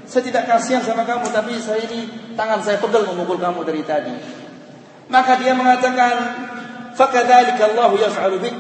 Saya 0.04 0.24
tidak 0.28 0.44
kasihan 0.52 0.84
sama 0.84 1.08
kamu 1.08 1.32
tapi 1.32 1.56
saya 1.64 1.80
ini 1.88 2.34
tangan 2.36 2.60
saya 2.60 2.78
pegel 2.84 3.08
memukul 3.08 3.40
kamu 3.40 3.64
dari 3.64 3.82
tadi. 3.88 4.12
Maka 5.08 5.40
dia 5.40 5.56
mengatakan 5.56 6.16
fakadzalika 6.94 7.74
Allah 7.74 7.92
yaf'alu 7.98 8.38
bik 8.42 8.56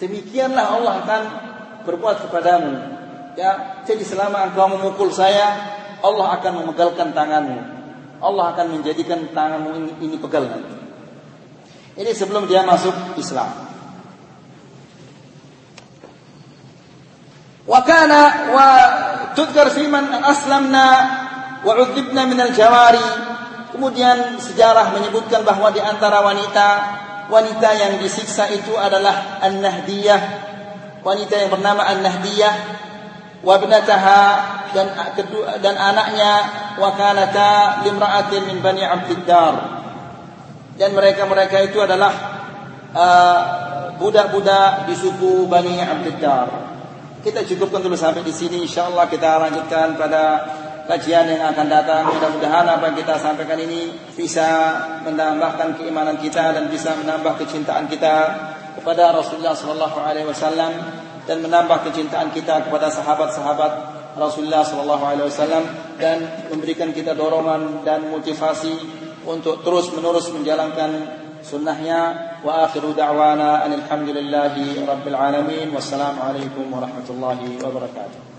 demikianlah 0.00 0.64
Allah 0.80 0.92
akan 1.04 1.22
berbuat 1.84 2.28
kepadamu 2.28 2.72
ya 3.36 3.82
jadi 3.84 4.02
selama 4.02 4.48
engkau 4.50 4.68
memukul 4.72 5.12
saya 5.12 5.74
Allah 6.04 6.36
akan 6.36 6.52
memegalkan 6.60 7.16
tanganmu. 7.16 7.60
Allah 8.20 8.44
akan 8.52 8.66
menjadikan 8.76 9.32
tanganmu 9.32 9.70
ini, 9.80 9.92
ini 10.04 10.16
pegal 10.20 10.44
nanti. 10.44 10.76
Ini 11.96 12.10
sebelum 12.12 12.44
dia 12.44 12.60
masuk 12.60 12.92
Islam. 13.16 13.48
Fi 19.72 19.84
man 19.88 20.04
aslamna 20.20 20.88
wa 21.64 21.72
udhibna 21.80 22.28
min 22.28 22.36
al-jawari. 22.36 23.32
Kemudian 23.72 24.38
sejarah 24.38 24.92
menyebutkan 24.94 25.42
bahwa 25.42 25.72
di 25.72 25.80
antara 25.80 26.20
wanita 26.22 26.68
wanita 27.30 27.68
yang 27.76 27.92
disiksa 28.00 28.50
itu 28.52 28.74
adalah 28.76 29.40
An-Nahdiyah. 29.40 30.20
Wanita 31.04 31.34
yang 31.36 31.50
bernama 31.52 31.84
An-Nahdiyah 31.84 32.54
wa 33.44 33.60
dan 34.74 34.90
kedua 35.14 35.60
dan 35.60 35.76
anaknya 35.76 36.32
wakanata 36.80 37.84
limra'atin 37.86 38.48
min 38.48 38.58
bani 38.64 38.82
Abdiddar. 38.82 39.54
Dan 40.74 40.90
mereka-mereka 40.96 41.70
itu 41.70 41.78
adalah 41.78 42.12
uh, 42.90 43.40
budak-budak 43.94 44.90
di 44.90 44.94
suku 44.98 45.46
Bani 45.46 45.78
Abdiddar. 45.78 46.48
Kita 47.22 47.46
cukupkan 47.46 47.80
dulu 47.80 47.94
sampai 47.94 48.26
di 48.26 48.34
sini 48.34 48.66
insyaallah 48.66 49.06
kita 49.06 49.38
lanjutkan 49.38 49.94
pada 49.94 50.22
kajian 50.84 51.26
yang 51.28 51.52
akan 51.52 51.66
datang. 51.68 52.02
Mudah-mudahan 52.12 52.66
apa 52.68 52.92
yang 52.92 52.96
kita 53.00 53.16
sampaikan 53.20 53.58
ini 53.60 53.92
bisa 54.12 54.46
menambahkan 55.04 55.80
keimanan 55.80 56.16
kita 56.20 56.52
dan 56.52 56.68
bisa 56.68 56.96
menambah 56.96 57.40
kecintaan 57.40 57.88
kita 57.88 58.16
kepada 58.76 59.14
Rasulullah 59.14 59.56
sallallahu 59.56 59.98
alaihi 60.02 60.28
wasallam 60.28 60.72
dan 61.24 61.40
menambah 61.40 61.88
kecintaan 61.88 62.30
kita 62.36 62.68
kepada 62.68 62.92
sahabat-sahabat 62.92 63.72
Rasulullah 64.14 64.62
sallallahu 64.62 65.04
alaihi 65.04 65.26
wasallam 65.26 65.64
dan 65.96 66.46
memberikan 66.52 66.92
kita 66.92 67.16
dorongan 67.16 67.82
dan 67.82 68.06
motivasi 68.12 68.76
untuk 69.24 69.64
terus 69.64 69.90
menerus 69.96 70.28
menjalankan 70.30 71.24
sunnahnya 71.40 72.00
wa 72.44 72.68
akhiru 72.68 72.92
da'wana 72.92 73.64
alhamdulillahi 73.64 74.84
rabbil 74.84 75.16
alamin 75.16 75.72
wassalamu 75.72 76.20
alaikum 76.20 76.68
warahmatullahi 76.68 77.56
wabarakatuh 77.60 78.33